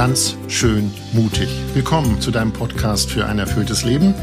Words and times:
ganz 0.00 0.34
schön 0.48 0.90
mutig. 1.12 1.50
Willkommen 1.74 2.22
zu 2.22 2.30
deinem 2.30 2.54
Podcast 2.54 3.10
für 3.10 3.26
ein 3.26 3.38
erfülltes 3.38 3.84
Leben. 3.84 4.14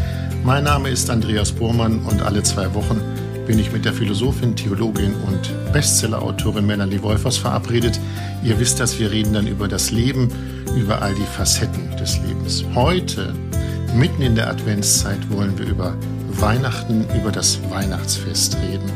Mein 0.43 0.63
Name 0.63 0.89
ist 0.89 1.07
Andreas 1.11 1.51
Bormann 1.51 1.99
und 1.99 2.23
alle 2.23 2.41
zwei 2.41 2.73
Wochen 2.73 2.99
bin 3.45 3.59
ich 3.59 3.71
mit 3.71 3.85
der 3.85 3.93
Philosophin, 3.93 4.55
Theologin 4.55 5.13
und 5.27 5.71
Bestsellerautorin 5.73 6.65
Melanie 6.65 7.03
Wolfers 7.03 7.37
verabredet. 7.37 7.99
Ihr 8.43 8.59
wisst, 8.59 8.79
dass 8.79 8.97
wir 8.97 9.11
reden 9.11 9.33
dann 9.33 9.45
über 9.45 9.67
das 9.67 9.91
Leben, 9.91 10.29
über 10.75 11.03
all 11.03 11.13
die 11.13 11.21
Facetten 11.21 11.95
des 11.95 12.17
Lebens. 12.27 12.65
Heute, 12.73 13.35
mitten 13.93 14.23
in 14.23 14.33
der 14.33 14.49
Adventszeit, 14.49 15.29
wollen 15.29 15.59
wir 15.59 15.67
über 15.67 15.95
Weihnachten, 16.29 17.05
über 17.15 17.31
das 17.31 17.59
Weihnachtsfest 17.69 18.57
reden. 18.67 18.91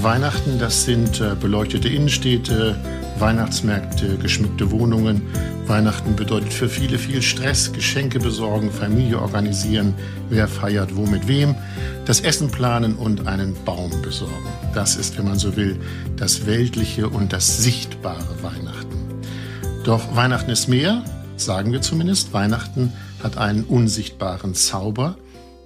Weihnachten, 0.00 0.58
das 0.58 0.86
sind 0.86 1.20
äh, 1.20 1.34
beleuchtete 1.38 1.90
Innenstädte, 1.90 2.74
Weihnachtsmärkte, 3.18 4.16
geschmückte 4.16 4.70
Wohnungen. 4.70 5.22
Weihnachten 5.68 6.14
bedeutet 6.14 6.52
für 6.52 6.68
viele 6.68 6.96
viel 6.98 7.22
Stress, 7.22 7.72
Geschenke 7.72 8.20
besorgen, 8.20 8.70
Familie 8.70 9.20
organisieren, 9.20 9.94
wer 10.28 10.46
feiert 10.46 10.94
wo 10.94 11.06
mit 11.06 11.26
wem, 11.26 11.56
das 12.04 12.20
Essen 12.20 12.50
planen 12.50 12.94
und 12.94 13.26
einen 13.26 13.56
Baum 13.64 13.90
besorgen. 14.00 14.48
Das 14.74 14.94
ist, 14.96 15.18
wenn 15.18 15.24
man 15.24 15.38
so 15.38 15.56
will, 15.56 15.80
das 16.16 16.46
weltliche 16.46 17.08
und 17.08 17.32
das 17.32 17.62
sichtbare 17.62 18.42
Weihnachten. 18.42 18.96
Doch 19.84 20.14
Weihnachten 20.14 20.50
ist 20.50 20.68
mehr, 20.68 21.02
sagen 21.36 21.72
wir 21.72 21.80
zumindest. 21.80 22.32
Weihnachten 22.32 22.92
hat 23.22 23.36
einen 23.36 23.64
unsichtbaren 23.64 24.54
Zauber, 24.54 25.16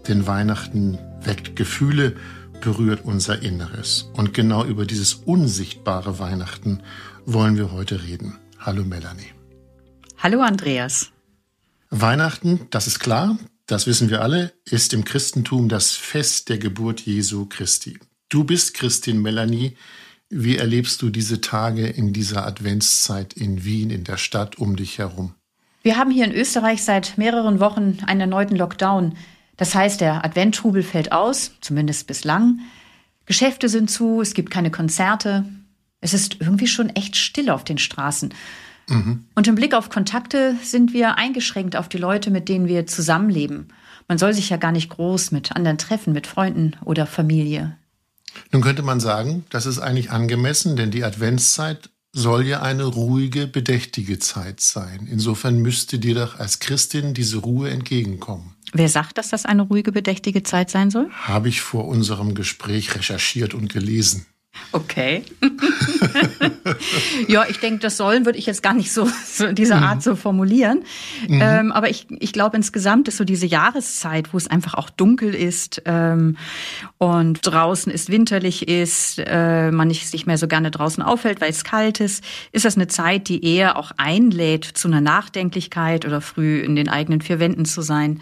denn 0.09 0.27
Weihnachten 0.27 0.99
weckt 1.23 1.57
Gefühle, 1.57 2.17
berührt 2.63 3.05
unser 3.05 3.43
Inneres. 3.43 4.11
Und 4.15 4.33
genau 4.35 4.65
über 4.65 4.87
dieses 4.87 5.15
unsichtbare 5.15 6.19
Weihnachten 6.19 6.81
wollen 7.27 7.57
wir 7.57 7.73
heute 7.73 8.03
reden. 8.03 8.39
Hallo 8.59 8.85
Melanie. 8.85 9.40
Hallo 10.23 10.43
Andreas. 10.43 11.13
Weihnachten, 11.89 12.67
das 12.69 12.87
ist 12.87 12.99
klar, 12.99 13.39
das 13.65 13.87
wissen 13.87 14.11
wir 14.11 14.21
alle, 14.21 14.53
ist 14.67 14.93
im 14.93 15.07
Christentum 15.07 15.71
das 15.71 15.93
Fest 15.93 16.51
der 16.51 16.59
Geburt 16.59 17.01
Jesu 17.01 17.47
Christi. 17.47 17.99
Du 18.29 18.45
bist 18.45 18.75
Christin 18.75 19.23
Melanie. 19.23 19.79
Wie 20.29 20.59
erlebst 20.59 21.01
du 21.01 21.09
diese 21.09 21.41
Tage 21.41 21.87
in 21.87 22.13
dieser 22.13 22.47
Adventszeit 22.47 23.33
in 23.33 23.65
Wien, 23.65 23.89
in 23.89 24.05
der 24.05 24.19
Stadt 24.19 24.59
um 24.59 24.77
dich 24.77 24.99
herum? 24.99 25.33
Wir 25.83 25.97
haben 25.97 26.11
hier 26.11 26.27
in 26.27 26.35
Österreich 26.35 26.83
seit 26.83 27.17
mehreren 27.17 27.59
Wochen 27.59 28.01
einen 28.07 28.21
erneuten 28.21 28.57
Lockdown. 28.57 29.17
Das 29.57 29.75
heißt, 29.75 30.03
der 30.03 30.23
Adventtrubel 30.23 30.83
fällt 30.83 31.13
aus, 31.13 31.53
zumindest 31.63 32.07
bislang. 32.07 32.61
Geschäfte 33.25 33.71
sind 33.71 33.91
zu, 33.91 34.21
es 34.21 34.35
gibt 34.35 34.51
keine 34.51 34.71
Konzerte. 34.71 35.47
Es 36.03 36.13
ist 36.13 36.43
irgendwie 36.43 36.67
schon 36.67 36.91
echt 36.91 37.17
still 37.17 37.49
auf 37.49 37.65
den 37.65 37.79
Straßen. 37.79 38.35
Mhm. 38.89 39.25
Und 39.35 39.49
im 39.49 39.55
Blick 39.55 39.75
auf 39.75 39.91
Kontakte 39.91 40.57
sind 40.63 40.93
wir 40.93 41.17
eingeschränkt 41.17 41.77
auf 41.77 41.89
die 41.89 41.99
Leute, 41.99 42.31
mit 42.31 42.49
denen 42.49 42.67
wir 42.67 42.87
zusammenleben. 42.87 43.69
Man 44.09 44.19
soll 44.19 44.35
sich 44.35 44.51
ja 44.51 44.57
gar 44.57 44.73
nicht 44.73 44.91
groß 44.91 45.31
mit 45.31 45.53
anderen 45.53 45.79
treffen, 45.79 46.13
mit 46.13 46.27
Freunden 46.27 46.77
oder 46.85 47.07
Familie. 47.07 47.77
Nun 48.53 48.63
könnte 48.63 48.83
man 48.83 49.01
sagen, 49.01 49.45
das 49.51 49.67
ist 49.67 49.79
eigentlich 49.79 50.11
angemessen, 50.11 50.77
denn 50.77 50.91
die 50.91 51.05
Adventszeit 51.05 51.91
soll 52.13 52.47
ja 52.47 52.61
eine 52.63 52.85
ruhige, 52.85 53.47
bedächtige 53.47 54.19
Zeit 54.19 54.61
sein. 54.61 55.09
Insofern 55.11 55.61
müsste 55.61 55.99
dir 55.99 56.15
doch 56.15 56.39
als 56.39 56.59
Christin 56.59 57.15
diese 57.15 57.39
Ruhe 57.39 57.71
entgegenkommen. 57.71 58.57
Wer 58.73 58.89
sagt, 58.89 59.19
dass 59.19 59.31
das 59.31 59.47
eine 59.47 59.63
ruhige, 59.63 59.93
bedächtige 59.93 60.43
Zeit 60.43 60.71
sein 60.71 60.91
soll? 60.91 61.11
Habe 61.11 61.49
ich 61.49 61.61
vor 61.61 61.87
unserem 61.87 62.35
Gespräch 62.35 62.95
recherchiert 62.95 63.55
und 63.55 63.73
gelesen. 63.73 64.27
Okay. 64.73 65.25
ja, 67.29 67.45
ich 67.49 67.59
denke, 67.59 67.81
das 67.81 67.97
sollen 67.97 68.25
würde 68.25 68.39
ich 68.39 68.47
jetzt 68.47 68.63
gar 68.63 68.75
nicht 68.75 68.93
so, 68.93 69.09
so 69.25 69.47
in 69.47 69.55
dieser 69.55 69.77
Art 69.83 69.97
mhm. 69.97 70.01
so 70.03 70.17
formulieren. 70.17 70.85
Mhm. 71.29 71.41
Ähm, 71.43 71.73
aber 71.73 71.89
ich, 71.89 72.07
ich 72.21 72.33
glaube, 72.33 72.57
insgesamt 72.57 73.09
ist 73.09 73.17
so 73.17 73.25
diese 73.25 73.47
Jahreszeit, 73.47 74.33
wo 74.33 74.37
es 74.37 74.49
einfach 74.49 74.75
auch 74.75 74.91
dunkel 74.91 75.35
ist 75.35 75.83
ähm, 75.87 76.37
und 76.99 77.41
draußen 77.43 77.91
ist 77.93 78.11
winterlich 78.11 78.69
ist, 78.69 79.21
äh, 79.25 79.71
man 79.71 79.89
nicht 79.89 80.09
sich 80.09 80.27
mehr 80.27 80.39
so 80.39 80.47
gerne 80.47 80.71
draußen 80.71 81.03
aufhält, 81.03 81.41
weil 81.41 81.51
es 81.51 81.65
kalt 81.65 82.01
ist, 82.01 82.23
ist 82.53 82.65
das 82.65 82.77
eine 82.77 82.87
Zeit, 82.87 83.29
die 83.29 83.45
eher 83.45 83.77
auch 83.77 83.93
einlädt 83.97 84.65
zu 84.65 84.89
einer 84.89 85.01
Nachdenklichkeit 85.01 86.05
oder 86.05 86.21
früh 86.21 86.61
in 86.61 86.77
den 86.77 86.89
eigenen 86.89 87.21
vier 87.21 87.41
Wänden 87.41 87.65
zu 87.65 87.83
sein. 87.83 88.21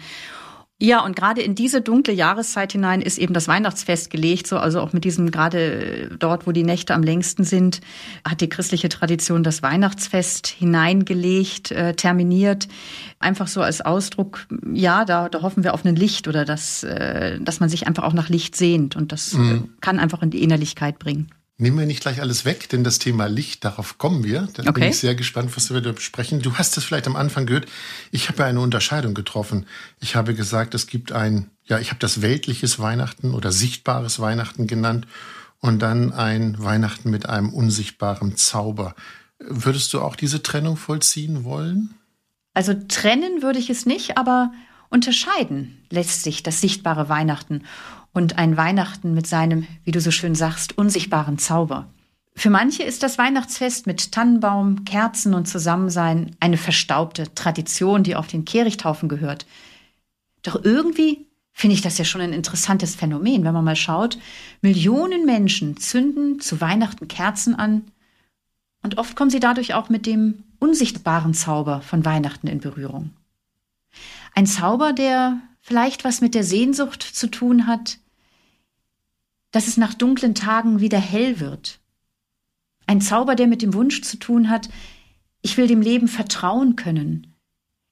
Ja, 0.81 1.03
und 1.03 1.17
gerade 1.17 1.41
in 1.41 1.55
diese 1.55 1.81
dunkle 1.81 2.13
Jahreszeit 2.13 2.71
hinein 2.71 3.01
ist 3.01 3.17
eben 3.17 3.33
das 3.33 3.49
Weihnachtsfest 3.49 4.09
gelegt, 4.09 4.47
so 4.47 4.57
also 4.57 4.79
auch 4.79 4.93
mit 4.93 5.03
diesem 5.03 5.29
gerade 5.29 6.09
dort, 6.17 6.47
wo 6.47 6.53
die 6.53 6.63
Nächte 6.63 6.93
am 6.93 7.03
längsten 7.03 7.43
sind, 7.43 7.81
hat 8.25 8.39
die 8.39 8.47
christliche 8.47 8.87
Tradition 8.87 9.43
das 9.43 9.61
Weihnachtsfest 9.61 10.47
hineingelegt, 10.47 11.71
äh, 11.71 11.95
terminiert, 11.95 12.69
einfach 13.19 13.47
so 13.47 13.61
als 13.61 13.81
Ausdruck, 13.81 14.47
ja, 14.71 15.03
da, 15.03 15.27
da 15.27 15.41
hoffen 15.41 15.65
wir 15.65 15.73
auf 15.73 15.83
ein 15.83 15.97
Licht 15.97 16.29
oder 16.29 16.45
dass, 16.45 16.83
äh, 16.83 17.41
dass 17.41 17.59
man 17.59 17.67
sich 17.67 17.85
einfach 17.85 18.03
auch 18.03 18.13
nach 18.13 18.29
Licht 18.29 18.55
sehnt 18.55 18.95
und 18.95 19.11
das 19.11 19.33
mhm. 19.33 19.71
kann 19.81 19.99
einfach 19.99 20.23
in 20.23 20.29
die 20.29 20.41
Innerlichkeit 20.41 20.97
bringen. 20.97 21.27
Nehmen 21.61 21.77
wir 21.77 21.85
nicht 21.85 21.99
gleich 21.99 22.21
alles 22.21 22.45
weg, 22.45 22.69
denn 22.69 22.85
das 22.85 22.99
Thema 22.99 23.25
Licht, 23.25 23.65
darauf 23.65 23.97
kommen 23.97 24.23
wir. 24.23 24.47
Da 24.53 24.63
okay. 24.63 24.71
bin 24.71 24.83
ich 24.85 24.97
sehr 24.97 25.13
gespannt, 25.13 25.57
was 25.57 25.73
wir 25.73 25.81
da 25.81 25.91
besprechen. 25.91 26.41
Du 26.41 26.53
hast 26.53 26.77
es 26.77 26.85
vielleicht 26.85 27.05
am 27.05 27.17
Anfang 27.17 27.45
gehört. 27.45 27.67
Ich 28.11 28.29
habe 28.29 28.39
ja 28.39 28.45
eine 28.45 28.61
Unterscheidung 28.61 29.13
getroffen. 29.13 29.65
Ich 29.99 30.15
habe 30.15 30.33
gesagt, 30.33 30.73
es 30.73 30.87
gibt 30.87 31.11
ein, 31.11 31.49
ja, 31.65 31.77
ich 31.77 31.89
habe 31.89 31.99
das 31.99 32.21
weltliches 32.21 32.79
Weihnachten 32.79 33.33
oder 33.33 33.51
sichtbares 33.51 34.21
Weihnachten 34.21 34.67
genannt 34.67 35.05
und 35.59 35.81
dann 35.81 36.13
ein 36.13 36.55
Weihnachten 36.63 37.09
mit 37.09 37.27
einem 37.27 37.49
unsichtbaren 37.49 38.37
Zauber. 38.37 38.95
Würdest 39.37 39.91
du 39.91 39.99
auch 39.99 40.15
diese 40.15 40.41
Trennung 40.41 40.77
vollziehen 40.77 41.43
wollen? 41.43 41.93
Also 42.53 42.73
trennen 42.87 43.41
würde 43.41 43.59
ich 43.59 43.69
es 43.69 43.85
nicht, 43.85 44.17
aber 44.17 44.53
unterscheiden 44.89 45.77
lässt 45.89 46.23
sich 46.23 46.41
das 46.41 46.61
sichtbare 46.61 47.09
Weihnachten 47.09 47.63
und 48.19 48.37
ein 48.37 48.57
Weihnachten 48.57 49.13
mit 49.13 49.27
seinem, 49.27 49.65
wie 49.85 49.91
du 49.91 50.01
so 50.01 50.11
schön 50.11 50.35
sagst, 50.35 50.77
unsichtbaren 50.77 51.37
Zauber. 51.37 51.87
Für 52.35 52.49
manche 52.49 52.83
ist 52.83 53.01
das 53.01 53.17
Weihnachtsfest 53.17 53.87
mit 53.87 54.11
Tannenbaum, 54.11 54.83
Kerzen 54.83 55.33
und 55.33 55.47
Zusammensein 55.47 56.35
eine 56.41 56.57
verstaubte 56.57 57.33
Tradition, 57.33 58.03
die 58.03 58.17
auf 58.17 58.27
den 58.27 58.43
Kehrichthaufen 58.43 59.07
gehört. 59.07 59.45
Doch 60.41 60.61
irgendwie 60.65 61.27
finde 61.53 61.75
ich 61.75 61.81
das 61.81 61.97
ja 61.97 62.03
schon 62.03 62.19
ein 62.19 62.33
interessantes 62.33 62.93
Phänomen, 62.93 63.45
wenn 63.45 63.53
man 63.53 63.63
mal 63.63 63.77
schaut. 63.77 64.17
Millionen 64.61 65.25
Menschen 65.25 65.77
zünden 65.77 66.41
zu 66.41 66.59
Weihnachten 66.59 67.07
Kerzen 67.07 67.55
an 67.55 67.85
und 68.83 68.97
oft 68.97 69.15
kommen 69.15 69.29
sie 69.29 69.39
dadurch 69.39 69.75
auch 69.75 69.87
mit 69.87 70.05
dem 70.05 70.43
unsichtbaren 70.59 71.33
Zauber 71.33 71.79
von 71.81 72.03
Weihnachten 72.03 72.47
in 72.47 72.59
Berührung. 72.59 73.11
Ein 74.35 74.45
Zauber, 74.45 74.91
der 74.91 75.39
vielleicht 75.61 76.03
was 76.03 76.19
mit 76.19 76.35
der 76.35 76.43
Sehnsucht 76.43 77.01
zu 77.01 77.27
tun 77.27 77.65
hat, 77.65 77.97
dass 79.51 79.67
es 79.67 79.77
nach 79.77 79.93
dunklen 79.93 80.35
Tagen 80.35 80.79
wieder 80.79 80.99
hell 80.99 81.39
wird. 81.39 81.79
Ein 82.85 83.01
Zauber, 83.01 83.35
der 83.35 83.47
mit 83.47 83.61
dem 83.61 83.73
Wunsch 83.73 84.01
zu 84.01 84.17
tun 84.17 84.49
hat, 84.49 84.69
ich 85.41 85.57
will 85.57 85.67
dem 85.67 85.81
Leben 85.81 86.07
vertrauen 86.07 86.75
können. 86.75 87.35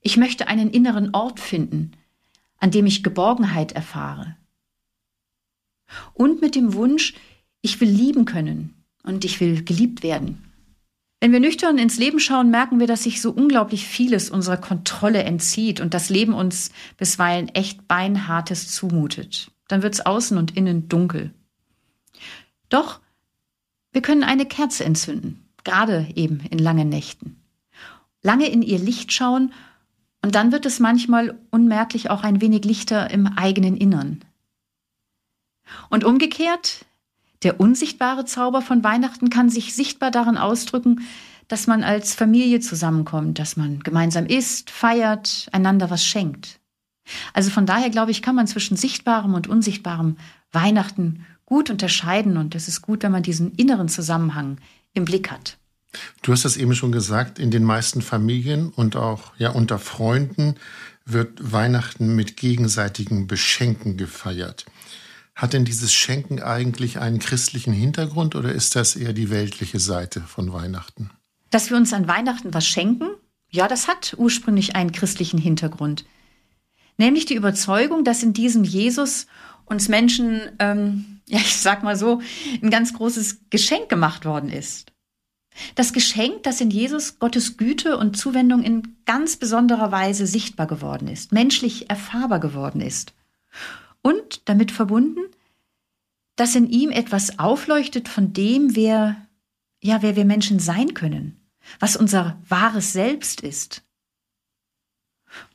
Ich 0.01 0.17
möchte 0.17 0.47
einen 0.47 0.69
inneren 0.69 1.13
Ort 1.13 1.39
finden, 1.39 1.91
an 2.57 2.71
dem 2.71 2.85
ich 2.85 3.03
Geborgenheit 3.03 3.71
erfahre. 3.71 4.35
Und 6.13 6.41
mit 6.41 6.55
dem 6.55 6.73
Wunsch, 6.73 7.13
ich 7.61 7.79
will 7.79 7.89
lieben 7.89 8.25
können 8.25 8.73
und 9.03 9.23
ich 9.25 9.39
will 9.39 9.63
geliebt 9.63 10.03
werden. 10.03 10.43
Wenn 11.19 11.31
wir 11.31 11.39
nüchtern 11.39 11.79
ins 11.79 11.97
Leben 11.97 12.19
schauen, 12.19 12.51
merken 12.51 12.79
wir, 12.79 12.85
dass 12.85 13.03
sich 13.03 13.21
so 13.21 13.31
unglaublich 13.31 13.87
vieles 13.87 14.29
unserer 14.29 14.57
Kontrolle 14.57 15.23
entzieht 15.23 15.79
und 15.79 15.93
das 15.93 16.09
Leben 16.09 16.33
uns 16.33 16.71
bisweilen 16.97 17.49
echt 17.49 17.87
beinhartes 17.87 18.71
zumutet. 18.71 19.51
Dann 19.67 19.81
wird's 19.81 20.01
außen 20.01 20.37
und 20.37 20.55
innen 20.55 20.89
dunkel. 20.89 21.33
Doch 22.69 22.99
wir 23.91 24.01
können 24.01 24.23
eine 24.23 24.45
Kerze 24.45 24.83
entzünden, 24.83 25.49
gerade 25.63 26.07
eben 26.15 26.41
in 26.49 26.59
langen 26.59 26.89
Nächten. 26.89 27.41
Lange 28.21 28.47
in 28.47 28.61
ihr 28.61 28.79
Licht 28.79 29.11
schauen 29.13 29.53
und 30.21 30.35
dann 30.35 30.51
wird 30.51 30.65
es 30.65 30.79
manchmal 30.79 31.39
unmerklich 31.51 32.09
auch 32.09 32.23
ein 32.23 32.41
wenig 32.41 32.65
lichter 32.65 33.09
im 33.11 33.27
eigenen 33.27 33.77
Innern. 33.77 34.23
Und 35.89 36.03
umgekehrt, 36.03 36.85
der 37.43 37.59
unsichtbare 37.59 38.25
Zauber 38.25 38.61
von 38.61 38.83
Weihnachten 38.83 39.29
kann 39.29 39.49
sich 39.49 39.75
sichtbar 39.75 40.11
darin 40.11 40.37
ausdrücken, 40.37 41.01
dass 41.47 41.67
man 41.67 41.83
als 41.83 42.13
Familie 42.13 42.59
zusammenkommt, 42.59 43.39
dass 43.39 43.55
man 43.55 43.79
gemeinsam 43.79 44.25
isst, 44.25 44.69
feiert, 44.69 45.47
einander 45.51 45.89
was 45.89 46.03
schenkt. 46.03 46.59
Also 47.33 47.49
von 47.49 47.65
daher 47.65 47.89
glaube 47.89 48.11
ich, 48.11 48.21
kann 48.21 48.35
man 48.35 48.47
zwischen 48.47 48.75
sichtbarem 48.75 49.33
und 49.33 49.47
unsichtbarem 49.47 50.17
Weihnachten 50.51 51.25
gut 51.47 51.71
unterscheiden 51.71 52.37
und 52.37 52.53
es 52.53 52.67
ist 52.67 52.83
gut, 52.83 53.01
wenn 53.01 53.11
man 53.11 53.23
diesen 53.23 53.53
inneren 53.55 53.89
Zusammenhang 53.89 54.57
im 54.93 55.05
Blick 55.05 55.31
hat. 55.31 55.57
Du 56.21 56.33
hast 56.33 56.45
das 56.45 56.57
eben 56.57 56.75
schon 56.75 56.91
gesagt, 56.91 57.39
in 57.39 57.49
den 57.49 57.63
meisten 57.63 58.01
Familien 58.03 58.69
und 58.69 58.95
auch 58.95 59.31
ja 59.37 59.49
unter 59.49 59.79
Freunden 59.79 60.55
wird 61.05 61.51
Weihnachten 61.53 62.15
mit 62.15 62.35
gegenseitigen 62.37 63.25
Beschenken 63.25 63.97
gefeiert. 63.97 64.65
Hat 65.35 65.53
denn 65.53 65.63
dieses 65.63 65.93
Schenken 65.93 66.41
eigentlich 66.41 66.99
einen 66.99 67.19
christlichen 67.19 67.71
Hintergrund 67.71 68.35
oder 68.35 68.51
ist 68.51 68.75
das 68.75 68.95
eher 68.95 69.13
die 69.13 69.29
weltliche 69.29 69.79
Seite 69.79 70.21
von 70.21 70.51
Weihnachten? 70.51 71.11
Dass 71.49 71.69
wir 71.69 71.77
uns 71.77 71.93
an 71.93 72.07
Weihnachten 72.07 72.53
was 72.53 72.67
schenken, 72.67 73.07
Ja, 73.49 73.69
das 73.69 73.87
hat 73.87 74.15
ursprünglich 74.17 74.75
einen 74.75 74.91
christlichen 74.91 75.39
Hintergrund. 75.39 76.03
Nämlich 76.97 77.25
die 77.25 77.35
Überzeugung, 77.35 78.03
dass 78.03 78.21
in 78.21 78.33
diesem 78.33 78.65
Jesus 78.65 79.27
uns 79.63 79.87
Menschen, 79.87 80.41
ähm, 80.59 81.16
ja, 81.27 81.39
ich 81.39 81.57
sag 81.57 81.83
mal 81.83 81.95
so, 81.95 82.21
ein 82.61 82.69
ganz 82.69 82.93
großes 82.93 83.49
Geschenk 83.49 83.89
gemacht 83.89 84.25
worden 84.25 84.49
ist. 84.49 84.93
Das 85.75 85.91
Geschenk, 85.91 86.43
das 86.43 86.61
in 86.61 86.69
Jesus 86.69 87.19
Gottes 87.19 87.57
Güte 87.57 87.97
und 87.97 88.15
Zuwendung 88.15 88.63
in 88.63 88.95
ganz 89.05 89.37
besonderer 89.37 89.91
Weise 89.91 90.27
sichtbar 90.27 90.67
geworden 90.67 91.07
ist, 91.07 91.31
menschlich 91.31 91.89
erfahrbar 91.89 92.39
geworden 92.39 92.79
ist. 92.79 93.13
Und 94.01 94.47
damit 94.47 94.71
verbunden, 94.71 95.21
dass 96.35 96.55
in 96.55 96.69
ihm 96.69 96.91
etwas 96.91 97.39
aufleuchtet 97.39 98.07
von 98.07 98.31
dem, 98.31 98.75
wer, 98.75 99.17
ja, 99.81 100.01
wer 100.01 100.15
wir 100.15 100.25
Menschen 100.25 100.59
sein 100.59 100.93
können, 100.93 101.41
was 101.79 101.97
unser 101.97 102.39
wahres 102.47 102.93
Selbst 102.93 103.41
ist. 103.41 103.83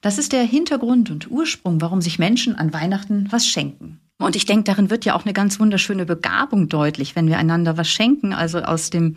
Das 0.01 0.19
ist 0.19 0.33
der 0.33 0.43
Hintergrund 0.43 1.11
und 1.11 1.31
Ursprung, 1.31 1.81
warum 1.81 2.03
sich 2.03 2.19
Menschen 2.19 2.57
an 2.57 2.73
Weihnachten 2.73 3.31
was 3.31 3.47
schenken. 3.47 4.01
Und 4.23 4.37
ich 4.37 4.47
denke, 4.47 4.65
darin 4.65 4.91
wird 4.91 5.05
ja 5.05 5.15
auch 5.15 5.25
eine 5.25 5.33
ganz 5.33 5.59
wunderschöne 5.61 6.07
Begabung 6.07 6.69
deutlich, 6.69 7.17
wenn 7.17 7.29
wir 7.29 7.39
einander 7.39 7.77
was 7.77 7.89
schenken. 7.89 8.33
Also 8.33 8.61
aus 8.61 8.91
dem, 8.91 9.17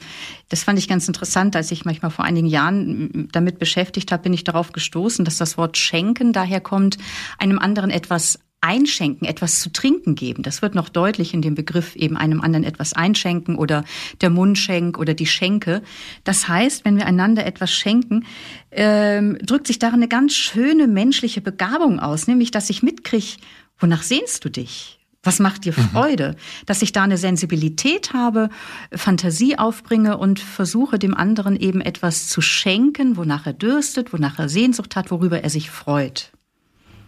das 0.49 0.63
fand 0.63 0.79
ich 0.79 0.87
ganz 0.87 1.07
interessant, 1.07 1.55
als 1.55 1.71
ich 1.71 1.85
manchmal 1.85 2.11
vor 2.11 2.25
einigen 2.25 2.47
Jahren 2.47 3.29
damit 3.31 3.59
beschäftigt 3.59 4.11
habe, 4.11 4.23
bin 4.23 4.33
ich 4.33 4.43
darauf 4.43 4.71
gestoßen, 4.71 5.25
dass 5.25 5.37
das 5.37 5.57
Wort 5.57 5.77
schenken 5.77 6.33
daher 6.33 6.61
kommt, 6.61 6.97
einem 7.37 7.59
anderen 7.59 7.89
etwas 7.89 8.39
einschenken, 8.65 9.27
etwas 9.27 9.59
zu 9.59 9.71
trinken 9.71 10.15
geben. 10.15 10.41
Das 10.41 10.63
wird 10.63 10.73
noch 10.73 10.89
deutlich 10.89 11.35
in 11.35 11.43
dem 11.43 11.53
Begriff 11.53 11.95
eben 11.95 12.17
einem 12.17 12.41
anderen 12.41 12.63
etwas 12.63 12.93
einschenken 12.93 13.57
oder 13.57 13.83
der 14.21 14.31
Mundschenk 14.31 14.97
oder 14.97 15.13
die 15.13 15.27
Schenke. 15.27 15.83
Das 16.23 16.47
heißt, 16.47 16.83
wenn 16.83 16.97
wir 16.97 17.05
einander 17.05 17.45
etwas 17.45 17.71
schenken, 17.71 18.25
ähm, 18.71 19.37
drückt 19.43 19.67
sich 19.67 19.77
darin 19.77 19.99
eine 19.99 20.07
ganz 20.07 20.33
schöne 20.33 20.87
menschliche 20.87 21.41
Begabung 21.41 21.99
aus, 21.99 22.25
nämlich 22.27 22.49
dass 22.49 22.71
ich 22.71 22.81
mitkriege, 22.81 23.37
wonach 23.79 24.01
sehnst 24.01 24.43
du 24.43 24.49
dich? 24.49 24.94
Was 25.25 25.39
macht 25.39 25.66
dir 25.66 25.74
mhm. 25.75 25.89
Freude? 25.89 26.30
Mhm. 26.30 26.66
Dass 26.68 26.81
ich 26.81 26.94
da 26.94 27.04
eine 27.04 27.18
Sensibilität 27.18 28.13
habe, 28.13 28.50
Fantasie 28.94 29.57
aufbringe 29.57 30.18
und 30.18 30.39
versuche 30.39 30.98
dem 30.98 31.13
anderen 31.13 31.57
eben 31.57 31.81
etwas 31.81 32.30
zu 32.30 32.42
schenken, 32.42 33.18
wonach 33.18 33.45
er 33.45 33.54
dürstet, 33.54 34.13
wonach 34.13 34.39
er 34.39 34.48
Sehnsucht 34.48 34.95
hat, 34.95 35.12
worüber 35.12 35.42
er 35.44 35.50
sich 35.50 35.69
freut. 35.69 36.31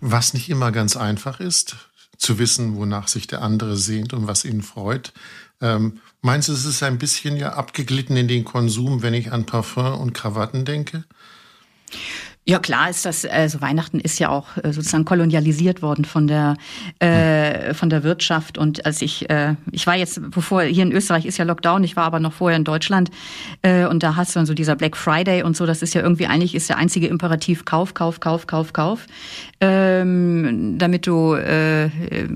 Was 0.01 0.33
nicht 0.33 0.49
immer 0.49 0.71
ganz 0.71 0.97
einfach 0.97 1.39
ist, 1.39 1.77
zu 2.17 2.39
wissen, 2.39 2.75
wonach 2.75 3.07
sich 3.07 3.27
der 3.27 3.41
andere 3.41 3.77
sehnt 3.77 4.13
und 4.13 4.27
was 4.27 4.43
ihn 4.45 4.61
freut. 4.61 5.13
Ähm, 5.61 5.99
meinst 6.21 6.49
du, 6.49 6.53
es 6.53 6.65
ist 6.65 6.83
ein 6.83 6.97
bisschen 6.97 7.37
ja 7.37 7.53
abgeglitten 7.53 8.17
in 8.17 8.27
den 8.27 8.45
Konsum, 8.45 9.01
wenn 9.01 9.13
ich 9.13 9.31
an 9.31 9.45
Parfum 9.45 9.99
und 9.99 10.13
Krawatten 10.13 10.65
denke? 10.65 11.05
Ja, 12.49 12.59
klar 12.59 12.89
ist 12.89 13.05
das, 13.05 13.25
also 13.25 13.59
Weihnachten 13.59 13.99
ist 13.99 14.19
ja 14.19 14.29
auch 14.29 14.55
äh, 14.63 14.71
sozusagen 14.71 15.03
kolonialisiert 15.03 15.81
worden 15.81 16.05
von 16.05 16.27
der, 16.27 16.55
äh, 16.99 17.73
von 17.73 17.89
der 17.89 18.03
Wirtschaft. 18.03 18.57
Und 18.57 18.85
als 18.85 19.01
ich, 19.01 19.29
äh, 19.29 19.55
ich 19.73 19.85
war 19.85 19.95
jetzt, 19.95 20.21
bevor, 20.31 20.61
hier 20.61 20.83
in 20.83 20.93
Österreich 20.93 21.25
ist 21.25 21.37
ja 21.37 21.43
Lockdown, 21.43 21.83
ich 21.83 21.97
war 21.97 22.05
aber 22.05 22.21
noch 22.21 22.31
vorher 22.31 22.55
in 22.55 22.63
Deutschland, 22.63 23.11
äh, 23.63 23.85
und 23.85 24.01
da 24.01 24.15
hast 24.15 24.33
du 24.33 24.39
dann 24.39 24.45
so 24.45 24.53
dieser 24.53 24.77
Black 24.77 24.95
Friday 24.95 25.43
und 25.43 25.57
so, 25.57 25.65
das 25.65 25.81
ist 25.81 25.93
ja 25.93 26.01
irgendwie 26.01 26.27
eigentlich 26.27 26.55
ist 26.55 26.69
der 26.69 26.77
einzige 26.77 27.07
Imperativ 27.07 27.65
Kauf, 27.65 27.93
Kauf, 27.93 28.21
Kauf, 28.21 28.47
Kauf, 28.47 28.71
Kauf. 28.71 29.07
Ähm, 29.59 30.77
damit 30.77 31.05
du, 31.05 31.33
äh, 31.33 31.89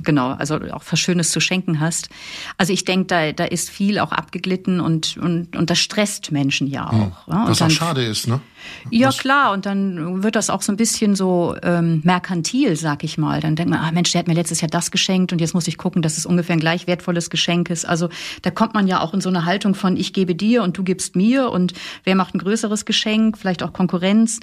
genau, 0.04 0.32
also 0.32 0.56
auch 0.72 0.84
was 0.90 1.00
Schönes 1.00 1.30
zu 1.30 1.40
schenken 1.40 1.80
hast. 1.80 2.10
Also 2.58 2.74
ich 2.74 2.84
denke, 2.84 3.06
da, 3.06 3.32
da 3.32 3.46
ist 3.46 3.70
viel 3.70 3.98
auch 4.00 4.12
abgeglitten 4.12 4.82
und, 4.82 5.16
und, 5.18 5.56
und 5.56 5.70
das 5.70 5.80
stresst 5.80 6.34
Menschen 6.34 6.68
ja 6.68 6.92
hm. 6.92 7.00
auch. 7.00 7.28
Hm. 7.28 7.34
Ja? 7.34 7.46
Was 7.48 7.60
dann, 7.60 7.68
auch 7.68 7.72
schade 7.72 8.04
ist, 8.04 8.28
ne? 8.28 8.42
Ja, 8.90 9.10
Was? 9.10 9.18
klar, 9.18 9.52
und 9.54 9.66
dann 9.66 10.24
wird 10.24 10.36
das 10.36 10.50
auch 10.50 10.62
so 10.62 10.72
ein 10.72 10.78
bisschen 10.78 11.16
so 11.16 11.56
ähm, 11.64 12.02
merkantil, 12.04 12.76
sag 12.76 13.04
ich 13.04 13.18
mal. 13.18 13.40
Dann 13.40 13.56
denkt 13.56 13.72
man, 13.72 13.80
ah 13.80 13.92
Mensch, 13.92 14.12
der 14.12 14.20
hat 14.20 14.28
mir 14.28 14.34
letztes 14.34 14.62
Jahr 14.62 14.70
das 14.70 14.92
geschenkt 14.92 15.32
und 15.32 15.40
jetzt 15.40 15.54
muss 15.54 15.68
ich 15.68 15.78
gucken, 15.78 16.02
dass 16.02 16.18
es 16.18 16.26
ungefähr 16.26 16.56
ein 16.56 16.60
gleich 16.60 16.88
wertvolles 16.88 17.30
Geschenk 17.30 17.70
ist. 17.70 17.86
Also 17.86 18.10
da 18.42 18.52
kommt 18.52 18.74
man 18.74 18.88
ja 18.88 19.02
auch 19.02 19.14
in 19.14 19.22
so 19.22 19.30
eine 19.30 19.46
Haltung 19.46 19.76
von 19.76 19.98
ich 19.98 20.14
gebe 20.14 20.36
dir 20.36 20.64
und 20.64 20.78
du 20.78 20.84
gibst 20.84 21.16
mir 21.16 21.50
und 21.50 21.74
wer 22.04 22.16
macht 22.16 22.36
ein 22.36 22.40
größeres 22.40 22.86
Geschenk, 22.86 23.38
vielleicht 23.38 23.64
auch 23.64 23.74
Konkurrenz. 23.74 24.40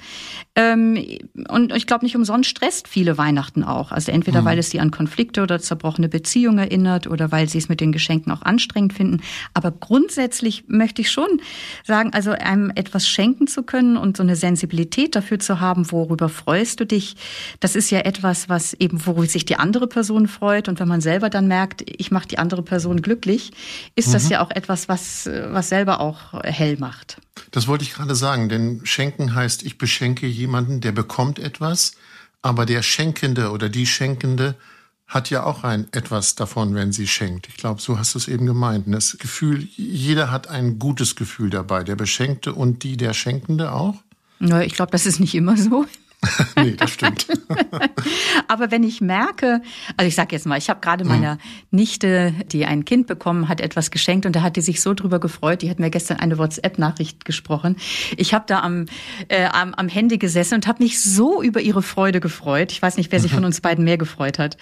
Ähm, 0.55 0.97
und 1.47 1.73
ich 1.75 1.87
glaube, 1.87 2.05
nicht 2.05 2.15
umsonst 2.15 2.49
stresst 2.49 2.87
viele 2.87 3.17
Weihnachten 3.17 3.63
auch. 3.63 3.91
Also 3.91 4.11
entweder 4.11 4.41
mhm. 4.41 4.45
weil 4.45 4.59
es 4.59 4.69
sie 4.69 4.79
an 4.79 4.91
Konflikte 4.91 5.41
oder 5.41 5.59
zerbrochene 5.59 6.09
Beziehungen 6.09 6.59
erinnert 6.59 7.07
oder 7.07 7.31
weil 7.31 7.47
sie 7.47 7.57
es 7.57 7.69
mit 7.69 7.81
den 7.81 7.91
Geschenken 7.91 8.31
auch 8.31 8.41
anstrengend 8.41 8.93
finden. 8.93 9.21
Aber 9.53 9.71
grundsätzlich 9.71 10.65
möchte 10.67 11.01
ich 11.01 11.11
schon 11.11 11.41
sagen, 11.85 12.11
also 12.13 12.31
einem 12.31 12.71
etwas 12.75 13.07
schenken 13.07 13.47
zu 13.47 13.63
können 13.63 13.97
und 13.97 14.08
so 14.15 14.23
eine 14.23 14.35
Sensibilität 14.35 15.15
dafür 15.15 15.39
zu 15.39 15.59
haben, 15.59 15.91
worüber 15.91 16.29
freust 16.29 16.79
du 16.79 16.85
dich? 16.85 17.15
Das 17.59 17.75
ist 17.75 17.89
ja 17.89 17.99
etwas, 17.99 18.49
was 18.49 18.73
eben, 18.73 19.05
worüber 19.05 19.27
sich 19.27 19.45
die 19.45 19.55
andere 19.55 19.87
Person 19.87 20.27
freut. 20.27 20.67
Und 20.67 20.79
wenn 20.79 20.87
man 20.87 21.01
selber 21.01 21.29
dann 21.29 21.47
merkt, 21.47 21.83
ich 21.85 22.11
mache 22.11 22.27
die 22.27 22.37
andere 22.37 22.63
Person 22.63 23.01
glücklich, 23.01 23.51
ist 23.95 24.09
mhm. 24.09 24.13
das 24.13 24.29
ja 24.29 24.41
auch 24.41 24.51
etwas, 24.51 24.89
was, 24.89 25.29
was 25.49 25.69
selber 25.69 25.99
auch 25.99 26.43
hell 26.43 26.77
macht. 26.77 27.17
Das 27.51 27.67
wollte 27.67 27.83
ich 27.83 27.93
gerade 27.93 28.15
sagen, 28.15 28.49
denn 28.49 28.81
schenken 28.83 29.33
heißt, 29.35 29.63
ich 29.63 29.77
beschenke 29.77 30.27
jemanden, 30.27 30.81
der 30.81 30.91
bekommt 30.91 31.39
etwas, 31.39 31.93
aber 32.41 32.65
der 32.65 32.83
Schenkende 32.83 33.51
oder 33.51 33.69
die 33.69 33.85
Schenkende 33.85 34.55
hat 35.09 35.29
ja 35.31 35.43
auch 35.43 35.63
ein 35.63 35.87
etwas 35.91 36.35
davon, 36.35 36.75
wenn 36.75 36.93
sie 36.93 37.07
schenkt. 37.07 37.49
Ich 37.49 37.57
glaube, 37.57 37.81
so 37.81 37.97
hast 37.97 38.13
du 38.13 38.19
es 38.19 38.27
eben 38.27 38.45
gemeint. 38.45 38.85
Das 38.87 39.17
Gefühl, 39.17 39.67
jeder 39.75 40.31
hat 40.31 40.47
ein 40.47 40.79
gutes 40.79 41.15
Gefühl 41.15 41.49
dabei, 41.49 41.83
der 41.83 41.95
Beschenkte 41.95 42.53
und 42.53 42.83
die 42.83 42.95
der 42.95 43.13
Schenkende 43.13 43.73
auch. 43.73 43.95
Ich 44.39 44.73
glaube, 44.73 44.91
das 44.91 45.05
ist 45.05 45.19
nicht 45.19 45.35
immer 45.35 45.57
so. 45.57 45.85
nee, 46.57 46.75
das 46.75 46.91
stimmt. 46.91 47.27
Aber 48.47 48.71
wenn 48.71 48.83
ich 48.83 48.99
merke, 48.99 49.61
also 49.95 50.07
ich 50.07 50.15
sage 50.15 50.35
jetzt 50.35 50.45
mal, 50.45 50.57
ich 50.57 50.69
habe 50.69 50.81
gerade 50.81 51.05
mhm. 51.05 51.11
meiner 51.11 51.37
Nichte, 51.71 52.33
die 52.51 52.65
ein 52.65 52.83
Kind 52.83 53.07
bekommen 53.07 53.47
hat, 53.47 53.61
etwas 53.61 53.89
geschenkt 53.89 54.25
und 54.25 54.35
da 54.35 54.41
hat 54.41 54.57
die 54.57 54.61
sich 54.61 54.81
so 54.81 54.93
drüber 54.93 55.19
gefreut. 55.19 55.61
Die 55.61 55.69
hat 55.69 55.79
mir 55.79 55.89
gestern 55.89 56.17
eine 56.17 56.37
WhatsApp-Nachricht 56.37 57.23
gesprochen. 57.23 57.77
Ich 58.17 58.33
habe 58.33 58.43
da 58.47 58.59
am, 58.59 58.85
äh, 59.29 59.45
am, 59.45 59.73
am 59.73 59.87
Handy 59.87 60.17
gesessen 60.17 60.55
und 60.55 60.67
habe 60.67 60.83
mich 60.83 61.01
so 61.01 61.41
über 61.41 61.61
ihre 61.61 61.81
Freude 61.81 62.19
gefreut. 62.19 62.71
Ich 62.71 62.81
weiß 62.81 62.97
nicht, 62.97 63.11
wer 63.11 63.19
sich 63.19 63.31
von 63.31 63.45
uns 63.45 63.61
beiden 63.61 63.85
mehr 63.85 63.97
gefreut 63.97 64.39
hat. 64.39 64.57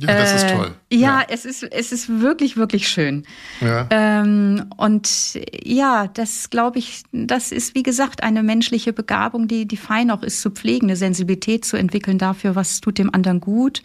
Ja, 0.00 0.14
das 0.14 0.34
ist 0.34 0.48
toll. 0.50 0.74
Äh, 0.88 0.96
ja, 0.96 1.20
ja, 1.20 1.26
es 1.28 1.44
ist 1.44 1.62
es 1.62 1.92
ist 1.92 2.20
wirklich 2.20 2.56
wirklich 2.56 2.88
schön. 2.88 3.24
Ja. 3.60 3.86
Ähm, 3.90 4.66
und 4.76 5.38
ja, 5.64 6.06
das 6.08 6.48
glaube 6.50 6.78
ich, 6.78 7.02
das 7.12 7.52
ist 7.52 7.74
wie 7.74 7.82
gesagt 7.82 8.22
eine 8.22 8.42
menschliche 8.42 8.92
Begabung, 8.92 9.48
die 9.48 9.66
die 9.66 9.76
fein 9.76 10.10
auch 10.10 10.22
ist 10.22 10.40
zu 10.40 10.50
pflegen 10.50 10.88
Sensibilität 11.02 11.64
zu 11.64 11.76
entwickeln 11.76 12.18
dafür, 12.18 12.54
was 12.54 12.80
tut 12.80 12.98
dem 12.98 13.12
anderen 13.12 13.40
gut. 13.40 13.82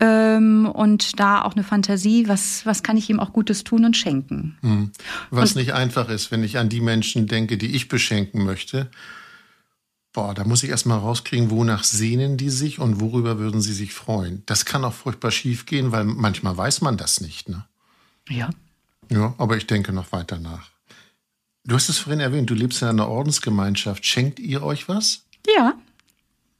Ähm, 0.00 0.66
und 0.66 1.18
da 1.18 1.42
auch 1.42 1.54
eine 1.54 1.64
Fantasie, 1.64 2.28
was, 2.28 2.66
was 2.66 2.82
kann 2.82 2.96
ich 2.96 3.08
ihm 3.08 3.20
auch 3.20 3.32
Gutes 3.32 3.64
tun 3.64 3.84
und 3.84 3.96
schenken. 3.96 4.58
Mhm. 4.62 4.90
Was 5.30 5.52
und, 5.52 5.56
nicht 5.56 5.72
einfach 5.72 6.08
ist, 6.08 6.30
wenn 6.30 6.42
ich 6.42 6.58
an 6.58 6.68
die 6.68 6.80
Menschen 6.80 7.26
denke, 7.26 7.56
die 7.56 7.74
ich 7.74 7.88
beschenken 7.88 8.44
möchte. 8.44 8.90
Boah, 10.12 10.34
da 10.34 10.44
muss 10.44 10.62
ich 10.62 10.70
erstmal 10.70 10.98
rauskriegen, 10.98 11.50
wonach 11.50 11.84
sehnen 11.84 12.36
die 12.36 12.50
sich 12.50 12.78
und 12.78 13.00
worüber 13.00 13.38
würden 13.38 13.60
sie 13.60 13.72
sich 13.72 13.94
freuen. 13.94 14.42
Das 14.46 14.64
kann 14.64 14.84
auch 14.84 14.92
furchtbar 14.92 15.30
schief 15.30 15.66
gehen, 15.66 15.90
weil 15.90 16.04
manchmal 16.04 16.56
weiß 16.56 16.82
man 16.82 16.96
das 16.96 17.20
nicht. 17.20 17.48
Ne? 17.48 17.64
Ja. 18.28 18.50
Ja, 19.10 19.34
aber 19.38 19.56
ich 19.56 19.66
denke 19.66 19.92
noch 19.92 20.12
weiter 20.12 20.38
nach. 20.38 20.70
Du 21.64 21.74
hast 21.74 21.88
es 21.88 21.98
vorhin 21.98 22.20
erwähnt, 22.20 22.50
du 22.50 22.54
lebst 22.54 22.82
in 22.82 22.88
einer 22.88 23.08
Ordensgemeinschaft. 23.08 24.04
Schenkt 24.04 24.38
ihr 24.38 24.62
euch 24.62 24.88
was? 24.88 25.24
Ja. 25.56 25.74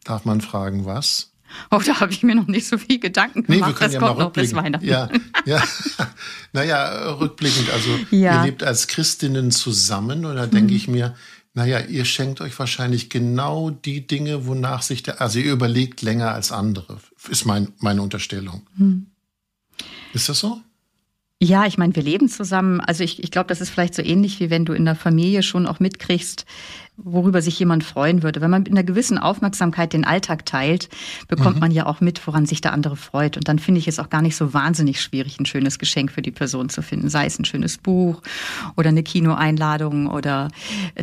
Darf 0.05 0.25
man 0.25 0.41
fragen, 0.41 0.85
was? 0.85 1.33
Oh, 1.71 1.81
da 1.85 2.01
habe 2.01 2.13
ich 2.13 2.23
mir 2.23 2.35
noch 2.35 2.47
nicht 2.47 2.67
so 2.67 2.79
viel 2.79 2.99
Gedanken 2.99 3.45
gemacht. 3.45 3.49
Nee, 3.49 3.67
wir 3.67 3.75
können 3.75 3.93
das 3.93 3.93
ja 3.95 4.01
kommt 4.01 4.19
noch 4.19 4.33
bis 4.33 4.55
Weihnachten. 4.55 4.87
Ja, 4.87 5.09
ja. 5.45 5.63
naja, 6.53 7.13
rückblickend. 7.13 7.71
Also 7.71 7.91
ja. 8.11 8.39
ihr 8.41 8.51
lebt 8.51 8.63
als 8.63 8.89
Christinnen 8.89 9.51
zusammen 9.51 10.25
und 10.25 10.37
da 10.37 10.47
denke 10.47 10.71
hm. 10.71 10.77
ich 10.77 10.89
mir, 10.89 11.15
naja, 11.55 11.81
ihr 11.81 12.05
schenkt 12.05 12.41
euch 12.41 12.59
wahrscheinlich 12.59 13.11
genau 13.11 13.71
die 13.71 14.07
Dinge, 14.07 14.47
wonach 14.47 14.83
sich 14.83 15.05
der, 15.05 15.21
also 15.21 15.39
ihr 15.39 15.53
überlegt 15.53 16.03
länger 16.03 16.33
als 16.33 16.51
andere, 16.51 16.99
ist 17.29 17.45
mein, 17.45 17.73
meine 17.79 18.03
Unterstellung. 18.03 18.67
Hm. 18.77 19.07
Ist 20.13 20.29
das 20.29 20.41
so? 20.41 20.61
Ja, 21.45 21.67
ich 21.67 21.77
meine, 21.77 21.95
wir 21.95 22.03
leben 22.03 22.31
zusammen. 22.31 22.81
Also 22.81 23.05
ich, 23.05 23.23
ich 23.23 23.31
glaube, 23.31 23.49
das 23.49 23.61
ist 23.61 23.69
vielleicht 23.69 23.95
so 23.95 24.01
ähnlich, 24.01 24.41
wie 24.41 24.49
wenn 24.49 24.65
du 24.65 24.73
in 24.73 24.87
der 24.87 24.95
Familie 24.95 25.43
schon 25.43 25.67
auch 25.67 25.79
mitkriegst, 25.79 26.47
worüber 26.97 27.43
sich 27.43 27.59
jemand 27.59 27.85
freuen 27.85 28.23
würde. 28.23 28.41
Wenn 28.41 28.51
man 28.51 28.63
mit 28.63 28.73
einer 28.73 28.83
gewissen 28.83 29.19
Aufmerksamkeit 29.19 29.93
den 29.93 30.07
Alltag 30.07 30.47
teilt, 30.47 30.89
bekommt 31.29 31.57
mhm. 31.57 31.61
man 31.61 31.71
ja 31.71 31.85
auch 31.85 32.01
mit, 32.01 32.27
woran 32.27 32.47
sich 32.47 32.63
der 32.63 32.73
andere 32.73 32.97
freut. 32.97 33.37
Und 33.37 33.47
dann 33.47 33.59
finde 33.59 33.79
ich 33.79 33.89
es 33.89 33.99
auch 33.99 34.09
gar 34.09 34.23
nicht 34.23 34.37
so 34.37 34.55
wahnsinnig 34.55 35.03
schwierig, 35.03 35.39
ein 35.39 35.45
schönes 35.45 35.79
Geschenk 35.79 36.13
für 36.13 36.23
die 36.23 36.31
Person 36.31 36.71
zu 36.71 36.81
finden. 36.81 37.11
Sei 37.11 37.27
es 37.27 37.39
ein 37.39 37.45
schönes 37.45 37.77
Buch 37.77 38.23
oder 38.77 38.89
eine 38.89 39.03
Kinoeinladung 39.03 40.07
oder 40.07 40.49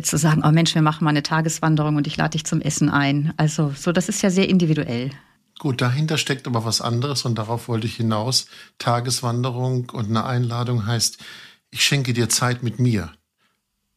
zu 0.02 0.18
sagen, 0.18 0.42
oh 0.44 0.50
Mensch, 0.50 0.74
wir 0.74 0.82
machen 0.82 1.04
mal 1.04 1.10
eine 1.10 1.22
Tageswanderung 1.22 1.94
und 1.94 2.08
ich 2.08 2.16
lade 2.16 2.30
dich 2.30 2.44
zum 2.44 2.60
Essen 2.60 2.88
ein. 2.88 3.32
Also 3.36 3.72
so, 3.76 3.92
das 3.92 4.08
ist 4.08 4.22
ja 4.22 4.30
sehr 4.30 4.48
individuell. 4.48 5.12
Gut, 5.62 5.80
dahinter 5.80 6.18
steckt 6.18 6.48
aber 6.48 6.64
was 6.64 6.80
anderes 6.80 7.24
und 7.24 7.36
darauf 7.36 7.68
wollte 7.68 7.86
ich 7.86 7.94
hinaus. 7.94 8.46
Tageswanderung 8.78 9.90
und 9.90 10.06
eine 10.06 10.24
Einladung 10.24 10.86
heißt, 10.86 11.18
ich 11.70 11.84
schenke 11.84 12.12
dir 12.12 12.28
Zeit 12.28 12.64
mit 12.64 12.80
mir. 12.80 13.12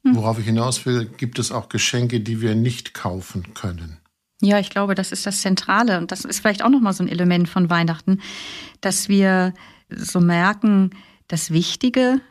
Hm. 0.04 0.16
Worauf 0.16 0.38
ich 0.38 0.46
hinaus 0.46 0.86
will, 0.86 1.06
gibt 1.06 1.40
es 1.40 1.52
auch 1.52 1.68
Geschenke, 1.68 2.20
die 2.20 2.40
wir 2.40 2.54
nicht 2.54 2.94
kaufen 2.94 3.56
können. 3.56 3.98
Ja, 4.44 4.60
ich 4.60 4.70
glaube, 4.70 4.94
das 4.94 5.12
ist 5.12 5.26
das 5.26 5.42
Zentrale 5.42 5.98
und 5.98 6.12
das 6.12 6.24
ist 6.24 6.42
vielleicht 6.42 6.64
auch 6.64 6.70
noch 6.70 6.82
mal 6.82 6.94
so 6.94 7.04
ein 7.04 7.10
Element 7.10 7.50
von 7.50 7.68
Weihnachten, 7.72 8.22
dass 8.82 9.10
wir 9.10 9.56
so 9.90 10.20
merken, 10.20 10.92
das 11.28 11.50
Wichtige, 11.50 12.22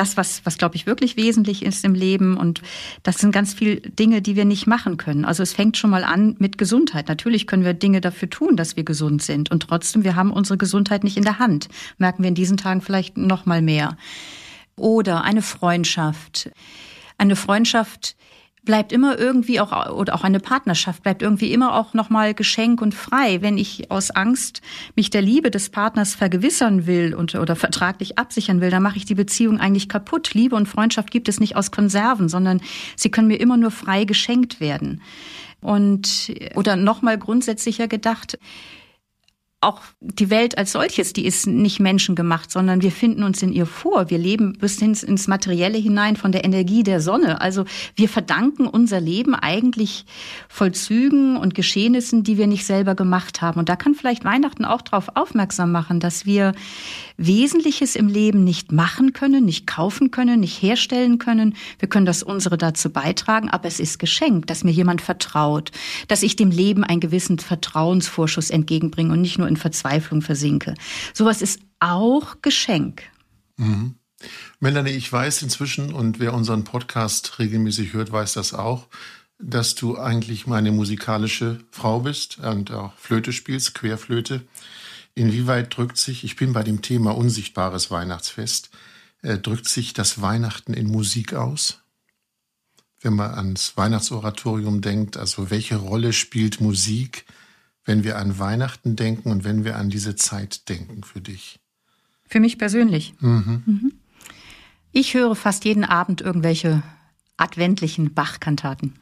das, 0.00 0.16
was, 0.16 0.40
was 0.46 0.56
glaube 0.56 0.76
ich 0.76 0.86
wirklich 0.86 1.16
wesentlich 1.16 1.62
ist 1.62 1.84
im 1.84 1.94
Leben. 1.94 2.38
Und 2.38 2.62
das 3.02 3.18
sind 3.18 3.32
ganz 3.32 3.52
viele 3.52 3.76
Dinge, 3.82 4.22
die 4.22 4.34
wir 4.34 4.46
nicht 4.46 4.66
machen 4.66 4.96
können. 4.96 5.26
Also 5.26 5.42
es 5.42 5.52
fängt 5.52 5.76
schon 5.76 5.90
mal 5.90 6.04
an 6.04 6.36
mit 6.38 6.56
Gesundheit. 6.56 7.08
Natürlich 7.08 7.46
können 7.46 7.64
wir 7.64 7.74
Dinge 7.74 8.00
dafür 8.00 8.30
tun, 8.30 8.56
dass 8.56 8.76
wir 8.76 8.84
gesund 8.84 9.22
sind. 9.22 9.50
Und 9.50 9.60
trotzdem, 9.60 10.02
wir 10.02 10.16
haben 10.16 10.32
unsere 10.32 10.56
Gesundheit 10.56 11.04
nicht 11.04 11.18
in 11.18 11.22
der 11.22 11.38
Hand. 11.38 11.68
Merken 11.98 12.22
wir 12.22 12.28
in 12.28 12.34
diesen 12.34 12.56
Tagen 12.56 12.80
vielleicht 12.80 13.18
noch 13.18 13.44
mal 13.44 13.60
mehr. 13.60 13.98
Oder 14.76 15.22
eine 15.22 15.42
Freundschaft. 15.42 16.50
Eine 17.18 17.36
Freundschaft, 17.36 18.16
bleibt 18.64 18.92
immer 18.92 19.18
irgendwie 19.18 19.60
auch 19.60 19.90
oder 19.90 20.14
auch 20.14 20.24
eine 20.24 20.40
Partnerschaft 20.40 21.02
bleibt 21.02 21.22
irgendwie 21.22 21.52
immer 21.52 21.74
auch 21.74 21.94
noch 21.94 22.10
mal 22.10 22.34
Geschenk 22.34 22.82
und 22.82 22.94
frei, 22.94 23.40
wenn 23.40 23.56
ich 23.56 23.90
aus 23.90 24.10
Angst 24.10 24.60
mich 24.96 25.10
der 25.10 25.22
Liebe 25.22 25.50
des 25.50 25.70
Partners 25.70 26.14
vergewissern 26.14 26.86
will 26.86 27.14
und 27.14 27.34
oder 27.34 27.56
vertraglich 27.56 28.18
absichern 28.18 28.60
will, 28.60 28.70
dann 28.70 28.82
mache 28.82 28.98
ich 28.98 29.04
die 29.04 29.14
Beziehung 29.14 29.58
eigentlich 29.58 29.88
kaputt. 29.88 30.34
Liebe 30.34 30.56
und 30.56 30.66
Freundschaft 30.66 31.10
gibt 31.10 31.28
es 31.28 31.40
nicht 31.40 31.56
aus 31.56 31.70
Konserven, 31.70 32.28
sondern 32.28 32.60
sie 32.96 33.10
können 33.10 33.28
mir 33.28 33.40
immer 33.40 33.56
nur 33.56 33.70
frei 33.70 34.04
geschenkt 34.04 34.60
werden. 34.60 35.00
Und 35.62 36.32
oder 36.54 36.76
noch 36.76 37.02
mal 37.02 37.18
grundsätzlicher 37.18 37.86
gedacht, 37.88 38.38
auch 39.62 39.82
die 40.00 40.30
Welt 40.30 40.56
als 40.56 40.72
solches, 40.72 41.12
die 41.12 41.26
ist 41.26 41.46
nicht 41.46 41.80
menschengemacht, 41.80 42.50
sondern 42.50 42.80
wir 42.80 42.90
finden 42.90 43.22
uns 43.22 43.42
in 43.42 43.52
ihr 43.52 43.66
vor. 43.66 44.08
Wir 44.08 44.16
leben 44.16 44.54
bis 44.54 44.78
hin 44.78 44.96
ins 45.06 45.28
Materielle 45.28 45.76
hinein 45.76 46.16
von 46.16 46.32
der 46.32 46.44
Energie 46.44 46.82
der 46.82 47.00
Sonne. 47.00 47.42
Also 47.42 47.66
wir 47.94 48.08
verdanken 48.08 48.66
unser 48.66 49.00
Leben 49.00 49.34
eigentlich 49.34 50.06
Vollzügen 50.48 51.36
und 51.36 51.54
Geschehnissen, 51.54 52.24
die 52.24 52.38
wir 52.38 52.46
nicht 52.46 52.64
selber 52.64 52.94
gemacht 52.94 53.42
haben. 53.42 53.60
Und 53.60 53.68
da 53.68 53.76
kann 53.76 53.94
vielleicht 53.94 54.24
Weihnachten 54.24 54.64
auch 54.64 54.80
darauf 54.80 55.14
aufmerksam 55.14 55.72
machen, 55.72 56.00
dass 56.00 56.24
wir 56.24 56.52
Wesentliches 57.22 57.96
im 57.96 58.08
Leben 58.08 58.44
nicht 58.44 58.72
machen 58.72 59.12
können, 59.12 59.44
nicht 59.44 59.66
kaufen 59.66 60.10
können, 60.10 60.40
nicht 60.40 60.62
herstellen 60.62 61.18
können. 61.18 61.54
Wir 61.78 61.88
können 61.88 62.06
das 62.06 62.22
unsere 62.22 62.56
dazu 62.56 62.90
beitragen, 62.90 63.50
aber 63.50 63.68
es 63.68 63.78
ist 63.78 63.98
geschenkt, 63.98 64.48
dass 64.48 64.64
mir 64.64 64.70
jemand 64.70 65.02
vertraut, 65.02 65.70
dass 66.08 66.22
ich 66.22 66.34
dem 66.34 66.50
Leben 66.50 66.82
einen 66.82 67.00
gewissen 67.00 67.38
Vertrauensvorschuss 67.38 68.48
entgegenbringe 68.48 69.12
und 69.12 69.20
nicht 69.20 69.38
nur 69.38 69.48
in 69.48 69.58
Verzweiflung 69.58 70.22
versinke. 70.22 70.74
Sowas 71.12 71.42
ist 71.42 71.60
auch 71.78 72.36
Geschenk. 72.40 73.02
Mhm. 73.58 73.96
Melanie, 74.58 74.90
ich 74.90 75.12
weiß 75.12 75.42
inzwischen, 75.42 75.92
und 75.92 76.20
wer 76.20 76.32
unseren 76.32 76.64
Podcast 76.64 77.38
regelmäßig 77.38 77.92
hört, 77.92 78.12
weiß 78.12 78.32
das 78.34 78.54
auch, 78.54 78.86
dass 79.38 79.74
du 79.74 79.98
eigentlich 79.98 80.46
meine 80.46 80.72
musikalische 80.72 81.60
Frau 81.70 82.00
bist 82.00 82.38
und 82.38 82.70
auch 82.70 82.94
Flöte 82.96 83.32
spielst, 83.32 83.74
Querflöte. 83.74 84.42
Inwieweit 85.14 85.76
drückt 85.76 85.96
sich, 85.96 86.24
ich 86.24 86.36
bin 86.36 86.52
bei 86.52 86.62
dem 86.62 86.82
Thema 86.82 87.16
unsichtbares 87.16 87.90
Weihnachtsfest, 87.90 88.70
äh, 89.22 89.38
drückt 89.38 89.68
sich 89.68 89.92
das 89.92 90.22
Weihnachten 90.22 90.72
in 90.72 90.86
Musik 90.86 91.34
aus? 91.34 91.80
Wenn 93.00 93.14
man 93.14 93.32
ans 93.32 93.76
Weihnachtsoratorium 93.76 94.80
denkt, 94.82 95.16
also 95.16 95.50
welche 95.50 95.76
Rolle 95.76 96.12
spielt 96.12 96.60
Musik, 96.60 97.24
wenn 97.84 98.04
wir 98.04 98.18
an 98.18 98.38
Weihnachten 98.38 98.94
denken 98.94 99.30
und 99.30 99.44
wenn 99.44 99.64
wir 99.64 99.76
an 99.76 99.90
diese 99.90 100.16
Zeit 100.16 100.68
denken 100.68 101.02
für 101.02 101.20
dich? 101.20 101.58
Für 102.26 102.40
mich 102.40 102.58
persönlich. 102.58 103.14
Mhm. 103.20 103.62
Mhm. 103.66 103.92
Ich 104.92 105.14
höre 105.14 105.34
fast 105.34 105.64
jeden 105.64 105.84
Abend 105.84 106.20
irgendwelche 106.20 106.82
adventlichen 107.36 108.12
Bachkantaten. 108.14 108.94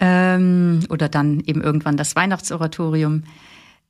Ähm, 0.00 0.84
oder 0.88 1.08
dann 1.08 1.40
eben 1.40 1.60
irgendwann 1.60 1.96
das 1.96 2.16
Weihnachtsoratorium. 2.16 3.24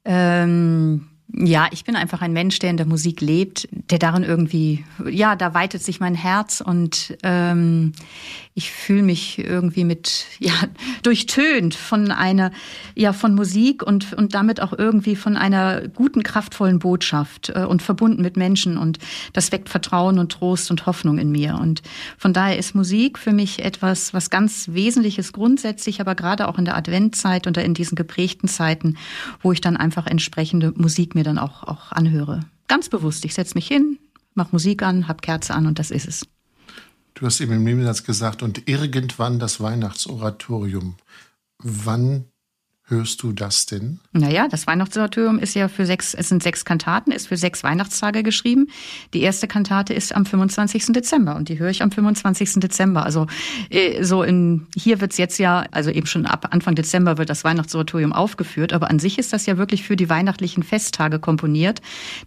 Ähm, 0.04 1.08
ja, 1.34 1.68
ich 1.70 1.84
bin 1.84 1.96
einfach 1.96 2.20
ein 2.20 2.32
Mensch, 2.32 2.58
der 2.58 2.70
in 2.70 2.76
der 2.76 2.86
Musik 2.86 3.20
lebt, 3.20 3.68
der 3.70 3.98
darin 3.98 4.22
irgendwie, 4.22 4.84
ja, 5.08 5.34
da 5.36 5.54
weitet 5.54 5.82
sich 5.82 5.98
mein 5.98 6.14
Herz 6.14 6.60
und 6.60 7.16
ähm, 7.22 7.92
ich 8.54 8.70
fühle 8.70 9.02
mich 9.02 9.38
irgendwie 9.38 9.84
mit, 9.84 10.26
ja, 10.38 10.52
durchtönt 11.02 11.74
von 11.74 12.10
einer, 12.10 12.52
ja, 12.94 13.12
von 13.12 13.34
Musik 13.34 13.82
und, 13.82 14.12
und 14.12 14.34
damit 14.34 14.60
auch 14.60 14.72
irgendwie 14.76 15.16
von 15.16 15.36
einer 15.36 15.88
guten, 15.88 16.22
kraftvollen 16.22 16.78
Botschaft 16.78 17.50
äh, 17.54 17.64
und 17.64 17.82
verbunden 17.82 18.22
mit 18.22 18.36
Menschen 18.36 18.76
und 18.76 18.98
das 19.32 19.52
weckt 19.52 19.68
Vertrauen 19.68 20.18
und 20.18 20.32
Trost 20.32 20.70
und 20.70 20.86
Hoffnung 20.86 21.18
in 21.18 21.30
mir 21.30 21.58
und 21.60 21.82
von 22.18 22.32
daher 22.32 22.58
ist 22.58 22.74
Musik 22.74 23.18
für 23.18 23.32
mich 23.32 23.64
etwas, 23.64 24.12
was 24.14 24.30
ganz 24.30 24.68
Wesentliches 24.68 25.32
grundsätzlich, 25.32 26.00
aber 26.00 26.14
gerade 26.14 26.48
auch 26.48 26.58
in 26.58 26.64
der 26.64 26.76
Adventzeit 26.76 27.46
oder 27.46 27.64
in 27.64 27.74
diesen 27.74 27.96
geprägten 27.96 28.48
Zeiten, 28.48 28.96
wo 29.40 29.52
ich 29.52 29.60
dann 29.60 29.76
einfach 29.76 30.06
entsprechende 30.06 30.72
Musik 30.76 31.14
mir 31.14 31.24
dann 31.24 31.38
auch, 31.38 31.62
auch 31.62 31.92
anhöre. 31.92 32.40
Ganz 32.68 32.88
bewusst. 32.88 33.24
Ich 33.24 33.34
setze 33.34 33.54
mich 33.54 33.66
hin, 33.66 33.98
mache 34.34 34.50
Musik 34.52 34.82
an, 34.82 35.08
habe 35.08 35.20
Kerze 35.20 35.54
an 35.54 35.66
und 35.66 35.78
das 35.78 35.90
ist 35.90 36.08
es. 36.08 36.26
Du 37.22 37.26
hast 37.26 37.40
eben 37.40 37.52
im 37.52 37.62
Nebensatz 37.62 38.02
gesagt, 38.02 38.42
und 38.42 38.66
irgendwann 38.68 39.38
das 39.38 39.60
Weihnachtsoratorium. 39.60 40.96
Wann 41.58 42.31
hörst 42.92 43.22
du 43.22 43.32
das 43.32 43.66
denn? 43.66 43.98
Naja, 44.12 44.46
das 44.48 44.66
Weihnachtsoratorium 44.68 45.38
ist 45.38 45.54
ja 45.54 45.66
für 45.68 45.86
sechs, 45.86 46.14
es 46.14 46.28
sind 46.28 46.42
sechs 46.42 46.64
Kantaten, 46.64 47.10
ist 47.10 47.26
für 47.26 47.36
sechs 47.36 47.64
Weihnachtstage 47.64 48.22
geschrieben. 48.22 48.68
Die 49.14 49.22
erste 49.22 49.48
Kantate 49.48 49.94
ist 49.94 50.14
am 50.14 50.26
25. 50.26 50.92
Dezember 50.92 51.34
und 51.34 51.48
die 51.48 51.58
höre 51.58 51.70
ich 51.70 51.82
am 51.82 51.90
25. 51.90 52.60
Dezember. 52.60 53.04
Also 53.04 53.26
äh, 53.70 54.04
so 54.04 54.22
in 54.22 54.66
hier 54.76 55.00
wird's 55.00 55.16
jetzt 55.16 55.38
ja, 55.38 55.64
also 55.72 55.90
eben 55.90 56.06
schon 56.06 56.26
ab 56.26 56.48
Anfang 56.52 56.74
Dezember 56.74 57.18
wird 57.18 57.30
das 57.30 57.42
Weihnachtsoratorium 57.42 58.12
aufgeführt, 58.12 58.72
aber 58.72 58.90
an 58.90 58.98
sich 58.98 59.18
ist 59.18 59.32
das 59.32 59.46
ja 59.46 59.56
wirklich 59.56 59.82
für 59.82 59.96
die 59.96 60.08
weihnachtlichen 60.08 60.62
Festtage 60.62 61.18
komponiert. 61.18 61.80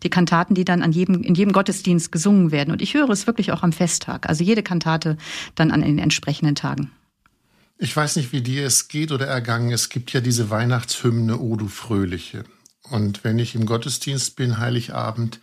Die 0.03 0.09
Kantaten, 0.09 0.55
die 0.55 0.65
dann 0.65 0.81
an 0.81 0.91
jedem, 0.91 1.21
in 1.21 1.35
jedem 1.35 1.53
Gottesdienst 1.53 2.11
gesungen 2.11 2.51
werden. 2.51 2.71
Und 2.71 2.81
ich 2.81 2.95
höre 2.95 3.09
es 3.11 3.27
wirklich 3.27 3.51
auch 3.51 3.63
am 3.63 3.71
Festtag. 3.71 4.27
Also 4.27 4.43
jede 4.43 4.63
Kantate 4.63 5.17
dann 5.53 5.71
an 5.71 5.81
den 5.81 5.99
entsprechenden 5.99 6.55
Tagen. 6.55 6.91
Ich 7.77 7.95
weiß 7.95 8.15
nicht, 8.15 8.31
wie 8.31 8.41
dir 8.41 8.65
es 8.65 8.87
geht 8.87 9.11
oder 9.11 9.27
ergangen. 9.27 9.71
Es 9.71 9.89
gibt 9.89 10.13
ja 10.13 10.21
diese 10.21 10.49
Weihnachtshymne 10.49 11.37
O 11.39 11.57
du 11.57 11.67
Fröhliche. 11.67 12.45
Und 12.83 13.23
wenn 13.23 13.37
ich 13.37 13.53
im 13.53 13.65
Gottesdienst 13.65 14.37
bin, 14.37 14.59
Heiligabend, 14.59 15.39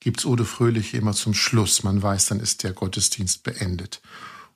gibt's 0.00 0.26
O 0.26 0.34
du 0.34 0.44
Fröhliche 0.44 0.96
immer 0.96 1.12
zum 1.12 1.32
Schluss. 1.32 1.84
Man 1.84 2.02
weiß, 2.02 2.26
dann 2.26 2.40
ist 2.40 2.64
der 2.64 2.72
Gottesdienst 2.72 3.44
beendet. 3.44 4.00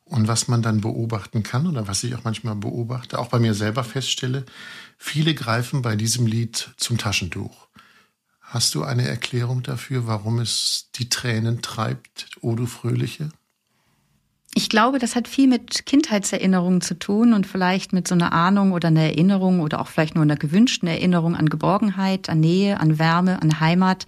Und 0.04 0.26
was 0.26 0.48
man 0.48 0.60
dann 0.60 0.80
beobachten 0.80 1.44
kann 1.44 1.66
oder 1.66 1.86
was 1.86 2.02
ich 2.02 2.14
auch 2.14 2.24
manchmal 2.24 2.56
beobachte, 2.56 3.18
auch 3.18 3.28
bei 3.28 3.38
mir 3.38 3.54
selber 3.54 3.84
feststelle, 3.84 4.44
viele 4.98 5.34
greifen 5.34 5.82
bei 5.82 5.96
diesem 5.96 6.26
Lied 6.26 6.74
zum 6.76 6.98
Taschentuch. 6.98 7.68
Hast 8.40 8.74
du 8.74 8.82
eine 8.82 9.06
Erklärung 9.06 9.62
dafür, 9.62 10.06
warum 10.06 10.40
es 10.40 10.90
die 10.96 11.08
Tränen 11.08 11.62
treibt, 11.62 12.26
O 12.40 12.54
du 12.54 12.66
Fröhliche? 12.66 13.30
Ich 14.56 14.68
glaube, 14.68 15.00
das 15.00 15.16
hat 15.16 15.26
viel 15.26 15.48
mit 15.48 15.84
Kindheitserinnerungen 15.84 16.80
zu 16.80 16.96
tun 16.96 17.32
und 17.32 17.44
vielleicht 17.44 17.92
mit 17.92 18.06
so 18.06 18.14
einer 18.14 18.32
Ahnung 18.32 18.70
oder 18.70 18.86
einer 18.86 19.02
Erinnerung 19.02 19.58
oder 19.58 19.80
auch 19.80 19.88
vielleicht 19.88 20.14
nur 20.14 20.22
einer 20.22 20.36
gewünschten 20.36 20.88
Erinnerung 20.88 21.34
an 21.34 21.48
Geborgenheit, 21.48 22.28
an 22.28 22.38
Nähe, 22.38 22.78
an 22.78 23.00
Wärme, 23.00 23.42
an 23.42 23.58
Heimat. 23.58 24.06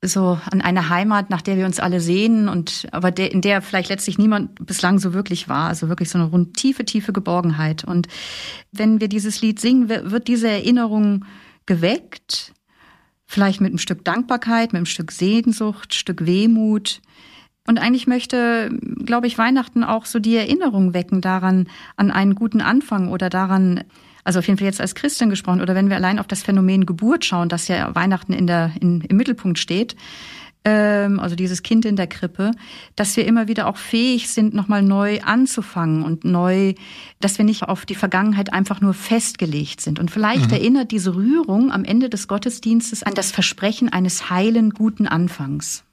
So 0.00 0.38
an 0.50 0.62
eine 0.62 0.88
Heimat, 0.88 1.28
nach 1.28 1.42
der 1.42 1.58
wir 1.58 1.66
uns 1.66 1.80
alle 1.80 2.00
sehnen 2.00 2.48
und 2.48 2.88
aber 2.92 3.10
der, 3.10 3.30
in 3.30 3.42
der 3.42 3.60
vielleicht 3.60 3.90
letztlich 3.90 4.18
niemand 4.18 4.66
bislang 4.66 4.98
so 4.98 5.12
wirklich 5.12 5.48
war. 5.48 5.68
Also 5.68 5.88
wirklich 5.90 6.08
so 6.08 6.18
eine 6.18 6.28
rund 6.28 6.56
tiefe, 6.56 6.86
tiefe 6.86 7.12
Geborgenheit. 7.12 7.84
Und 7.84 8.08
wenn 8.72 9.00
wir 9.00 9.08
dieses 9.08 9.42
Lied 9.42 9.60
singen, 9.60 9.90
wird 9.90 10.28
diese 10.28 10.48
Erinnerung 10.48 11.26
geweckt. 11.66 12.54
Vielleicht 13.26 13.60
mit 13.60 13.68
einem 13.68 13.78
Stück 13.78 14.02
Dankbarkeit, 14.04 14.72
mit 14.72 14.78
einem 14.78 14.86
Stück 14.86 15.12
Sehnsucht, 15.12 15.94
Stück 15.94 16.24
Wehmut 16.24 17.02
und 17.66 17.78
eigentlich 17.78 18.06
möchte, 18.06 18.70
glaube 19.04 19.26
ich, 19.26 19.38
Weihnachten 19.38 19.84
auch 19.84 20.04
so 20.04 20.18
die 20.18 20.36
Erinnerung 20.36 20.94
wecken 20.94 21.20
daran, 21.20 21.68
an 21.96 22.10
einen 22.10 22.34
guten 22.34 22.60
Anfang 22.60 23.08
oder 23.08 23.30
daran, 23.30 23.84
also 24.24 24.40
auf 24.40 24.46
jeden 24.46 24.58
Fall 24.58 24.66
jetzt 24.66 24.80
als 24.80 24.94
Christin 24.94 25.30
gesprochen, 25.30 25.60
oder 25.60 25.74
wenn 25.74 25.88
wir 25.88 25.96
allein 25.96 26.18
auf 26.18 26.26
das 26.26 26.42
Phänomen 26.42 26.86
Geburt 26.86 27.24
schauen, 27.24 27.48
das 27.48 27.68
ja 27.68 27.94
Weihnachten 27.94 28.32
in 28.32 28.46
der, 28.46 28.72
in, 28.80 29.02
im 29.02 29.16
Mittelpunkt 29.16 29.60
steht, 29.60 29.94
ähm, 30.64 31.20
also 31.20 31.36
dieses 31.36 31.62
Kind 31.62 31.84
in 31.84 31.94
der 31.94 32.08
Krippe, 32.08 32.50
dass 32.96 33.16
wir 33.16 33.26
immer 33.26 33.46
wieder 33.46 33.68
auch 33.68 33.76
fähig 33.76 34.28
sind, 34.28 34.54
nochmal 34.54 34.82
neu 34.82 35.20
anzufangen 35.20 36.02
und 36.02 36.24
neu, 36.24 36.74
dass 37.20 37.38
wir 37.38 37.44
nicht 37.44 37.64
auf 37.64 37.86
die 37.86 37.94
Vergangenheit 37.94 38.52
einfach 38.52 38.80
nur 38.80 38.94
festgelegt 38.94 39.80
sind. 39.80 39.98
Und 39.98 40.10
vielleicht 40.10 40.48
mhm. 40.48 40.54
erinnert 40.54 40.90
diese 40.90 41.14
Rührung 41.14 41.70
am 41.72 41.84
Ende 41.84 42.08
des 42.08 42.26
Gottesdienstes 42.26 43.02
an 43.02 43.14
das 43.14 43.30
Versprechen 43.30 43.88
eines 43.88 44.30
heilen, 44.30 44.70
guten 44.70 45.06
Anfangs. 45.06 45.84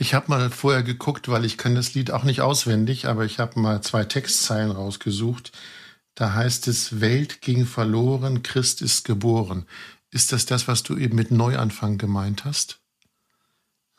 Ich 0.00 0.14
habe 0.14 0.28
mal 0.28 0.48
vorher 0.50 0.84
geguckt, 0.84 1.28
weil 1.28 1.44
ich 1.44 1.58
kann 1.58 1.74
das 1.74 1.92
Lied 1.94 2.12
auch 2.12 2.22
nicht 2.22 2.40
auswendig, 2.40 3.08
aber 3.08 3.24
ich 3.24 3.40
habe 3.40 3.58
mal 3.58 3.82
zwei 3.82 4.04
Textzeilen 4.04 4.70
rausgesucht. 4.70 5.50
Da 6.14 6.34
heißt 6.34 6.68
es, 6.68 7.00
Welt 7.00 7.42
ging 7.42 7.66
verloren, 7.66 8.44
Christ 8.44 8.80
ist 8.80 9.04
geboren. 9.04 9.66
Ist 10.12 10.30
das 10.30 10.46
das, 10.46 10.68
was 10.68 10.84
du 10.84 10.96
eben 10.96 11.16
mit 11.16 11.32
Neuanfang 11.32 11.98
gemeint 11.98 12.44
hast? 12.44 12.78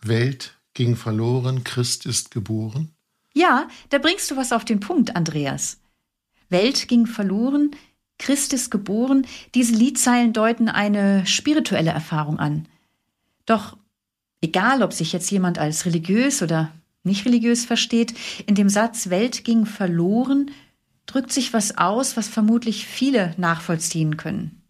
Welt 0.02 0.58
ging 0.74 0.96
verloren, 0.96 1.66
Christ 1.66 2.06
ist 2.06 2.32
geboren? 2.32 2.94
Ja, 3.34 3.68
da 3.90 3.98
bringst 3.98 4.32
du 4.32 4.38
was 4.38 4.54
auf 4.54 4.64
den 4.64 4.80
Punkt, 4.80 5.18
Andreas. 5.18 5.82
Welt 6.48 6.88
ging 6.88 7.08
verloren, 7.08 7.72
Christ 8.18 8.54
ist 8.54 8.72
geboren. 8.72 9.28
Diese 9.54 9.74
Liedzeilen 9.76 10.32
deuten 10.32 10.70
eine 10.70 11.26
spirituelle 11.26 11.92
Erfahrung 11.92 12.40
an. 12.40 12.70
Doch 13.46 13.76
egal, 14.42 14.84
ob 14.84 14.94
sich 14.94 15.14
jetzt 15.14 15.30
jemand 15.32 15.60
als 15.60 15.86
religiös 15.86 16.42
oder 16.42 16.72
nicht 17.04 17.26
religiös 17.26 17.66
versteht, 17.66 18.14
in 18.46 18.56
dem 18.56 18.70
Satz 18.70 19.10
Welt 19.10 19.44
ging 19.44 19.66
verloren 19.66 20.52
drückt 21.10 21.32
sich 21.32 21.54
was 21.54 21.78
aus, 21.78 22.18
was 22.18 22.28
vermutlich 22.28 22.86
viele 22.86 23.34
nachvollziehen 23.38 24.16
können. 24.18 24.62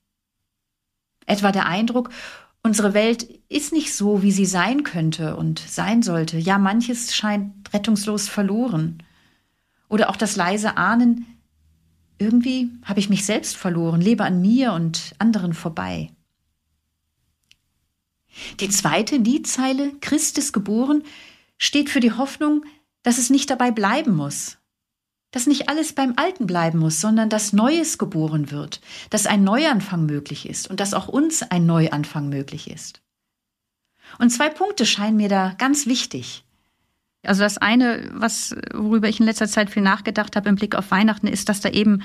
Etwa 1.26 1.52
der 1.52 1.66
Eindruck, 1.66 2.10
unsere 2.64 2.94
Welt 2.94 3.24
ist 3.50 3.74
nicht 3.74 3.94
so, 3.94 4.24
wie 4.24 4.32
sie 4.32 4.46
sein 4.46 4.84
könnte 4.84 5.36
und 5.36 5.60
sein 5.60 6.02
sollte. 6.02 6.38
Ja, 6.38 6.58
manches 6.58 7.14
scheint 7.14 7.74
rettungslos 7.74 8.30
verloren. 8.30 9.04
Oder 9.90 10.10
auch 10.10 10.16
das 10.16 10.36
leise 10.36 10.78
Ahnen, 10.78 11.26
irgendwie 12.18 12.70
habe 12.84 13.00
ich 13.00 13.10
mich 13.10 13.26
selbst 13.26 13.58
verloren, 13.58 14.02
lebe 14.02 14.24
an 14.24 14.42
mir 14.42 14.74
und 14.74 15.14
anderen 15.20 15.54
vorbei. 15.54 16.10
Die 18.60 18.70
zweite 18.70 19.18
Liedzeile, 19.18 19.94
Christ 20.02 20.38
ist 20.38 20.54
geboren, 20.54 21.04
steht 21.58 21.90
für 21.90 22.00
die 22.00 22.14
Hoffnung, 22.14 22.66
dass 23.04 23.18
es 23.18 23.30
nicht 23.30 23.50
dabei 23.50 23.72
bleiben 23.72 24.16
muss, 24.16 24.58
dass 25.32 25.48
nicht 25.48 25.70
alles 25.70 25.94
beim 25.94 26.14
Alten 26.16 26.48
bleiben 26.48 26.80
muss, 26.80 27.02
sondern 27.02 27.30
dass 27.30 27.54
Neues 27.54 27.98
geboren 27.98 28.52
wird, 28.52 28.82
dass 29.10 29.28
ein 29.28 29.44
Neuanfang 29.44 30.06
möglich 30.06 30.50
ist 30.50 30.70
und 30.70 30.80
dass 30.80 30.94
auch 30.94 31.08
uns 31.08 31.44
ein 31.44 31.66
Neuanfang 31.66 32.30
möglich 32.30 32.70
ist. 32.70 33.02
Und 34.18 34.32
zwei 34.32 34.50
Punkte 34.50 34.86
scheinen 34.86 35.18
mir 35.18 35.30
da 35.30 35.54
ganz 35.58 35.86
wichtig. 35.86 36.44
Also 37.24 37.42
das 37.42 37.58
eine, 37.58 38.10
was, 38.14 38.56
worüber 38.74 39.10
ich 39.10 39.20
in 39.20 39.26
letzter 39.26 39.48
Zeit 39.48 39.70
viel 39.70 39.84
nachgedacht 39.84 40.36
habe 40.36 40.50
im 40.50 40.56
Blick 40.56 40.76
auf 40.76 40.90
Weihnachten, 40.90 41.28
ist, 41.28 41.50
dass 41.50 41.62
da 41.62 41.70
eben 41.70 42.02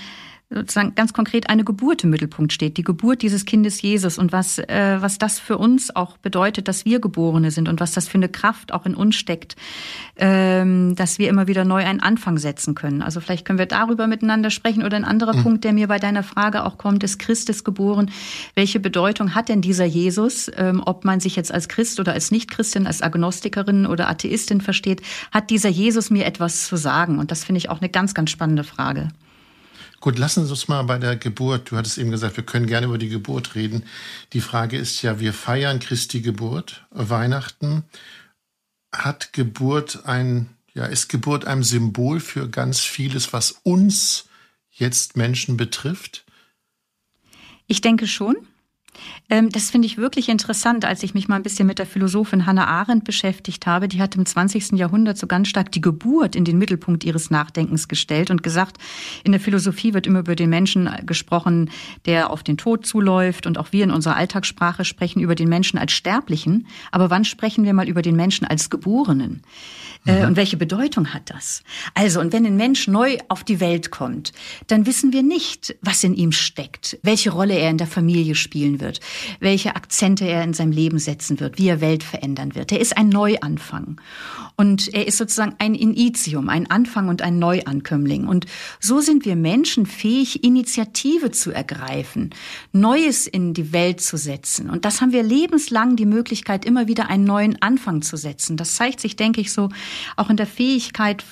sozusagen 0.55 0.95
ganz 0.95 1.13
konkret 1.13 1.51
eine 1.51 1.65
Geburt 1.65 2.05
im 2.05 2.11
Mittelpunkt 2.11 2.53
steht, 2.53 2.77
die 2.77 2.85
Geburt 2.85 3.23
dieses 3.23 3.45
Kindes 3.45 3.83
Jesus 3.83 4.19
und 4.19 4.33
was, 4.33 4.59
äh, 4.59 4.99
was 5.01 5.19
das 5.19 5.39
für 5.39 5.59
uns 5.59 5.95
auch 5.95 6.17
bedeutet, 6.19 6.69
dass 6.69 6.85
wir 6.85 7.01
Geborene 7.01 7.51
sind 7.51 7.69
und 7.69 7.81
was 7.81 7.93
das 7.93 8.09
für 8.09 8.19
eine 8.19 8.29
Kraft 8.29 8.73
auch 8.73 8.87
in 8.87 8.95
uns 8.95 9.17
steckt, 9.17 9.57
ähm, 10.17 10.95
dass 10.95 11.19
wir 11.19 11.29
immer 11.29 11.49
wieder 11.49 11.65
neu 11.65 11.85
einen 11.85 12.01
Anfang 12.01 12.39
setzen 12.39 12.75
können. 12.75 13.03
Also 13.03 13.21
vielleicht 13.21 13.45
können 13.45 13.59
wir 13.59 13.67
darüber 13.67 14.07
miteinander 14.07 14.51
sprechen 14.51 14.85
oder 14.85 14.97
ein 14.97 15.05
anderer 15.05 15.35
mhm. 15.35 15.43
Punkt, 15.43 15.65
der 15.65 15.73
mir 15.73 15.89
bei 15.89 15.99
deiner 15.99 16.23
Frage 16.23 16.65
auch 16.65 16.79
kommt, 16.79 17.03
ist 17.03 17.19
Christus 17.19 17.65
geboren. 17.65 18.11
Welche 18.55 18.81
Bedeutung 18.81 19.35
hat 19.35 19.49
denn 19.49 19.61
dieser 19.61 19.85
Jesus, 19.85 20.51
ähm, 20.57 20.83
ob 20.85 21.05
man 21.05 21.21
sich 21.21 21.37
jetzt 21.37 21.53
als 21.53 21.69
Christ 21.69 21.99
oder 22.01 22.13
als 22.13 22.31
Nicht-Christin, 22.31 22.87
als 22.87 23.03
Agnostikerin 23.03 23.87
oder 23.87 24.09
Atheistin 24.09 24.61
versteht, 24.61 25.03
hat 25.33 25.51
dieser 25.51 25.69
Jesus 25.69 26.11
mir 26.11 26.27
etwas 26.27 26.67
zu 26.67 26.77
sagen? 26.77 27.19
Und 27.19 27.31
das 27.31 27.45
finde 27.45 27.59
ich 27.59 27.71
auch 27.71 27.81
eine 27.81 27.89
ganz, 27.89 28.15
ganz 28.15 28.31
spannende 28.31 28.65
Frage. 28.65 29.09
Gut, 30.05 30.19
lassen 30.19 30.45
Sie 30.45 30.51
uns 30.51 30.69
mal 30.69 30.83
bei 30.83 30.99
der 30.99 31.17
Geburt. 31.17 31.71
Du 31.71 31.79
hattest 31.79 31.97
eben 31.97 32.11
gesagt, 32.11 32.37
wir 32.37 32.45
können 32.45 32.67
gerne 32.67 32.89
über 32.89 32.99
die 32.99 33.09
Geburt 33.09 33.55
reden. 33.55 33.87
Die 34.35 34.43
Frage 34.43 34.77
ist 34.77 35.01
ja, 35.01 35.19
wir 35.19 35.33
feiern 35.33 35.81
Christi 35.81 36.21
Geburt, 36.21 36.85
Weihnachten. 36.91 37.85
Hat 38.93 39.33
Geburt 39.33 40.05
ein, 40.05 40.51
ja, 40.75 40.85
ist 40.85 41.09
Geburt 41.09 41.47
ein 41.47 41.63
Symbol 41.63 42.21
für 42.21 42.51
ganz 42.51 42.81
vieles, 42.81 43.33
was 43.33 43.53
uns 43.63 44.27
jetzt 44.71 45.17
Menschen 45.17 45.57
betrifft? 45.57 46.27
Ich 47.67 47.81
denke 47.81 48.07
schon. 48.07 48.37
Ähm, 49.31 49.51
das 49.51 49.71
finde 49.71 49.87
ich 49.87 49.97
wirklich 49.97 50.29
interessant, 50.29 50.85
als 50.85 51.03
ich 51.03 51.15
mich 51.15 51.29
mal 51.29 51.37
ein 51.37 51.43
bisschen 51.43 51.67
mit 51.67 51.79
der 51.79 51.87
Philosophin 51.87 52.47
Hannah 52.47 52.67
Arendt 52.67 53.05
beschäftigt 53.05 53.67
habe. 53.67 53.89
Die 53.89 54.01
hat 54.01 54.17
im 54.17 54.27
20. 54.27 54.73
Jahrhundert 54.73 55.19
so 55.19 55.27
ganz 55.27 55.49
stark 55.49 55.73
die 55.73 55.81
Geburt 55.81 56.37
in 56.37 56.45
den 56.45 56.59
Mittelpunkt 56.59 57.05
ihres 57.05 57.31
Nachdenkens 57.31 57.89
gestellt 57.89 58.31
und 58.31 58.43
gesagt, 58.43 58.79
in 59.25 59.33
der 59.33 59.41
Philosophie 59.41 59.95
wird 59.95 60.07
immer 60.07 60.21
über 60.21 60.37
den 60.37 60.51
Menschen 60.51 60.91
gesprochen, 61.07 61.71
der 62.07 62.31
auf 62.31 62.43
den 62.43 62.57
Tod 62.57 62.87
zuläuft 62.87 63.47
und 63.47 63.59
auch 63.59 63.73
wir 63.73 63.85
in 63.85 63.91
unserer 63.91 64.17
Alltagssprache 64.17 64.85
sprechen 64.85 65.21
über 65.21 65.35
den 65.35 65.49
Menschen 65.49 65.79
als 65.79 65.93
Sterblichen. 65.93 66.67
Aber 66.91 67.11
wann 67.11 67.25
sprechen 67.25 67.65
wir 67.65 67.75
mal 67.75 67.89
über 67.89 68.03
den 68.03 68.17
Menschen 68.17 68.47
als 68.47 68.71
Geborenen? 68.71 69.43
Äh, 70.07 70.21
mhm. 70.21 70.29
Und 70.29 70.37
welche 70.37 70.57
Bedeutung 70.57 71.15
hat 71.15 71.31
das? 71.31 71.63
Also, 71.95 72.21
und 72.21 72.33
wenn 72.33 72.45
ein 72.45 72.57
Mensch 72.57 72.89
neu 72.89 73.17
auf 73.29 73.45
die 73.45 73.61
Welt 73.61 73.91
kommt, 73.91 74.33
dann 74.67 74.87
wissen 74.87 75.13
wir 75.13 75.23
nicht, 75.23 75.77
was 75.81 76.05
in 76.05 76.15
ihm 76.15 76.33
steckt, 76.33 76.99
welche 77.03 77.31
Rolle 77.31 77.55
er 77.55 77.71
in 77.71 77.79
der 77.79 77.87
Familie 77.87 78.35
spielen 78.35 78.81
wird, 78.81 78.84
welche 79.41 79.77
Akzente 79.77 80.27
er 80.27 80.43
in 80.43 80.55
seinem 80.55 80.73
Leben 80.73 80.99
setzen 80.99 81.41
wird, 81.41 81.59
wie 81.59 81.69
er 81.69 81.81
Welt 81.81 82.03
verändern 82.03 82.55
wird. 82.55 82.73
Er 82.73 82.81
ist 82.81 82.97
ein 82.97 83.09
Neuanfang. 83.09 84.01
Und 84.57 84.95
er 84.95 85.09
ist 85.09 85.19
sozusagen 85.19 85.57
ein 85.59 85.75
Initium, 85.75 86.49
ein 86.49 86.71
Anfang 86.71 87.09
und 87.09 87.23
ein 87.23 87.41
Neuankömmling. 87.41 88.29
Und 88.29 88.47
so 88.79 89.01
sind 89.01 89.25
wir 89.25 89.35
Menschen 89.35 89.85
fähig, 89.85 90.45
Initiative 90.45 91.33
zu 91.33 91.51
ergreifen, 91.51 92.31
Neues 92.73 93.27
in 93.27 93.53
die 93.53 93.73
Welt 93.73 94.01
zu 94.01 94.17
setzen. 94.17 94.71
Und 94.71 94.85
das 94.85 95.01
haben 95.01 95.13
wir 95.13 95.25
lebenslang 95.25 95.97
die 95.97 96.07
Möglichkeit, 96.07 96.65
immer 96.65 96.87
wieder 96.87 97.09
einen 97.09 97.25
neuen 97.25 97.61
Anfang 97.63 98.03
zu 98.03 98.17
setzen. 98.17 98.57
Das 98.57 98.77
zeigt 98.77 99.01
sich, 99.01 99.17
denke 99.17 99.41
ich, 99.41 99.53
so 99.53 99.71
auch 100.17 100.31
in 100.31 100.37
der 100.37 100.47
Fähigkeit, 100.47 101.25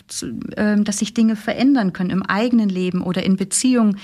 ähm, 0.56 0.82
dass 0.82 0.98
sich 0.98 1.14
Dinge 1.14 1.36
verändern 1.36 1.92
können 1.92 2.10
im 2.10 2.24
eigenen 2.24 2.68
Leben 2.68 3.02
oder 3.02 3.22
in 3.22 3.36
Beziehungen. 3.36 3.98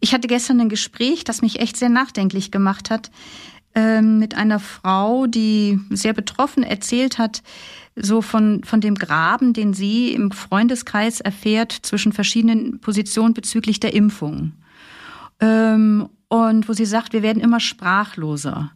Ich 0.00 0.14
hatte 0.14 0.28
gestern 0.28 0.60
ein 0.60 0.68
Gespräch, 0.70 1.24
das 1.24 1.42
mich 1.42 1.60
echt 1.60 1.76
sehr 1.76 1.90
nachdenklich 1.90 2.50
gemacht 2.50 2.90
hat, 2.90 2.91
ähm, 3.74 4.18
mit 4.18 4.34
einer 4.34 4.58
Frau, 4.58 5.26
die 5.26 5.80
sehr 5.90 6.12
betroffen 6.12 6.62
erzählt 6.62 7.18
hat, 7.18 7.42
so 7.96 8.22
von, 8.22 8.62
von 8.64 8.80
dem 8.80 8.94
Graben, 8.94 9.52
den 9.52 9.74
sie 9.74 10.12
im 10.12 10.30
Freundeskreis 10.30 11.20
erfährt 11.20 11.72
zwischen 11.72 12.12
verschiedenen 12.12 12.80
Positionen 12.80 13.34
bezüglich 13.34 13.80
der 13.80 13.94
Impfung. 13.94 14.52
Ähm, 15.40 16.08
und 16.28 16.68
wo 16.68 16.72
sie 16.72 16.86
sagt, 16.86 17.12
wir 17.12 17.22
werden 17.22 17.42
immer 17.42 17.60
sprachloser. 17.60 18.72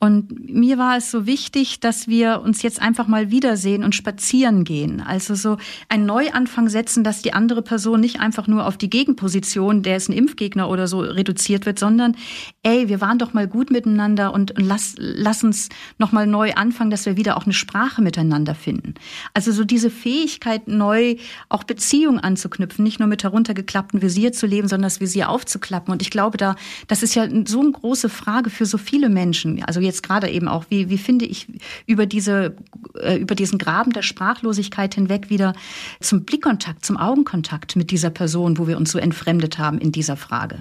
Und 0.00 0.48
mir 0.48 0.78
war 0.78 0.96
es 0.96 1.10
so 1.10 1.26
wichtig, 1.26 1.80
dass 1.80 2.06
wir 2.06 2.40
uns 2.40 2.62
jetzt 2.62 2.80
einfach 2.80 3.08
mal 3.08 3.32
wiedersehen 3.32 3.82
und 3.82 3.96
spazieren 3.96 4.62
gehen. 4.62 5.00
Also 5.00 5.34
so 5.34 5.56
ein 5.88 6.06
Neuanfang 6.06 6.68
setzen, 6.68 7.02
dass 7.02 7.20
die 7.20 7.32
andere 7.32 7.62
Person 7.62 8.00
nicht 8.00 8.20
einfach 8.20 8.46
nur 8.46 8.66
auf 8.66 8.76
die 8.76 8.90
Gegenposition, 8.90 9.82
der 9.82 9.96
ist 9.96 10.08
ein 10.08 10.12
Impfgegner 10.12 10.68
oder 10.68 10.86
so 10.86 11.00
reduziert 11.00 11.66
wird, 11.66 11.80
sondern 11.80 12.16
ey, 12.62 12.88
wir 12.88 13.00
waren 13.00 13.18
doch 13.18 13.32
mal 13.32 13.48
gut 13.48 13.72
miteinander 13.72 14.32
und 14.32 14.54
lass, 14.56 14.94
lass 14.98 15.42
uns 15.42 15.68
noch 15.98 16.12
mal 16.12 16.28
neu 16.28 16.52
anfangen, 16.54 16.90
dass 16.90 17.04
wir 17.04 17.16
wieder 17.16 17.36
auch 17.36 17.44
eine 17.44 17.54
Sprache 17.54 18.00
miteinander 18.00 18.54
finden. 18.54 18.94
Also 19.34 19.50
so 19.50 19.64
diese 19.64 19.90
Fähigkeit, 19.90 20.68
neu 20.68 21.16
auch 21.48 21.64
Beziehungen 21.64 22.20
anzuknüpfen, 22.20 22.84
nicht 22.84 23.00
nur 23.00 23.08
mit 23.08 23.24
heruntergeklappten 23.24 24.00
Visier 24.00 24.32
zu 24.32 24.46
leben, 24.46 24.68
sondern 24.68 24.86
das 24.86 25.00
Visier 25.00 25.28
aufzuklappen. 25.28 25.90
Und 25.90 26.02
ich 26.02 26.10
glaube 26.10 26.38
da, 26.38 26.54
das 26.86 27.02
ist 27.02 27.16
ja 27.16 27.26
so 27.46 27.60
eine 27.60 27.72
große 27.72 28.08
Frage 28.08 28.48
für 28.48 28.64
so 28.64 28.78
viele 28.78 29.08
Menschen. 29.08 29.64
Also 29.64 29.80
jetzt 29.88 30.02
gerade 30.02 30.28
eben 30.30 30.46
auch, 30.46 30.66
wie, 30.68 30.88
wie 30.88 30.98
finde 30.98 31.24
ich 31.24 31.48
über 31.86 32.06
diese, 32.06 32.56
äh, 33.00 33.16
über 33.16 33.34
diesen 33.34 33.58
Graben 33.58 33.92
der 33.92 34.02
Sprachlosigkeit 34.02 34.94
hinweg 34.94 35.30
wieder 35.30 35.54
zum 36.00 36.24
Blickkontakt, 36.24 36.84
zum 36.84 36.96
Augenkontakt 36.96 37.76
mit 37.76 37.90
dieser 37.90 38.10
Person, 38.10 38.58
wo 38.58 38.68
wir 38.68 38.76
uns 38.76 38.92
so 38.92 38.98
entfremdet 38.98 39.58
haben 39.58 39.78
in 39.78 39.92
dieser 39.92 40.16
Frage. 40.16 40.60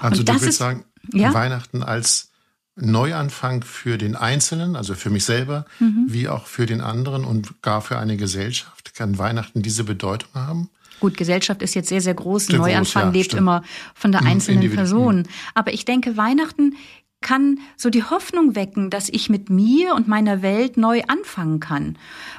Also 0.00 0.20
Und 0.20 0.28
du 0.28 0.32
würdest 0.34 0.58
sagen, 0.58 0.84
ja? 1.12 1.32
Weihnachten 1.32 1.82
als 1.82 2.32
Neuanfang 2.74 3.62
für 3.62 3.98
den 3.98 4.16
Einzelnen, 4.16 4.76
also 4.76 4.94
für 4.94 5.10
mich 5.10 5.24
selber, 5.24 5.66
mhm. 5.78 6.06
wie 6.08 6.28
auch 6.28 6.46
für 6.46 6.66
den 6.66 6.80
anderen 6.80 7.24
und 7.24 7.60
gar 7.62 7.82
für 7.82 7.98
eine 7.98 8.16
Gesellschaft. 8.16 8.94
Kann 8.94 9.18
Weihnachten 9.18 9.62
diese 9.62 9.84
Bedeutung 9.84 10.30
haben? 10.34 10.70
Gut, 11.00 11.16
Gesellschaft 11.16 11.62
ist 11.62 11.74
jetzt 11.74 11.88
sehr, 11.88 12.00
sehr 12.00 12.14
groß. 12.14 12.46
Sehr 12.46 12.58
Neuanfang 12.58 13.04
groß, 13.04 13.12
ja, 13.12 13.18
lebt 13.18 13.24
stimmt. 13.26 13.40
immer 13.40 13.62
von 13.94 14.12
der 14.12 14.22
mhm, 14.22 14.28
einzelnen 14.28 14.70
Person. 14.72 15.24
Aber 15.54 15.74
ich 15.74 15.84
denke, 15.84 16.16
Weihnachten 16.16 16.76
kann 17.22 17.58
so 17.76 17.88
die 17.88 18.04
Hoffnung 18.04 18.54
wecken, 18.54 18.90
dass 18.90 19.08
ich 19.08 19.30
mit 19.30 19.48
mir 19.48 19.94
und 19.94 20.08
meiner 20.08 20.42
Welt 20.42 20.76
neu 20.76 21.02
anfangen 21.06 21.60
kann. 21.60 21.96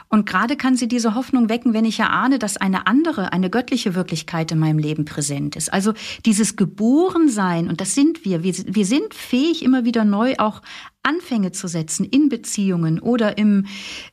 Und 0.10 0.28
gerade 0.28 0.56
kann 0.56 0.76
sie 0.76 0.88
diese 0.88 1.16
Hoffnung 1.16 1.50
wecken, 1.50 1.74
wenn 1.74 1.86
ich 1.86 2.00
erahne, 2.00 2.38
dass 2.38 2.58
eine 2.58 2.86
andere, 2.86 3.34
eine 3.34 3.50
göttliche 3.50 3.96
Wirklichkeit 3.96 4.52
in 4.52 4.60
meinem 4.60 4.78
Leben 4.78 5.06
präsent 5.06 5.56
ist. 5.56 5.74
Also 5.74 5.94
dieses 6.26 6.56
Geborensein, 6.56 7.68
und 7.68 7.82
das 7.82 7.96
sind 7.96 8.24
wir, 8.24 8.44
wir, 8.44 8.54
wir 8.54 8.86
sind 8.86 9.16
fähig, 9.16 9.64
immer 9.64 9.86
wieder 9.86 10.06
neu 10.06 10.36
auch 10.38 10.62
Anfänge 11.04 11.52
zu 11.52 11.68
setzen 11.68 12.06
in 12.06 12.30
Beziehungen 12.30 13.00
oder 13.00 13.38
im 13.38 13.66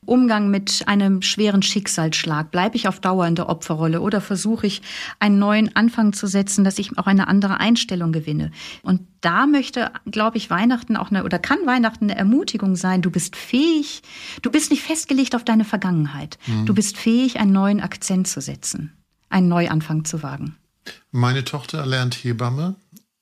Umgang 0.05 0.49
mit 0.49 0.83
einem 0.87 1.21
schweren 1.21 1.61
Schicksalsschlag? 1.61 2.51
Bleibe 2.51 2.75
ich 2.75 2.87
auf 2.87 2.99
Dauer 2.99 3.25
in 3.27 3.35
der 3.35 3.49
Opferrolle 3.49 4.01
oder 4.01 4.21
versuche 4.21 4.67
ich 4.67 4.81
einen 5.19 5.39
neuen 5.39 5.75
Anfang 5.75 6.13
zu 6.13 6.27
setzen, 6.27 6.63
dass 6.63 6.79
ich 6.79 6.97
auch 6.97 7.07
eine 7.07 7.27
andere 7.27 7.59
Einstellung 7.59 8.11
gewinne? 8.11 8.51
Und 8.83 9.01
da 9.21 9.47
möchte, 9.47 9.91
glaube 10.05 10.37
ich, 10.37 10.49
Weihnachten 10.49 10.97
auch 10.97 11.11
eine, 11.11 11.23
oder 11.23 11.39
kann 11.39 11.59
Weihnachten 11.65 12.05
eine 12.05 12.17
Ermutigung 12.17 12.75
sein. 12.75 13.01
Du 13.01 13.11
bist 13.11 13.35
fähig, 13.35 14.01
du 14.41 14.51
bist 14.51 14.71
nicht 14.71 14.83
festgelegt 14.83 15.35
auf 15.35 15.43
deine 15.43 15.65
Vergangenheit. 15.65 16.37
Mhm. 16.47 16.65
Du 16.65 16.73
bist 16.73 16.97
fähig, 16.97 17.39
einen 17.39 17.53
neuen 17.53 17.79
Akzent 17.79 18.27
zu 18.27 18.41
setzen, 18.41 18.91
einen 19.29 19.47
Neuanfang 19.47 20.05
zu 20.05 20.23
wagen. 20.23 20.57
Meine 21.11 21.43
Tochter 21.43 21.85
lernt 21.85 22.15
Hebamme 22.15 22.75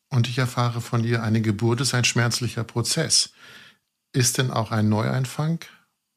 und 0.10 0.28
ich 0.28 0.38
erfahre 0.38 0.82
von 0.82 1.04
ihr, 1.04 1.24
eine 1.24 1.42
Geburt 1.42 1.82
ist 1.82 1.94
ein 1.94 2.06
schmerzlicher 2.06 2.64
Prozess. 2.64 3.32
Ist 4.12 4.38
denn 4.38 4.52
auch 4.52 4.72
ein 4.72 4.90
Neuanfang 4.90 5.60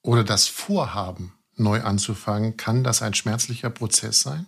oder 0.03 0.25
das 0.25 0.49
Vorhaben, 0.49 1.35
neu 1.57 1.83
anzufangen, 1.83 2.57
kann 2.57 2.83
das 2.83 3.03
ein 3.03 3.15
schmerzlicher 3.15 3.71
Prozess 3.71 4.23
sein? 4.23 4.47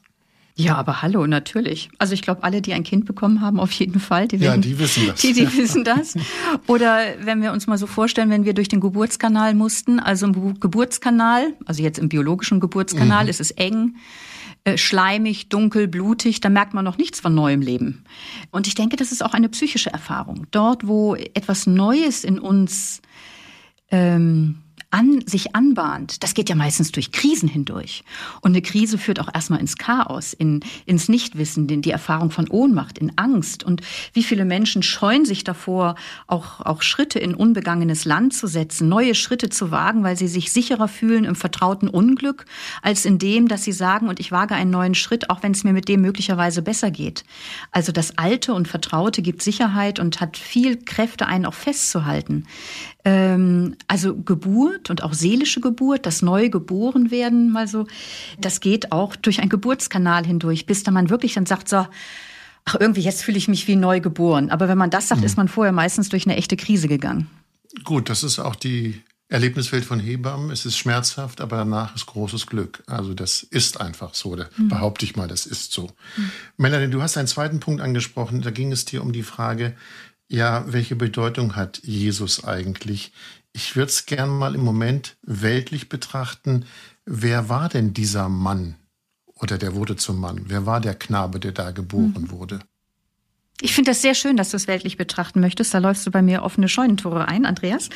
Ja, 0.57 0.77
aber 0.77 1.03
hallo, 1.03 1.27
natürlich. 1.27 1.91
Also 1.99 2.15
ich 2.15 2.23
glaube, 2.23 2.45
alle, 2.45 2.63
die 2.63 2.75
ein 2.75 2.85
Kind 2.85 3.07
bekommen 3.07 3.41
haben, 3.41 3.59
auf 3.59 3.73
jeden 3.73 3.99
Fall. 3.99 4.29
Die 4.29 4.39
werden, 4.39 4.63
ja, 4.63 4.69
die 4.69 4.79
wissen 4.79 5.07
das. 5.09 5.21
Die, 5.21 5.33
die 5.33 5.53
wissen 5.57 5.83
das. 5.83 6.15
Oder 6.69 7.01
wenn 7.21 7.43
wir 7.43 7.51
uns 7.51 7.67
mal 7.67 7.77
so 7.77 7.89
vorstellen, 7.89 8.31
wenn 8.31 8.45
wir 8.45 8.55
durch 8.55 8.69
den 8.69 8.79
Geburtskanal 8.79 9.55
mussten, 9.55 9.99
also 9.99 10.27
im 10.27 10.61
Geburtskanal, 10.61 11.55
also 11.67 11.83
jetzt 11.83 11.99
im 11.99 12.09
biologischen 12.09 12.61
Geburtskanal, 12.61 13.25
mhm. 13.25 13.31
ist 13.31 13.41
es 13.41 13.51
eng, 13.51 13.97
äh, 14.63 14.79
schleimig, 14.79 15.49
dunkel, 15.49 15.89
blutig, 15.89 16.41
da 16.41 16.51
merkt 16.51 16.73
man 16.73 16.85
noch 16.85 16.99
nichts 16.99 17.19
von 17.19 17.35
neuem 17.35 17.61
Leben. 17.61 18.05
Und 18.53 18.69
ich 18.69 18.77
denke, 18.77 18.95
das 18.95 19.11
ist 19.11 19.25
auch 19.25 19.35
eine 19.35 19.49
psychische 19.49 19.91
Erfahrung. 19.91 20.47
Dort, 20.53 20.87
wo 20.87 21.17
etwas 21.17 21.67
Neues 21.67 22.23
in 22.23 22.39
uns 22.39 23.03
ähm, 23.95 24.57
an, 24.95 25.25
sich 25.27 25.57
anbahnt, 25.57 26.23
das 26.23 26.35
geht 26.35 26.49
ja 26.49 26.55
meistens 26.55 26.93
durch 26.93 27.11
Krisen 27.11 27.49
hindurch. 27.49 28.05
Und 28.43 28.53
eine 28.53 28.63
Krise 28.63 28.97
führt 28.97 29.19
auch 29.19 29.29
erstmal 29.35 29.59
ins 29.59 29.77
Chaos, 29.77 30.33
in, 30.33 30.61
ins 30.87 31.09
Nichtwissen, 31.09 31.69
in 31.69 31.83
die 31.83 31.91
Erfahrung 31.91 32.31
von 32.31 32.49
Ohnmacht, 32.49 32.99
in 32.99 33.19
Angst. 33.19 33.65
Und 33.65 33.81
wie 34.13 34.23
viele 34.23 34.45
Menschen 34.45 34.85
scheuen 34.85 35.25
sich 35.25 35.43
davor, 35.43 35.97
auch, 36.29 36.61
auch 36.61 36.83
Schritte 36.83 37.19
in 37.19 37.35
unbegangenes 37.35 38.05
Land 38.05 38.35
zu 38.35 38.47
setzen, 38.47 38.89
neue 38.89 39.17
Schritte 39.17 39.49
zu 39.49 39.73
wagen, 39.73 40.05
weil 40.05 40.17
sie 40.17 40.29
sich 40.29 40.53
sicherer 40.53 40.87
fühlen 40.87 41.25
im 41.25 41.35
vertrauten 41.35 41.89
Unglück, 41.89 42.45
als 42.81 43.05
in 43.05 43.19
dem, 43.19 43.49
dass 43.49 43.65
sie 43.65 43.73
sagen, 43.73 44.09
und 44.09 44.21
ich 44.21 44.31
wage 44.31 44.55
einen 44.55 44.71
neuen 44.71 44.95
Schritt, 44.95 45.29
auch 45.29 45.43
wenn 45.43 45.53
es 45.53 45.65
mir 45.65 45.73
mit 45.73 45.89
dem 45.89 46.03
möglicherweise 46.03 46.63
besser 46.63 46.93
geht. 46.93 47.25
Also 47.73 47.91
das 47.91 48.17
Alte 48.17 48.55
und 48.55 48.69
Vertraute 48.69 49.23
gibt 49.23 49.43
Sicherheit 49.43 49.99
und 49.99 50.21
hat 50.21 50.37
viel 50.37 50.77
Kräfte, 50.77 51.27
einen 51.27 51.47
auch 51.47 51.55
festzuhalten. 51.55 52.45
Ähm, 53.05 53.77
also 53.87 54.17
Geburt 54.17 54.88
und 54.88 55.03
auch 55.03 55.12
seelische 55.12 55.61
Geburt, 55.61 56.07
das 56.07 56.23
neue 56.23 56.49
geboren 56.49 57.11
werden, 57.11 57.53
mal 57.53 57.69
so, 57.69 57.87
das 58.40 58.61
geht 58.61 58.93
auch 58.93 59.14
durch 59.14 59.40
einen 59.40 59.51
Geburtskanal 59.51 60.25
hindurch, 60.25 60.64
bis 60.64 60.83
da 60.85 60.90
man 60.90 61.11
wirklich 61.11 61.35
dann 61.35 61.45
sagt, 61.45 61.69
so, 61.69 61.87
ach 62.64 62.77
irgendwie 62.81 63.03
jetzt 63.03 63.23
fühle 63.23 63.38
ich 63.38 63.49
mich 63.49 63.69
wie 63.69 63.77
neu 63.77 64.01
geboren. 64.01 64.51
Aber 64.51 64.69
wenn 64.69 64.79
man 64.79 64.90
das 64.90 65.09
sagt, 65.09 65.21
mhm. 65.21 65.27
ist 65.27 65.37
man 65.37 65.49
vorher 65.49 65.73
meistens 65.73 66.09
durch 66.09 66.27
eine 66.27 66.37
echte 66.37 66.57
Krise 66.57 66.88
gegangen. 66.88 67.29
Gut, 67.85 68.09
das 68.09 68.23
ist 68.23 68.38
auch 68.38 68.55
die 68.57 69.03
Erlebniswelt 69.29 69.85
von 69.85 70.01
Hebammen. 70.01 70.51
Es 70.51 70.64
ist 70.64 70.77
schmerzhaft, 70.77 71.40
aber 71.40 71.57
danach 71.57 71.95
ist 71.95 72.07
großes 72.07 72.47
Glück. 72.47 72.83
Also 72.87 73.14
das 73.14 73.43
ist 73.43 73.81
einfach 73.81 74.14
so. 74.14 74.37
Da 74.37 74.47
mhm. 74.57 74.69
behaupte 74.69 75.05
ich 75.05 75.17
mal, 75.17 75.29
das 75.29 75.47
ist 75.47 75.73
so. 75.73 75.88
Mhm. 76.17 76.31
Melanie, 76.57 76.90
du 76.90 77.03
hast 77.03 77.17
einen 77.17 77.27
zweiten 77.27 77.61
Punkt 77.61 77.81
angesprochen. 77.81 78.43
Da 78.43 78.51
ging 78.51 78.71
es 78.71 78.85
dir 78.85 79.03
um 79.03 79.12
die 79.12 79.23
Frage, 79.23 79.75
ja, 80.29 80.65
welche 80.73 80.97
Bedeutung 80.97 81.57
hat 81.57 81.81
Jesus 81.83 82.45
eigentlich? 82.45 83.13
Ich 83.53 83.77
würde 83.77 83.91
es 83.91 84.07
gern 84.07 84.31
mal 84.31 84.55
im 84.55 84.63
Moment 84.63 85.17
weltlich 85.23 85.89
betrachten. 85.89 86.65
Wer 87.05 87.49
war 87.49 87.69
denn 87.69 87.95
dieser 87.95 88.29
Mann? 88.29 88.77
Oder 89.27 89.59
der 89.59 89.75
wurde 89.75 89.97
zum 89.97 90.21
Mann. 90.21 90.45
Wer 90.47 90.67
war 90.67 90.81
der 90.81 90.95
Knabe, 90.95 91.41
der 91.41 91.53
da 91.53 91.71
geboren 91.71 92.15
mhm. 92.23 92.31
wurde? 92.31 92.61
Ich 93.61 93.73
finde 93.73 93.93
das 93.93 94.03
sehr 94.03 94.14
schön, 94.14 94.37
dass 94.37 94.51
du 94.51 94.57
es 94.57 94.67
weltlich 94.67 94.97
betrachten 94.97 95.38
möchtest. 95.38 95.73
Da 95.73 95.79
läufst 95.79 96.05
du 96.05 96.11
bei 96.11 96.23
mir 96.23 96.43
offene 96.43 96.69
Scheunentore 96.69 97.29
ein, 97.29 97.47
Andreas. 97.47 97.88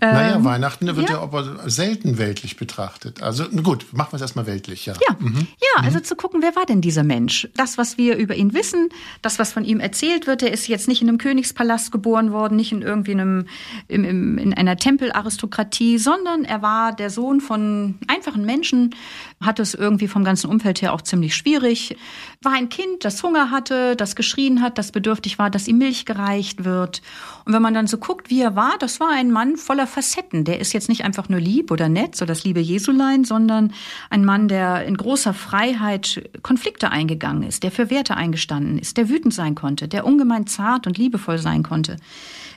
Naja, 0.00 0.36
ähm, 0.36 0.44
Weihnachten 0.44 0.86
wird 0.86 1.10
ja. 1.10 1.16
ja 1.16 1.20
aber 1.20 1.68
selten 1.68 2.16
weltlich 2.16 2.56
betrachtet. 2.56 3.22
Also 3.22 3.44
gut, 3.50 3.86
machen 3.92 4.12
wir 4.12 4.16
es 4.16 4.22
erstmal 4.22 4.46
weltlich, 4.46 4.86
ja. 4.86 4.94
Ja, 5.06 5.14
mhm. 5.18 5.46
ja 5.60 5.80
mhm. 5.80 5.84
also 5.84 6.00
zu 6.00 6.16
gucken, 6.16 6.40
wer 6.40 6.56
war 6.56 6.64
denn 6.64 6.80
dieser 6.80 7.02
Mensch? 7.02 7.48
Das, 7.54 7.76
was 7.76 7.98
wir 7.98 8.16
über 8.16 8.34
ihn 8.34 8.54
wissen, 8.54 8.88
das, 9.20 9.38
was 9.38 9.52
von 9.52 9.66
ihm 9.66 9.78
erzählt 9.78 10.26
wird, 10.26 10.42
er 10.42 10.52
ist 10.52 10.68
jetzt 10.68 10.88
nicht 10.88 11.02
in 11.02 11.08
einem 11.10 11.18
Königspalast 11.18 11.92
geboren 11.92 12.32
worden, 12.32 12.56
nicht 12.56 12.72
in 12.72 12.80
irgendwie 12.80 13.12
einem, 13.12 13.46
im, 13.88 14.04
im, 14.04 14.38
in 14.38 14.54
einer 14.54 14.78
Tempelaristokratie, 14.78 15.98
sondern 15.98 16.46
er 16.46 16.62
war 16.62 16.94
der 16.94 17.10
Sohn 17.10 17.42
von 17.42 17.96
einfachen 18.08 18.46
Menschen, 18.46 18.94
hat 19.38 19.60
es 19.60 19.74
irgendwie 19.74 20.08
vom 20.08 20.24
ganzen 20.24 20.48
Umfeld 20.48 20.80
her 20.80 20.94
auch 20.94 21.02
ziemlich 21.02 21.36
schwierig, 21.36 21.94
war 22.40 22.52
ein 22.52 22.70
Kind, 22.70 23.04
das 23.04 23.22
Hunger 23.22 23.50
hatte, 23.50 23.96
das 23.96 24.16
geschrien 24.16 24.62
hat, 24.62 24.78
das 24.78 24.93
bedürftig 24.94 25.38
war, 25.38 25.50
dass 25.50 25.68
ihm 25.68 25.76
Milch 25.76 26.06
gereicht 26.06 26.64
wird. 26.64 27.02
Und 27.44 27.52
wenn 27.52 27.60
man 27.60 27.74
dann 27.74 27.86
so 27.86 27.98
guckt, 27.98 28.30
wie 28.30 28.40
er 28.40 28.56
war, 28.56 28.78
das 28.78 29.00
war 29.00 29.10
ein 29.10 29.30
Mann 29.30 29.58
voller 29.58 29.86
Facetten. 29.86 30.44
Der 30.44 30.60
ist 30.60 30.72
jetzt 30.72 30.88
nicht 30.88 31.04
einfach 31.04 31.28
nur 31.28 31.40
lieb 31.40 31.70
oder 31.70 31.90
nett, 31.90 32.16
so 32.16 32.24
das 32.24 32.44
liebe 32.44 32.60
Jesulein, 32.60 33.24
sondern 33.24 33.74
ein 34.08 34.24
Mann, 34.24 34.48
der 34.48 34.86
in 34.86 34.96
großer 34.96 35.34
Freiheit 35.34 36.30
Konflikte 36.42 36.90
eingegangen 36.90 37.42
ist, 37.42 37.62
der 37.62 37.70
für 37.70 37.90
Werte 37.90 38.16
eingestanden 38.16 38.78
ist, 38.78 38.96
der 38.96 39.10
wütend 39.10 39.34
sein 39.34 39.54
konnte, 39.54 39.86
der 39.88 40.06
ungemein 40.06 40.46
zart 40.46 40.86
und 40.86 40.96
liebevoll 40.96 41.38
sein 41.38 41.62
konnte 41.62 41.96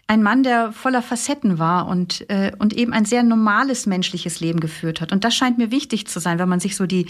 ein 0.09 0.23
Mann, 0.23 0.41
der 0.41 0.71
voller 0.71 1.01
Facetten 1.01 1.59
war 1.59 1.85
und, 1.87 2.29
äh, 2.29 2.53
und 2.59 2.71
eben 2.71 2.93
ein 2.93 3.03
sehr 3.03 3.23
normales 3.23 3.85
menschliches 3.85 4.39
Leben 4.39 4.61
geführt 4.61 5.01
hat. 5.01 5.11
Und 5.11 5.25
das 5.25 5.35
scheint 5.35 5.57
mir 5.57 5.69
wichtig 5.69 6.07
zu 6.07 6.21
sein, 6.21 6.39
wenn 6.39 6.47
man 6.47 6.61
sich 6.61 6.77
so 6.77 6.85
die 6.85 7.07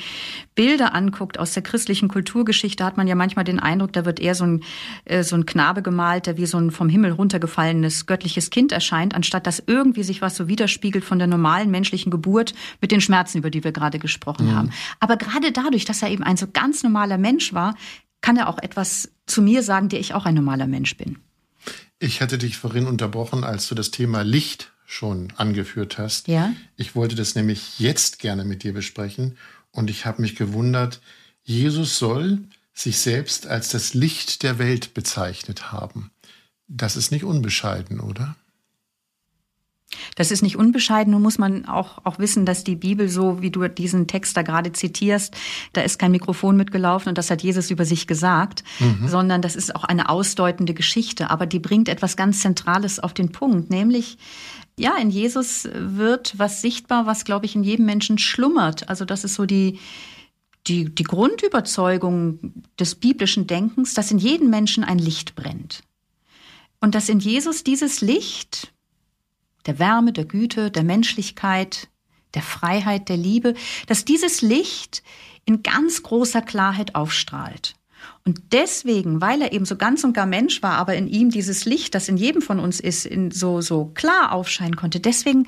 Bilder 0.55 0.95
anguckt 0.95 1.37
aus 1.37 1.53
der 1.53 1.61
christlichen 1.61 2.07
Kulturgeschichte, 2.07 2.83
hat 2.83 2.97
man 2.97 3.07
ja 3.07 3.13
manchmal 3.13 3.45
den 3.45 3.59
Eindruck, 3.59 3.93
da 3.93 4.03
wird 4.03 4.19
eher 4.19 4.33
so 4.33 4.45
ein, 4.45 4.63
äh, 5.05 5.21
so 5.21 5.35
ein 5.35 5.45
Knabe 5.45 5.83
gemalt, 5.83 6.25
der 6.25 6.37
wie 6.37 6.47
so 6.47 6.57
ein 6.57 6.71
vom 6.71 6.89
Himmel 6.89 7.11
runtergefallenes 7.11 8.07
göttliches 8.07 8.49
Kind 8.49 8.71
erscheint, 8.71 9.13
anstatt 9.13 9.45
dass 9.45 9.61
irgendwie 9.67 10.03
sich 10.03 10.23
was 10.23 10.35
so 10.35 10.47
widerspiegelt 10.47 11.05
von 11.05 11.19
der 11.19 11.27
normalen 11.27 11.69
menschlichen 11.69 12.09
Geburt 12.09 12.55
mit 12.81 12.91
den 12.91 13.01
Schmerzen, 13.01 13.37
über 13.37 13.51
die 13.51 13.63
wir 13.63 13.73
gerade 13.73 13.99
gesprochen 13.99 14.47
mhm. 14.47 14.55
haben. 14.55 14.69
Aber 14.99 15.17
gerade 15.17 15.51
dadurch, 15.51 15.85
dass 15.85 16.01
er 16.01 16.09
eben 16.09 16.23
ein 16.23 16.37
so 16.37 16.47
ganz 16.51 16.81
normaler 16.81 17.19
Mensch 17.19 17.53
war, 17.53 17.75
kann 18.21 18.37
er 18.37 18.49
auch 18.49 18.57
etwas 18.57 19.11
zu 19.27 19.43
mir 19.43 19.61
sagen, 19.61 19.89
der 19.89 19.99
ich 19.99 20.15
auch 20.15 20.25
ein 20.25 20.33
normaler 20.33 20.65
Mensch 20.65 20.97
bin. 20.97 21.19
Ich 21.99 22.21
hatte 22.21 22.37
dich 22.37 22.57
vorhin 22.57 22.85
unterbrochen, 22.85 23.43
als 23.43 23.67
du 23.67 23.75
das 23.75 23.91
Thema 23.91 24.21
Licht 24.21 24.71
schon 24.85 25.33
angeführt 25.35 25.97
hast. 25.97 26.27
Ja. 26.27 26.53
Ich 26.75 26.95
wollte 26.95 27.15
das 27.15 27.35
nämlich 27.35 27.79
jetzt 27.79 28.19
gerne 28.19 28.45
mit 28.45 28.63
dir 28.63 28.73
besprechen 28.73 29.37
und 29.71 29.89
ich 29.89 30.05
habe 30.05 30.21
mich 30.21 30.35
gewundert, 30.35 31.01
Jesus 31.43 31.97
soll 31.97 32.39
sich 32.73 32.99
selbst 32.99 33.47
als 33.47 33.69
das 33.69 33.93
Licht 33.93 34.43
der 34.43 34.59
Welt 34.59 34.93
bezeichnet 34.93 35.71
haben. 35.71 36.11
Das 36.67 36.95
ist 36.95 37.11
nicht 37.11 37.23
unbescheiden, 37.23 37.99
oder? 37.99 38.35
Das 40.15 40.31
ist 40.31 40.41
nicht 40.41 40.57
unbescheiden. 40.57 41.11
Nun 41.11 41.21
muss 41.21 41.37
man 41.37 41.65
auch, 41.65 41.99
auch 42.03 42.19
wissen, 42.19 42.45
dass 42.45 42.63
die 42.63 42.75
Bibel, 42.75 43.07
so 43.07 43.41
wie 43.41 43.51
du 43.51 43.67
diesen 43.67 44.07
Text 44.07 44.35
da 44.35 44.41
gerade 44.41 44.73
zitierst, 44.73 45.35
da 45.73 45.81
ist 45.81 45.97
kein 45.97 46.11
Mikrofon 46.11 46.57
mitgelaufen 46.57 47.09
und 47.09 47.17
das 47.17 47.31
hat 47.31 47.41
Jesus 47.41 47.71
über 47.71 47.85
sich 47.85 48.07
gesagt, 48.07 48.63
mhm. 48.79 49.07
sondern 49.07 49.41
das 49.41 49.55
ist 49.55 49.75
auch 49.75 49.85
eine 49.85 50.09
ausdeutende 50.09 50.73
Geschichte. 50.73 51.29
Aber 51.29 51.45
die 51.45 51.59
bringt 51.59 51.87
etwas 51.89 52.17
ganz 52.17 52.41
Zentrales 52.41 52.99
auf 52.99 53.13
den 53.13 53.31
Punkt, 53.31 53.69
nämlich, 53.69 54.17
ja, 54.79 54.95
in 54.97 55.09
Jesus 55.09 55.67
wird 55.73 56.37
was 56.37 56.61
sichtbar, 56.61 57.07
was, 57.07 57.25
glaube 57.25 57.45
ich, 57.47 57.55
in 57.55 57.63
jedem 57.63 57.85
Menschen 57.85 58.19
schlummert. 58.19 58.89
Also 58.89 59.05
das 59.05 59.23
ist 59.23 59.33
so 59.33 59.47
die, 59.47 59.79
die, 60.67 60.93
die 60.93 61.03
Grundüberzeugung 61.03 62.53
des 62.79 62.95
biblischen 62.95 63.47
Denkens, 63.47 63.95
dass 63.95 64.11
in 64.11 64.19
jedem 64.19 64.49
Menschen 64.49 64.83
ein 64.83 64.99
Licht 64.99 65.35
brennt. 65.35 65.81
Und 66.79 66.93
dass 66.93 67.09
in 67.09 67.19
Jesus 67.19 67.63
dieses 67.63 68.01
Licht, 68.01 68.71
der 69.67 69.79
Wärme, 69.79 70.13
der 70.13 70.25
Güte, 70.25 70.71
der 70.71 70.83
Menschlichkeit, 70.83 71.89
der 72.33 72.41
Freiheit, 72.41 73.09
der 73.09 73.17
Liebe, 73.17 73.53
dass 73.87 74.05
dieses 74.05 74.41
Licht 74.41 75.03
in 75.45 75.63
ganz 75.63 76.03
großer 76.03 76.41
Klarheit 76.41 76.95
aufstrahlt. 76.95 77.75
Und 78.25 78.41
deswegen, 78.51 79.21
weil 79.21 79.41
er 79.41 79.53
eben 79.53 79.65
so 79.65 79.77
ganz 79.77 80.03
und 80.03 80.13
gar 80.13 80.25
Mensch 80.25 80.61
war, 80.61 80.73
aber 80.73 80.95
in 80.95 81.07
ihm 81.07 81.29
dieses 81.29 81.65
Licht, 81.65 81.95
das 81.95 82.09
in 82.09 82.17
jedem 82.17 82.41
von 82.41 82.59
uns 82.59 82.79
ist, 82.79 83.09
so, 83.31 83.61
so 83.61 83.85
klar 83.93 84.33
aufscheinen 84.33 84.75
konnte, 84.75 84.99
deswegen 84.99 85.47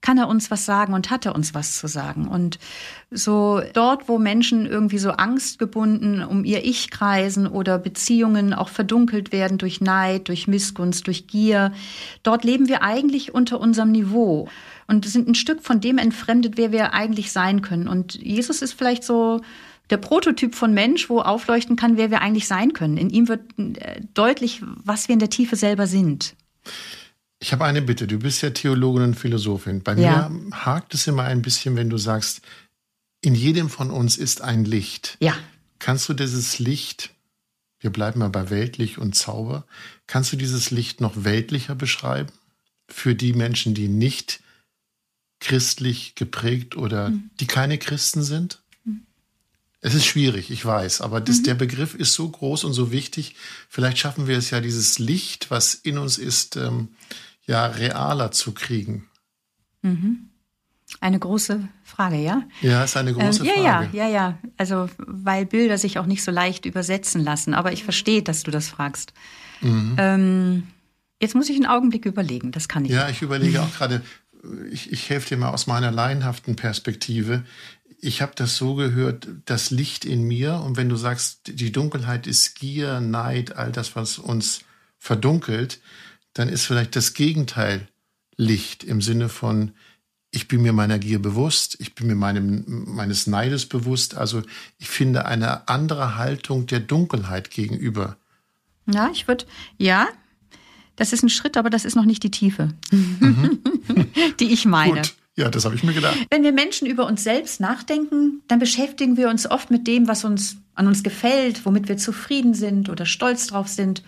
kann 0.00 0.16
er 0.16 0.28
uns 0.28 0.50
was 0.50 0.64
sagen 0.64 0.94
und 0.94 1.10
hat 1.10 1.26
er 1.26 1.34
uns 1.34 1.54
was 1.54 1.78
zu 1.78 1.86
sagen. 1.86 2.26
Und 2.26 2.58
so 3.10 3.60
dort, 3.74 4.08
wo 4.08 4.18
Menschen 4.18 4.64
irgendwie 4.64 4.98
so 4.98 5.10
angstgebunden 5.10 6.24
um 6.24 6.44
ihr 6.44 6.64
Ich 6.64 6.90
kreisen 6.90 7.46
oder 7.46 7.78
Beziehungen 7.78 8.54
auch 8.54 8.70
verdunkelt 8.70 9.30
werden 9.30 9.58
durch 9.58 9.80
Neid, 9.80 10.28
durch 10.28 10.48
Missgunst, 10.48 11.06
durch 11.06 11.26
Gier, 11.26 11.72
dort 12.22 12.44
leben 12.44 12.68
wir 12.68 12.82
eigentlich 12.82 13.34
unter 13.34 13.60
unserem 13.60 13.92
Niveau 13.92 14.48
und 14.86 15.04
sind 15.06 15.28
ein 15.28 15.34
Stück 15.34 15.62
von 15.62 15.80
dem 15.80 15.98
entfremdet, 15.98 16.56
wer 16.56 16.72
wir 16.72 16.94
eigentlich 16.94 17.30
sein 17.30 17.60
können. 17.60 17.86
Und 17.86 18.14
Jesus 18.14 18.62
ist 18.62 18.72
vielleicht 18.72 19.04
so 19.04 19.40
der 19.90 19.98
Prototyp 19.98 20.54
von 20.54 20.72
Mensch, 20.72 21.10
wo 21.10 21.20
aufleuchten 21.20 21.76
kann, 21.76 21.96
wer 21.96 22.10
wir 22.10 22.22
eigentlich 22.22 22.46
sein 22.46 22.72
können. 22.72 22.96
In 22.96 23.10
ihm 23.10 23.28
wird 23.28 23.42
äh, 23.58 24.00
deutlich, 24.14 24.62
was 24.62 25.08
wir 25.08 25.12
in 25.12 25.18
der 25.18 25.30
Tiefe 25.30 25.56
selber 25.56 25.86
sind. 25.86 26.34
Ich 27.42 27.52
habe 27.52 27.64
eine 27.64 27.80
Bitte. 27.80 28.06
Du 28.06 28.18
bist 28.18 28.42
ja 28.42 28.50
Theologin 28.50 29.02
und 29.02 29.14
Philosophin. 29.14 29.82
Bei 29.82 29.94
ja. 29.94 30.28
mir 30.28 30.64
hakt 30.64 30.92
es 30.92 31.06
immer 31.06 31.24
ein 31.24 31.40
bisschen, 31.40 31.74
wenn 31.74 31.88
du 31.88 31.96
sagst, 31.96 32.42
in 33.22 33.34
jedem 33.34 33.70
von 33.70 33.90
uns 33.90 34.18
ist 34.18 34.42
ein 34.42 34.64
Licht. 34.64 35.16
Ja. 35.20 35.36
Kannst 35.78 36.08
du 36.10 36.14
dieses 36.14 36.58
Licht, 36.58 37.10
wir 37.80 37.90
bleiben 37.90 38.20
mal 38.20 38.28
bei 38.28 38.50
weltlich 38.50 38.98
und 38.98 39.14
Zauber, 39.14 39.66
kannst 40.06 40.32
du 40.32 40.36
dieses 40.36 40.70
Licht 40.70 41.00
noch 41.00 41.24
weltlicher 41.24 41.74
beschreiben? 41.74 42.30
Für 42.88 43.14
die 43.14 43.32
Menschen, 43.32 43.72
die 43.72 43.88
nicht 43.88 44.40
christlich 45.40 46.14
geprägt 46.16 46.76
oder 46.76 47.10
mhm. 47.10 47.30
die 47.40 47.46
keine 47.46 47.78
Christen 47.78 48.22
sind? 48.22 48.60
Mhm. 48.84 49.06
Es 49.80 49.94
ist 49.94 50.04
schwierig, 50.04 50.50
ich 50.50 50.62
weiß, 50.62 51.00
aber 51.00 51.22
das, 51.22 51.38
mhm. 51.38 51.44
der 51.44 51.54
Begriff 51.54 51.94
ist 51.94 52.12
so 52.12 52.28
groß 52.28 52.64
und 52.64 52.74
so 52.74 52.92
wichtig. 52.92 53.34
Vielleicht 53.70 53.96
schaffen 53.96 54.26
wir 54.26 54.36
es 54.36 54.50
ja, 54.50 54.60
dieses 54.60 54.98
Licht, 54.98 55.50
was 55.50 55.74
in 55.74 55.96
uns 55.96 56.18
ist, 56.18 56.56
ähm, 56.56 56.88
ja 57.50 57.66
realer 57.66 58.30
zu 58.30 58.52
kriegen. 58.52 59.08
Mhm. 59.82 60.30
Eine 61.00 61.18
große 61.18 61.68
Frage, 61.84 62.16
ja? 62.16 62.42
Ja, 62.62 62.82
ist 62.84 62.96
eine 62.96 63.12
große 63.12 63.42
ähm, 63.42 63.46
ja, 63.46 63.62
Frage. 63.62 63.96
Ja, 63.96 64.06
ja, 64.06 64.10
ja. 64.10 64.38
Also, 64.56 64.88
weil 64.98 65.46
Bilder 65.46 65.78
sich 65.78 65.98
auch 65.98 66.06
nicht 66.06 66.22
so 66.22 66.30
leicht 66.30 66.66
übersetzen 66.66 67.22
lassen. 67.22 67.54
Aber 67.54 67.72
ich 67.72 67.84
verstehe, 67.84 68.22
dass 68.22 68.42
du 68.42 68.50
das 68.50 68.68
fragst. 68.68 69.12
Mhm. 69.60 69.94
Ähm, 69.98 70.62
jetzt 71.20 71.34
muss 71.34 71.48
ich 71.48 71.56
einen 71.56 71.66
Augenblick 71.66 72.06
überlegen. 72.06 72.50
Das 72.50 72.68
kann 72.68 72.84
ich. 72.84 72.90
Ja, 72.90 73.08
ich 73.08 73.22
überlege 73.22 73.62
auch 73.62 73.72
gerade, 73.72 74.02
ich, 74.70 74.90
ich 74.92 75.08
helfe 75.10 75.28
dir 75.28 75.36
mal 75.36 75.50
aus 75.50 75.66
meiner 75.66 75.92
laienhaften 75.92 76.56
Perspektive. 76.56 77.44
Ich 78.00 78.20
habe 78.20 78.32
das 78.34 78.56
so 78.56 78.74
gehört, 78.74 79.28
das 79.44 79.70
Licht 79.70 80.04
in 80.04 80.24
mir. 80.24 80.56
Und 80.56 80.76
wenn 80.76 80.88
du 80.88 80.96
sagst, 80.96 81.42
die 81.46 81.70
Dunkelheit 81.70 82.26
ist 82.26 82.58
Gier, 82.58 83.00
Neid, 83.00 83.56
all 83.56 83.70
das, 83.70 83.94
was 83.94 84.18
uns 84.18 84.62
verdunkelt, 84.98 85.80
dann 86.34 86.48
ist 86.48 86.66
vielleicht 86.66 86.96
das 86.96 87.14
Gegenteil 87.14 87.88
Licht 88.36 88.84
im 88.84 89.02
Sinne 89.02 89.28
von, 89.28 89.72
ich 90.30 90.48
bin 90.48 90.62
mir 90.62 90.72
meiner 90.72 90.98
Gier 90.98 91.20
bewusst, 91.20 91.76
ich 91.80 91.94
bin 91.94 92.06
mir 92.06 92.14
meinem, 92.14 92.64
meines 92.66 93.26
Neides 93.26 93.66
bewusst. 93.66 94.16
Also 94.16 94.42
ich 94.78 94.88
finde 94.88 95.26
eine 95.26 95.68
andere 95.68 96.16
Haltung 96.16 96.66
der 96.66 96.80
Dunkelheit 96.80 97.50
gegenüber. 97.50 98.16
Ja, 98.86 99.10
ich 99.12 99.28
würde, 99.28 99.44
ja, 99.76 100.08
das 100.96 101.12
ist 101.12 101.22
ein 101.22 101.30
Schritt, 101.30 101.56
aber 101.56 101.70
das 101.70 101.84
ist 101.84 101.96
noch 101.96 102.04
nicht 102.04 102.22
die 102.22 102.30
Tiefe, 102.30 102.74
mhm. 102.90 103.60
die 104.40 104.52
ich 104.52 104.64
meine. 104.66 104.94
Gut. 104.94 105.14
Ja, 105.36 105.48
das 105.48 105.64
habe 105.64 105.74
ich 105.74 105.82
mir 105.82 105.94
gedacht. 105.94 106.18
Wenn 106.30 106.42
wir 106.42 106.52
Menschen 106.52 106.86
über 106.86 107.06
uns 107.06 107.24
selbst 107.24 107.60
nachdenken, 107.60 108.42
dann 108.48 108.58
beschäftigen 108.58 109.16
wir 109.16 109.30
uns 109.30 109.50
oft 109.50 109.70
mit 109.70 109.86
dem, 109.86 110.06
was 110.06 110.24
uns 110.24 110.56
an 110.74 110.86
uns 110.86 111.02
gefällt, 111.02 111.64
womit 111.64 111.88
wir 111.88 111.96
zufrieden 111.96 112.52
sind 112.52 112.88
oder 112.88 113.06
stolz 113.06 113.46
drauf 113.46 113.68
sind. 113.68 114.02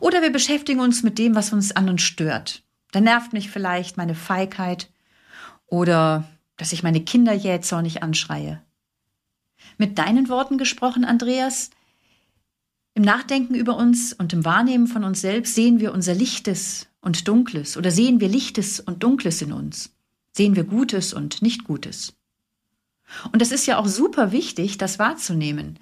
Oder 0.00 0.22
wir 0.22 0.32
beschäftigen 0.32 0.80
uns 0.80 1.02
mit 1.02 1.18
dem, 1.18 1.34
was 1.34 1.52
uns 1.52 1.72
an 1.72 1.88
uns 1.88 2.02
stört. 2.02 2.62
Da 2.92 3.00
nervt 3.00 3.32
mich 3.32 3.50
vielleicht 3.50 3.96
meine 3.96 4.14
Feigheit 4.14 4.90
oder 5.66 6.24
dass 6.56 6.72
ich 6.72 6.82
meine 6.82 7.02
Kinder 7.02 7.32
jähzornig 7.32 8.02
anschreie. 8.02 8.62
Mit 9.78 9.98
deinen 9.98 10.28
Worten 10.28 10.58
gesprochen, 10.58 11.04
Andreas, 11.04 11.70
im 12.94 13.02
Nachdenken 13.02 13.54
über 13.54 13.76
uns 13.76 14.12
und 14.12 14.32
im 14.32 14.44
Wahrnehmen 14.44 14.86
von 14.86 15.02
uns 15.02 15.20
selbst 15.20 15.56
sehen 15.56 15.80
wir 15.80 15.92
unser 15.92 16.14
Lichtes 16.14 16.86
und 17.00 17.26
Dunkles 17.26 17.76
oder 17.76 17.90
sehen 17.90 18.20
wir 18.20 18.28
Lichtes 18.28 18.78
und 18.78 19.02
Dunkles 19.02 19.42
in 19.42 19.52
uns. 19.52 19.92
Sehen 20.32 20.54
wir 20.54 20.64
Gutes 20.64 21.12
und 21.12 21.42
Nicht-Gutes. 21.42 22.14
Und 23.32 23.42
es 23.42 23.52
ist 23.52 23.66
ja 23.66 23.78
auch 23.78 23.86
super 23.86 24.32
wichtig, 24.32 24.78
das 24.78 24.98
wahrzunehmen. 24.98 25.78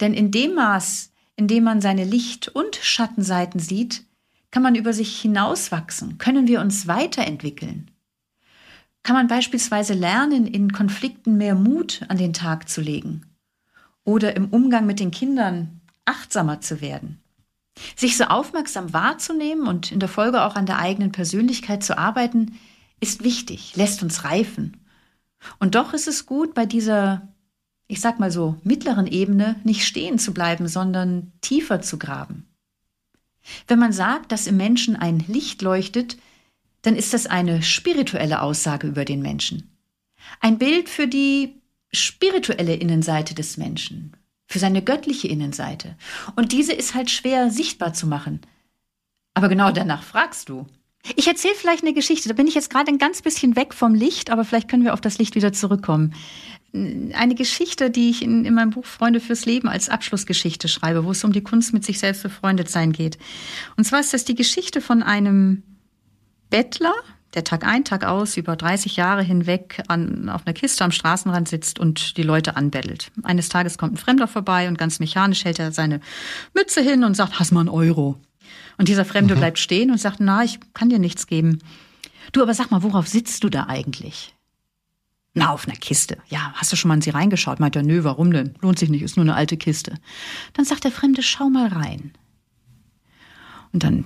Denn 0.00 0.14
in 0.14 0.30
dem 0.30 0.54
Maß, 0.54 1.11
in 1.36 1.48
dem 1.48 1.64
man 1.64 1.80
seine 1.80 2.04
Licht- 2.04 2.48
und 2.48 2.76
Schattenseiten 2.76 3.60
sieht, 3.60 4.04
kann 4.50 4.62
man 4.62 4.74
über 4.74 4.92
sich 4.92 5.20
hinauswachsen, 5.20 6.18
können 6.18 6.46
wir 6.46 6.60
uns 6.60 6.86
weiterentwickeln. 6.86 7.90
Kann 9.02 9.16
man 9.16 9.26
beispielsweise 9.26 9.94
lernen, 9.94 10.46
in 10.46 10.72
Konflikten 10.72 11.36
mehr 11.36 11.54
Mut 11.54 12.02
an 12.08 12.18
den 12.18 12.32
Tag 12.32 12.68
zu 12.68 12.80
legen 12.80 13.26
oder 14.04 14.36
im 14.36 14.48
Umgang 14.50 14.86
mit 14.86 15.00
den 15.00 15.10
Kindern 15.10 15.80
achtsamer 16.04 16.60
zu 16.60 16.80
werden. 16.80 17.20
Sich 17.96 18.16
so 18.16 18.24
aufmerksam 18.24 18.92
wahrzunehmen 18.92 19.66
und 19.66 19.90
in 19.90 20.00
der 20.00 20.08
Folge 20.08 20.42
auch 20.42 20.56
an 20.56 20.66
der 20.66 20.78
eigenen 20.78 21.12
Persönlichkeit 21.12 21.82
zu 21.82 21.96
arbeiten, 21.96 22.58
ist 23.00 23.24
wichtig, 23.24 23.74
lässt 23.76 24.02
uns 24.02 24.24
reifen. 24.24 24.76
Und 25.58 25.74
doch 25.74 25.92
ist 25.92 26.06
es 26.06 26.26
gut, 26.26 26.54
bei 26.54 26.66
dieser, 26.66 27.28
ich 27.92 28.00
sag 28.00 28.18
mal 28.18 28.30
so, 28.30 28.56
mittleren 28.64 29.06
Ebene 29.06 29.56
nicht 29.64 29.84
stehen 29.84 30.18
zu 30.18 30.32
bleiben, 30.32 30.66
sondern 30.66 31.30
tiefer 31.42 31.82
zu 31.82 31.98
graben. 31.98 32.46
Wenn 33.68 33.78
man 33.78 33.92
sagt, 33.92 34.32
dass 34.32 34.46
im 34.46 34.56
Menschen 34.56 34.96
ein 34.96 35.22
Licht 35.28 35.60
leuchtet, 35.60 36.16
dann 36.80 36.96
ist 36.96 37.12
das 37.12 37.26
eine 37.26 37.62
spirituelle 37.62 38.40
Aussage 38.40 38.86
über 38.86 39.04
den 39.04 39.20
Menschen. 39.20 39.76
Ein 40.40 40.56
Bild 40.56 40.88
für 40.88 41.06
die 41.06 41.60
spirituelle 41.92 42.76
Innenseite 42.76 43.34
des 43.34 43.58
Menschen, 43.58 44.16
für 44.46 44.58
seine 44.58 44.80
göttliche 44.80 45.28
Innenseite. 45.28 45.94
Und 46.34 46.52
diese 46.52 46.72
ist 46.72 46.94
halt 46.94 47.10
schwer 47.10 47.50
sichtbar 47.50 47.92
zu 47.92 48.06
machen. 48.06 48.40
Aber 49.34 49.50
genau 49.50 49.70
danach 49.70 50.02
fragst 50.02 50.48
du. 50.48 50.64
Ich 51.16 51.26
erzähle 51.26 51.56
vielleicht 51.56 51.82
eine 51.82 51.92
Geschichte, 51.92 52.30
da 52.30 52.34
bin 52.34 52.46
ich 52.46 52.54
jetzt 52.54 52.70
gerade 52.70 52.90
ein 52.90 52.98
ganz 52.98 53.20
bisschen 53.20 53.54
weg 53.54 53.74
vom 53.74 53.94
Licht, 53.94 54.30
aber 54.30 54.46
vielleicht 54.46 54.68
können 54.68 54.84
wir 54.84 54.94
auf 54.94 55.00
das 55.02 55.18
Licht 55.18 55.34
wieder 55.34 55.52
zurückkommen. 55.52 56.14
Eine 56.72 57.34
Geschichte, 57.34 57.90
die 57.90 58.08
ich 58.08 58.22
in, 58.22 58.44
in 58.44 58.54
meinem 58.54 58.70
Buch 58.70 58.86
Freunde 58.86 59.20
fürs 59.20 59.44
Leben 59.44 59.68
als 59.68 59.88
Abschlussgeschichte 59.88 60.68
schreibe, 60.68 61.04
wo 61.04 61.10
es 61.10 61.22
um 61.22 61.32
die 61.32 61.42
Kunst 61.42 61.74
mit 61.74 61.84
sich 61.84 61.98
selbst 61.98 62.22
befreundet 62.22 62.70
sein 62.70 62.92
geht. 62.92 63.18
Und 63.76 63.84
zwar 63.84 64.00
ist 64.00 64.14
das 64.14 64.24
die 64.24 64.34
Geschichte 64.34 64.80
von 64.80 65.02
einem 65.02 65.62
Bettler, 66.48 66.94
der 67.34 67.44
Tag 67.44 67.66
ein, 67.66 67.84
Tag 67.84 68.04
aus 68.04 68.36
über 68.36 68.56
30 68.56 68.96
Jahre 68.96 69.22
hinweg 69.22 69.82
an, 69.88 70.28
auf 70.28 70.46
einer 70.46 70.54
Kiste 70.54 70.84
am 70.84 70.92
Straßenrand 70.92 71.48
sitzt 71.48 71.78
und 71.78 72.16
die 72.16 72.22
Leute 72.22 72.56
anbettelt. 72.56 73.10
Eines 73.22 73.48
Tages 73.48 73.78
kommt 73.78 73.94
ein 73.94 73.98
Fremder 73.98 74.28
vorbei 74.28 74.68
und 74.68 74.78
ganz 74.78 74.98
mechanisch 74.98 75.44
hält 75.44 75.58
er 75.58 75.72
seine 75.72 76.00
Mütze 76.54 76.80
hin 76.80 77.04
und 77.04 77.14
sagt, 77.14 77.38
hast 77.38 77.52
mal 77.52 77.60
einen 77.60 77.68
Euro. 77.68 78.18
Und 78.78 78.88
dieser 78.88 79.04
Fremde 79.04 79.34
mhm. 79.34 79.38
bleibt 79.38 79.58
stehen 79.58 79.90
und 79.90 79.98
sagt, 79.98 80.20
na, 80.20 80.44
ich 80.44 80.58
kann 80.74 80.88
dir 80.88 80.98
nichts 80.98 81.26
geben. 81.26 81.60
Du, 82.32 82.42
aber 82.42 82.54
sag 82.54 82.70
mal, 82.70 82.82
worauf 82.82 83.06
sitzt 83.06 83.44
du 83.44 83.48
da 83.48 83.64
eigentlich? 83.66 84.34
Na, 85.34 85.50
auf 85.50 85.66
einer 85.66 85.76
Kiste. 85.76 86.18
Ja, 86.28 86.52
hast 86.54 86.72
du 86.72 86.76
schon 86.76 86.88
mal 86.88 86.94
in 86.96 87.02
sie 87.02 87.10
reingeschaut? 87.10 87.58
Meint 87.58 87.74
er, 87.74 87.82
nö, 87.82 88.04
warum 88.04 88.32
denn? 88.32 88.54
Lohnt 88.60 88.78
sich 88.78 88.90
nicht, 88.90 89.02
ist 89.02 89.16
nur 89.16 89.24
eine 89.24 89.34
alte 89.34 89.56
Kiste. 89.56 89.94
Dann 90.52 90.66
sagt 90.66 90.84
der 90.84 90.92
Fremde, 90.92 91.22
schau 91.22 91.48
mal 91.48 91.68
rein. 91.68 92.12
Und 93.72 93.82
dann 93.82 94.04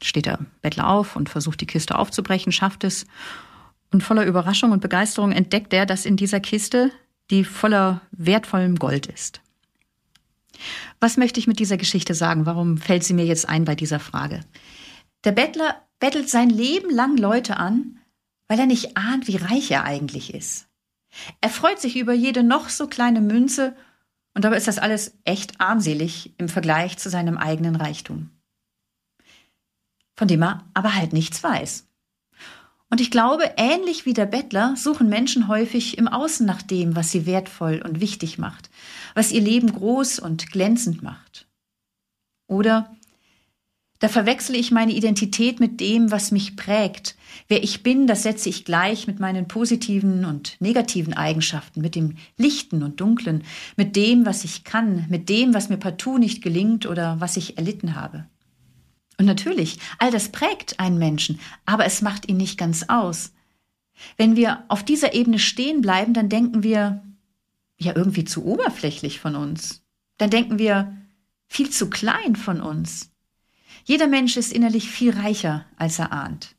steht 0.00 0.26
der 0.26 0.38
Bettler 0.62 0.88
auf 0.88 1.14
und 1.14 1.28
versucht 1.28 1.60
die 1.60 1.66
Kiste 1.66 1.98
aufzubrechen, 1.98 2.52
schafft 2.52 2.84
es. 2.84 3.06
Und 3.92 4.02
voller 4.02 4.24
Überraschung 4.24 4.72
und 4.72 4.80
Begeisterung 4.80 5.32
entdeckt 5.32 5.74
er, 5.74 5.84
dass 5.84 6.06
in 6.06 6.16
dieser 6.16 6.40
Kiste 6.40 6.90
die 7.30 7.44
voller 7.44 8.00
wertvollem 8.10 8.76
Gold 8.76 9.06
ist. 9.06 9.42
Was 11.00 11.18
möchte 11.18 11.40
ich 11.40 11.46
mit 11.46 11.58
dieser 11.58 11.76
Geschichte 11.76 12.14
sagen? 12.14 12.46
Warum 12.46 12.78
fällt 12.78 13.04
sie 13.04 13.14
mir 13.14 13.26
jetzt 13.26 13.48
ein 13.48 13.64
bei 13.64 13.74
dieser 13.74 14.00
Frage? 14.00 14.40
Der 15.24 15.32
Bettler 15.32 15.82
bettelt 15.98 16.30
sein 16.30 16.50
Leben 16.50 16.90
lang 16.90 17.16
Leute 17.16 17.56
an, 17.56 17.98
weil 18.52 18.60
er 18.60 18.66
nicht 18.66 18.96
ahnt, 18.96 19.26
wie 19.26 19.36
reich 19.36 19.70
er 19.70 19.84
eigentlich 19.84 20.32
ist. 20.32 20.68
Er 21.40 21.50
freut 21.50 21.80
sich 21.80 21.96
über 21.96 22.12
jede 22.12 22.44
noch 22.44 22.68
so 22.68 22.86
kleine 22.86 23.20
Münze 23.20 23.74
und 24.34 24.44
dabei 24.44 24.58
ist 24.58 24.68
das 24.68 24.78
alles 24.78 25.18
echt 25.24 25.60
armselig 25.60 26.34
im 26.38 26.48
Vergleich 26.48 26.98
zu 26.98 27.10
seinem 27.10 27.36
eigenen 27.36 27.74
Reichtum 27.74 28.30
von 30.22 30.28
dem 30.28 30.42
er 30.42 30.64
aber 30.74 30.94
halt 30.94 31.12
nichts 31.12 31.42
weiß. 31.42 31.88
Und 32.88 33.00
ich 33.00 33.10
glaube, 33.10 33.50
ähnlich 33.56 34.04
wie 34.04 34.12
der 34.12 34.26
Bettler 34.26 34.76
suchen 34.76 35.08
Menschen 35.08 35.48
häufig 35.48 35.96
im 35.96 36.06
Außen 36.06 36.46
nach 36.46 36.62
dem, 36.62 36.94
was 36.94 37.10
sie 37.10 37.24
wertvoll 37.24 37.82
und 37.84 38.00
wichtig 38.00 38.38
macht, 38.38 38.70
was 39.14 39.32
ihr 39.32 39.40
Leben 39.40 39.72
groß 39.72 40.18
und 40.18 40.52
glänzend 40.52 41.02
macht. 41.02 41.48
Oder 42.46 42.94
da 44.02 44.08
verwechsle 44.08 44.58
ich 44.58 44.72
meine 44.72 44.92
Identität 44.94 45.60
mit 45.60 45.78
dem, 45.78 46.10
was 46.10 46.32
mich 46.32 46.56
prägt. 46.56 47.14
Wer 47.46 47.62
ich 47.62 47.84
bin, 47.84 48.08
das 48.08 48.24
setze 48.24 48.48
ich 48.48 48.64
gleich 48.64 49.06
mit 49.06 49.20
meinen 49.20 49.46
positiven 49.46 50.24
und 50.24 50.56
negativen 50.58 51.14
Eigenschaften, 51.14 51.80
mit 51.80 51.94
dem 51.94 52.16
Lichten 52.36 52.82
und 52.82 53.00
Dunklen, 53.00 53.44
mit 53.76 53.94
dem, 53.94 54.26
was 54.26 54.42
ich 54.42 54.64
kann, 54.64 55.06
mit 55.08 55.28
dem, 55.28 55.54
was 55.54 55.68
mir 55.68 55.76
partout 55.76 56.18
nicht 56.18 56.42
gelingt 56.42 56.84
oder 56.84 57.20
was 57.20 57.36
ich 57.36 57.58
erlitten 57.58 57.94
habe. 57.94 58.26
Und 59.18 59.26
natürlich, 59.26 59.78
all 60.00 60.10
das 60.10 60.30
prägt 60.30 60.80
einen 60.80 60.98
Menschen, 60.98 61.38
aber 61.64 61.84
es 61.84 62.02
macht 62.02 62.28
ihn 62.28 62.38
nicht 62.38 62.58
ganz 62.58 62.86
aus. 62.88 63.32
Wenn 64.16 64.34
wir 64.34 64.64
auf 64.66 64.82
dieser 64.82 65.14
Ebene 65.14 65.38
stehen 65.38 65.80
bleiben, 65.80 66.12
dann 66.12 66.28
denken 66.28 66.64
wir 66.64 67.04
ja 67.78 67.94
irgendwie 67.94 68.24
zu 68.24 68.44
oberflächlich 68.44 69.20
von 69.20 69.36
uns. 69.36 69.84
Dann 70.18 70.30
denken 70.30 70.58
wir 70.58 70.92
viel 71.46 71.70
zu 71.70 71.88
klein 71.88 72.34
von 72.34 72.60
uns. 72.60 73.11
Jeder 73.84 74.06
Mensch 74.06 74.36
ist 74.36 74.52
innerlich 74.52 74.90
viel 74.90 75.12
reicher, 75.12 75.64
als 75.76 75.98
er 75.98 76.12
ahnt. 76.12 76.54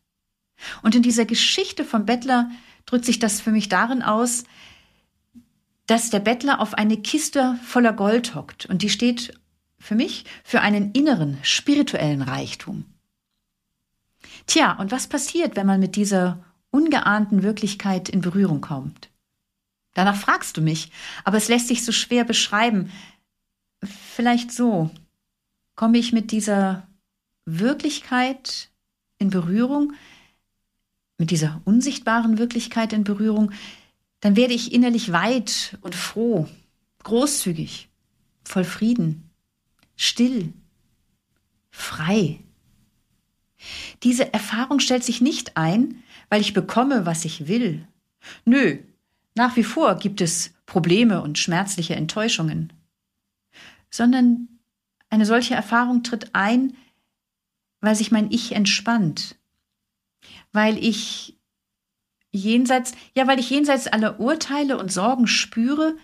Und 0.81 0.95
in 0.95 1.03
dieser 1.03 1.25
Geschichte 1.25 1.83
vom 1.85 2.05
Bettler 2.05 2.49
drückt 2.85 3.05
sich 3.05 3.19
das 3.19 3.41
für 3.41 3.51
mich 3.51 3.69
darin 3.69 4.01
aus, 4.01 4.43
dass 5.85 6.09
der 6.09 6.19
Bettler 6.19 6.59
auf 6.59 6.73
eine 6.73 6.97
Kiste 6.97 7.59
voller 7.63 7.93
Gold 7.93 8.35
hockt 8.35 8.65
und 8.65 8.81
die 8.81 8.89
steht 8.89 9.33
für 9.77 9.95
mich 9.95 10.25
für 10.43 10.61
einen 10.61 10.91
inneren, 10.93 11.37
spirituellen 11.41 12.21
Reichtum. 12.21 12.85
Tja, 14.47 14.73
und 14.73 14.91
was 14.91 15.07
passiert, 15.07 15.55
wenn 15.55 15.67
man 15.67 15.79
mit 15.79 15.95
dieser 15.95 16.43
ungeahnten 16.71 17.43
Wirklichkeit 17.43 18.09
in 18.09 18.21
Berührung 18.21 18.61
kommt? 18.61 19.09
Danach 19.93 20.15
fragst 20.15 20.57
du 20.57 20.61
mich, 20.61 20.91
aber 21.23 21.37
es 21.37 21.49
lässt 21.49 21.67
sich 21.67 21.85
so 21.85 21.91
schwer 21.91 22.23
beschreiben. 22.23 22.91
Vielleicht 23.83 24.51
so. 24.51 24.89
Komme 25.75 25.97
ich 25.97 26.13
mit 26.13 26.31
dieser 26.31 26.87
Wirklichkeit 27.45 28.69
in 29.17 29.29
Berührung, 29.29 29.93
mit 31.17 31.31
dieser 31.31 31.61
unsichtbaren 31.65 32.37
Wirklichkeit 32.37 32.93
in 32.93 33.03
Berührung, 33.03 33.51
dann 34.19 34.35
werde 34.35 34.53
ich 34.53 34.73
innerlich 34.73 35.11
weit 35.11 35.77
und 35.81 35.95
froh, 35.95 36.47
großzügig, 37.03 37.89
voll 38.43 38.63
Frieden, 38.63 39.29
still, 39.95 40.53
frei. 41.71 42.39
Diese 44.03 44.33
Erfahrung 44.33 44.79
stellt 44.79 45.03
sich 45.03 45.21
nicht 45.21 45.55
ein, 45.55 46.03
weil 46.29 46.41
ich 46.41 46.53
bekomme, 46.53 47.05
was 47.05 47.25
ich 47.25 47.47
will, 47.47 47.87
Nö, 48.45 48.77
nach 49.35 49.55
wie 49.55 49.63
vor 49.63 49.95
gibt 49.95 50.21
es 50.21 50.53
Probleme 50.65 51.21
und 51.21 51.37
schmerzliche 51.37 51.95
Enttäuschungen, 51.95 52.73
sondern 53.89 54.47
eine 55.09 55.25
solche 55.25 55.55
Erfahrung 55.55 56.03
tritt 56.03 56.33
ein, 56.33 56.75
weil 57.83 57.95
sich 57.95 58.11
mein 58.11 58.31
Ich 58.31 58.53
entspannt, 58.53 59.35
weil 60.53 60.77
ich 60.77 61.37
jenseits, 62.31 62.93
ja, 63.13 63.27
weil 63.27 63.39
ich 63.39 63.49
jenseits 63.49 63.87
aller 63.87 64.21
Urteile 64.21 64.77
und 64.77 64.89
Sorgen 64.89 65.27
spüre, 65.27 65.97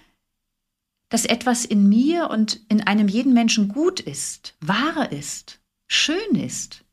dass 1.08 1.24
etwas 1.24 1.64
in 1.64 1.88
mir 1.88 2.30
und 2.30 2.60
in 2.68 2.86
einem 2.86 3.08
jeden 3.08 3.34
Menschen 3.34 3.70
gut 3.70 4.02
ist, 4.02 4.58
wahr 4.60 5.14
ist, 5.14 5.62
schön 5.88 6.36
ist. 6.36 6.84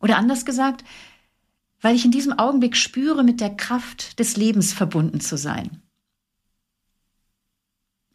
Oder 0.00 0.16
anders 0.16 0.46
gesagt, 0.46 0.84
weil 1.82 1.94
ich 1.94 2.06
in 2.06 2.10
diesem 2.10 2.32
Augenblick 2.32 2.76
spüre, 2.76 3.22
mit 3.22 3.42
der 3.42 3.54
Kraft 3.54 4.18
des 4.18 4.38
Lebens 4.38 4.72
verbunden 4.72 5.20
zu 5.20 5.36
sein. 5.36 5.82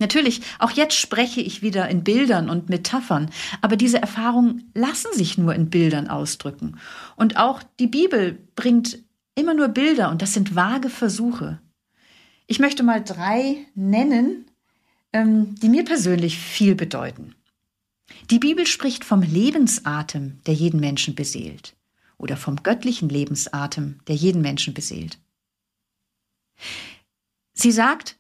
Natürlich, 0.04 0.42
auch 0.60 0.72
jetzt 0.72 0.96
spreche 0.96 1.40
ich 1.40 1.62
wieder 1.62 1.88
in 1.88 2.04
Bildern 2.04 2.50
und 2.50 2.68
Metaphern, 2.68 3.32
aber 3.62 3.78
diese 3.78 4.02
Erfahrungen 4.02 4.70
lassen 4.74 5.08
sich 5.14 5.38
nur 5.38 5.56
in 5.56 5.70
Bildern 5.70 6.10
ausdrücken. 6.10 6.78
Und 7.16 7.38
auch 7.38 7.64
die 7.80 7.88
Bibel 7.88 8.38
bringt 8.58 9.00
immer 9.34 9.54
nur 9.54 9.70
Bilder 9.70 10.12
und 10.12 10.22
das 10.22 10.34
sind 10.34 10.58
vage 10.58 10.90
Versuche. 10.90 11.62
Ich 12.48 12.60
möchte 12.60 12.84
mal 12.84 13.02
drei 13.02 13.66
nennen, 13.76 14.44
ähm, 15.14 15.56
die 15.62 15.70
mir 15.70 15.86
persönlich 15.86 16.38
viel 16.38 16.76
bedeuten. 16.76 17.34
Die 18.30 18.40
Bibel 18.40 18.68
spricht 18.68 19.06
vom 19.06 19.22
Lebensatem, 19.22 20.42
der 20.48 20.54
jeden 20.54 20.82
Menschen 20.82 21.16
beseelt, 21.16 21.78
oder 22.18 22.36
vom 22.36 22.58
göttlichen 22.62 23.08
Lebensatem, 23.08 24.02
der 24.10 24.16
jeden 24.16 24.42
Menschen 24.42 24.74
beseelt. 24.74 25.18
Sie 27.54 27.72
sagt 27.72 28.18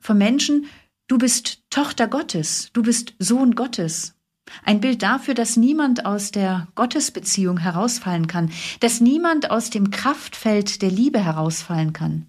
vom 0.00 0.16
Menschen, 0.16 0.66
du 1.08 1.18
bist 1.18 1.62
Tochter 1.70 2.08
Gottes, 2.08 2.70
du 2.72 2.82
bist 2.82 3.14
Sohn 3.18 3.54
Gottes. 3.54 4.14
Ein 4.62 4.80
Bild 4.80 5.02
dafür, 5.02 5.34
dass 5.34 5.56
niemand 5.56 6.04
aus 6.04 6.30
der 6.30 6.68
Gottesbeziehung 6.74 7.58
herausfallen 7.58 8.26
kann, 8.26 8.52
dass 8.80 9.00
niemand 9.00 9.50
aus 9.50 9.70
dem 9.70 9.90
Kraftfeld 9.90 10.82
der 10.82 10.90
Liebe 10.90 11.18
herausfallen 11.18 11.92
kann. 11.92 12.26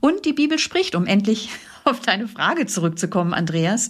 Und 0.00 0.24
die 0.24 0.32
Bibel 0.32 0.58
spricht, 0.58 0.94
um 0.94 1.06
endlich 1.06 1.50
auf 1.84 2.00
deine 2.00 2.28
Frage 2.28 2.66
zurückzukommen, 2.66 3.34
Andreas, 3.34 3.88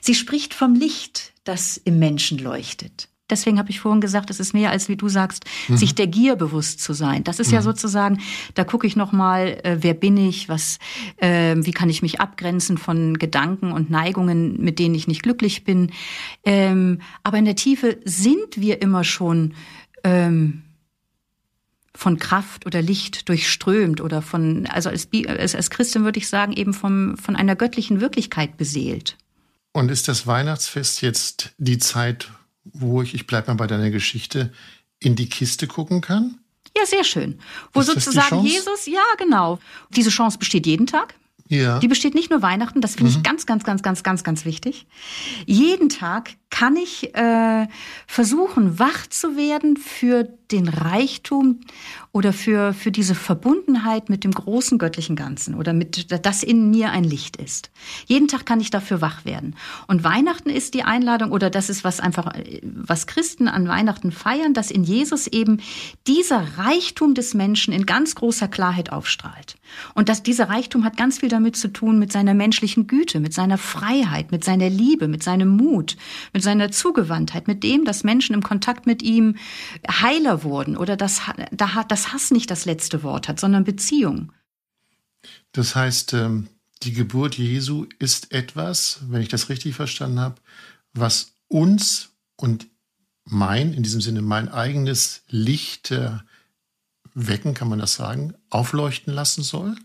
sie 0.00 0.14
spricht 0.14 0.54
vom 0.54 0.74
Licht, 0.74 1.32
das 1.44 1.76
im 1.76 1.98
Menschen 1.98 2.38
leuchtet. 2.38 3.09
Deswegen 3.30 3.58
habe 3.58 3.70
ich 3.70 3.80
vorhin 3.80 4.00
gesagt, 4.00 4.30
es 4.30 4.40
ist 4.40 4.52
mehr 4.52 4.70
als, 4.70 4.88
wie 4.88 4.96
du 4.96 5.08
sagst, 5.08 5.44
mhm. 5.68 5.76
sich 5.76 5.94
der 5.94 6.06
Gier 6.06 6.36
bewusst 6.36 6.80
zu 6.80 6.92
sein. 6.92 7.24
Das 7.24 7.38
ist 7.38 7.48
mhm. 7.48 7.54
ja 7.54 7.62
sozusagen, 7.62 8.20
da 8.54 8.64
gucke 8.64 8.86
ich 8.86 8.96
nochmal, 8.96 9.60
äh, 9.62 9.78
wer 9.80 9.94
bin 9.94 10.16
ich, 10.16 10.48
was, 10.48 10.78
äh, 11.18 11.56
wie 11.58 11.72
kann 11.72 11.88
ich 11.88 12.02
mich 12.02 12.20
abgrenzen 12.20 12.78
von 12.78 13.18
Gedanken 13.18 13.72
und 13.72 13.90
Neigungen, 13.90 14.60
mit 14.60 14.78
denen 14.78 14.94
ich 14.94 15.08
nicht 15.08 15.22
glücklich 15.22 15.64
bin. 15.64 15.92
Ähm, 16.44 17.00
aber 17.22 17.38
in 17.38 17.44
der 17.44 17.56
Tiefe 17.56 17.98
sind 18.04 18.56
wir 18.60 18.82
immer 18.82 19.04
schon 19.04 19.54
ähm, 20.04 20.62
von 21.94 22.18
Kraft 22.18 22.66
oder 22.66 22.80
Licht 22.80 23.28
durchströmt 23.28 24.00
oder 24.00 24.22
von, 24.22 24.66
also 24.66 24.88
als, 24.88 25.08
als, 25.26 25.54
als 25.54 25.70
Christin 25.70 26.04
würde 26.04 26.18
ich 26.18 26.28
sagen, 26.28 26.52
eben 26.52 26.72
vom, 26.72 27.16
von 27.16 27.36
einer 27.36 27.56
göttlichen 27.56 28.00
Wirklichkeit 28.00 28.56
beseelt. 28.56 29.16
Und 29.72 29.90
ist 29.90 30.08
das 30.08 30.26
Weihnachtsfest 30.26 31.02
jetzt 31.02 31.52
die 31.58 31.78
Zeit, 31.78 32.30
wo 32.64 33.02
ich, 33.02 33.14
ich 33.14 33.26
bleibe 33.26 33.48
mal 33.48 33.54
bei 33.54 33.66
deiner 33.66 33.90
Geschichte, 33.90 34.52
in 34.98 35.16
die 35.16 35.28
Kiste 35.28 35.66
gucken 35.66 36.00
kann? 36.00 36.38
Ja, 36.76 36.86
sehr 36.86 37.04
schön. 37.04 37.38
Wo 37.72 37.80
ist 37.80 37.86
sozusagen 37.86 38.44
Jesus, 38.44 38.86
ja, 38.86 39.02
genau. 39.18 39.58
Diese 39.90 40.10
Chance 40.10 40.38
besteht 40.38 40.66
jeden 40.66 40.86
Tag. 40.86 41.14
Ja. 41.48 41.80
Die 41.80 41.88
besteht 41.88 42.14
nicht 42.14 42.30
nur 42.30 42.42
Weihnachten, 42.42 42.80
das 42.80 42.94
finde 42.94 43.10
mhm. 43.10 43.16
ich 43.16 43.22
ganz, 43.24 43.44
ganz, 43.44 43.64
ganz, 43.64 43.82
ganz, 43.82 44.04
ganz, 44.04 44.22
ganz 44.22 44.44
wichtig. 44.44 44.86
Jeden 45.46 45.88
Tag 45.88 46.36
kann 46.60 46.76
ich 46.76 47.14
äh, 47.14 47.66
versuchen, 48.06 48.78
wach 48.78 49.06
zu 49.06 49.38
werden 49.38 49.78
für 49.78 50.28
den 50.52 50.68
Reichtum 50.68 51.60
oder 52.12 52.32
für, 52.32 52.74
für 52.74 52.90
diese 52.90 53.14
Verbundenheit 53.14 54.10
mit 54.10 54.24
dem 54.24 54.32
großen 54.32 54.78
göttlichen 54.78 55.16
Ganzen 55.16 55.54
oder 55.54 55.72
mit, 55.72 56.10
das 56.26 56.42
in 56.42 56.70
mir 56.70 56.90
ein 56.90 57.04
Licht 57.04 57.36
ist. 57.36 57.70
Jeden 58.06 58.28
Tag 58.28 58.46
kann 58.46 58.60
ich 58.60 58.70
dafür 58.70 59.00
wach 59.00 59.24
werden. 59.24 59.54
Und 59.86 60.02
Weihnachten 60.02 60.50
ist 60.50 60.74
die 60.74 60.82
Einladung 60.82 61.30
oder 61.30 61.50
das 61.50 61.70
ist 61.70 61.84
was 61.84 62.00
einfach, 62.00 62.32
was 62.62 63.06
Christen 63.06 63.48
an 63.48 63.68
Weihnachten 63.68 64.12
feiern, 64.12 64.54
dass 64.54 64.70
in 64.70 64.82
Jesus 64.82 65.28
eben 65.28 65.60
dieser 66.06 66.58
Reichtum 66.58 67.14
des 67.14 67.32
Menschen 67.32 67.72
in 67.72 67.86
ganz 67.86 68.16
großer 68.16 68.48
Klarheit 68.48 68.92
aufstrahlt. 68.92 69.56
Und 69.94 70.08
dass 70.08 70.24
dieser 70.24 70.48
Reichtum 70.48 70.84
hat 70.84 70.96
ganz 70.96 71.20
viel 71.20 71.28
damit 71.28 71.56
zu 71.56 71.68
tun 71.68 72.00
mit 72.00 72.10
seiner 72.10 72.34
menschlichen 72.34 72.88
Güte, 72.88 73.20
mit 73.20 73.32
seiner 73.32 73.56
Freiheit, 73.56 74.32
mit 74.32 74.42
seiner 74.42 74.68
Liebe, 74.68 75.06
mit 75.06 75.22
seinem 75.22 75.56
Mut, 75.56 75.96
mit 76.32 76.42
seiner 76.42 76.49
Zugewandtheit, 76.70 77.46
mit 77.46 77.62
dem, 77.62 77.84
dass 77.84 78.04
Menschen 78.04 78.34
im 78.34 78.42
Kontakt 78.42 78.86
mit 78.86 79.02
ihm 79.02 79.36
heiler 79.88 80.42
wurden 80.42 80.76
oder 80.76 80.96
dass, 80.96 81.20
dass 81.50 82.12
Hass 82.12 82.30
nicht 82.30 82.50
das 82.50 82.64
letzte 82.64 83.02
Wort 83.02 83.28
hat, 83.28 83.38
sondern 83.40 83.64
Beziehung. 83.64 84.32
Das 85.52 85.74
heißt, 85.74 86.14
ähm, 86.14 86.48
die 86.82 86.92
Geburt 86.92 87.36
Jesu 87.36 87.86
ist 87.98 88.32
etwas, 88.32 89.00
wenn 89.08 89.22
ich 89.22 89.28
das 89.28 89.48
richtig 89.48 89.74
verstanden 89.74 90.20
habe, 90.20 90.36
was 90.92 91.32
uns 91.48 92.10
und 92.36 92.66
mein, 93.24 93.74
in 93.74 93.82
diesem 93.82 94.00
Sinne 94.00 94.22
mein 94.22 94.48
eigenes 94.48 95.22
Licht 95.28 95.90
äh, 95.90 96.18
wecken, 97.14 97.54
kann 97.54 97.68
man 97.68 97.78
das 97.78 97.94
sagen, 97.94 98.34
aufleuchten 98.48 99.12
lassen 99.12 99.42
soll? 99.42 99.76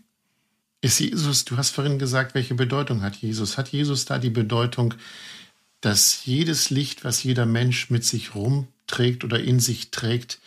Ist 0.80 1.00
Jesus, 1.00 1.44
du 1.44 1.56
hast 1.56 1.70
vorhin 1.70 1.98
gesagt, 1.98 2.34
welche 2.34 2.54
Bedeutung 2.54 3.02
hat 3.02 3.16
Jesus? 3.16 3.58
Hat 3.58 3.68
Jesus 3.68 4.04
da 4.04 4.18
die 4.18 4.30
Bedeutung, 4.30 4.94
dass 5.80 6.24
jedes 6.24 6.70
Licht, 6.70 7.04
was 7.04 7.22
jeder 7.22 7.46
Mensch 7.46 7.90
mit 7.90 8.04
sich 8.04 8.34
rumträgt 8.34 9.24
oder 9.24 9.40
in 9.40 9.60
sich 9.60 9.90
trägt, 9.90 10.40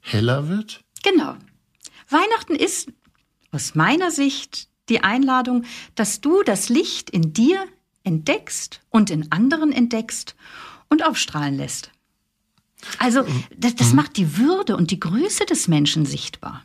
heller 0.00 0.48
wird? 0.48 0.82
Genau. 1.02 1.36
Weihnachten 2.08 2.56
ist 2.56 2.88
aus 3.52 3.74
meiner 3.74 4.10
Sicht 4.10 4.68
die 4.88 5.02
Einladung, 5.02 5.64
dass 5.94 6.20
du 6.20 6.42
das 6.42 6.68
Licht 6.68 7.10
in 7.10 7.32
dir 7.32 7.64
entdeckst 8.02 8.80
und 8.90 9.10
in 9.10 9.30
anderen 9.30 9.72
entdeckst 9.72 10.34
und 10.88 11.04
aufstrahlen 11.04 11.56
lässt. 11.56 11.90
Also 12.98 13.24
das, 13.56 13.74
das 13.76 13.90
mhm. 13.90 13.96
macht 13.96 14.16
die 14.16 14.36
Würde 14.38 14.76
und 14.76 14.90
die 14.90 15.00
Größe 15.00 15.44
des 15.44 15.68
Menschen 15.68 16.06
sichtbar. 16.06 16.64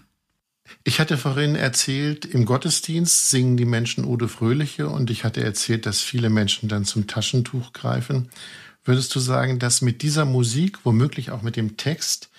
Ich 0.84 1.00
hatte 1.00 1.18
vorhin 1.18 1.56
erzählt, 1.56 2.26
im 2.26 2.46
Gottesdienst 2.46 3.30
singen 3.30 3.58
die 3.58 3.66
Menschen 3.66 4.06
Ode 4.06 4.28
Fröhliche 4.28 4.90
und 4.90 5.10
ich 5.10 5.24
hatte 5.24 5.44
erzählt, 5.44 5.86
dass 5.86 6.02
viele 6.02 6.30
Menschen 6.30 6.70
dann 6.70 6.86
zum 6.86 7.08
Taschentuch 7.08 7.74
greifen. 7.74 8.30
Würdest 8.84 9.14
du 9.16 9.20
sagen, 9.20 9.60
dass 9.60 9.82
mit 9.82 10.02
dieser 10.02 10.26
Musik, 10.26 10.80
womöglich 10.84 11.32
auch 11.32 11.42
mit 11.42 11.56
dem 11.56 11.78
Text, 11.78 12.30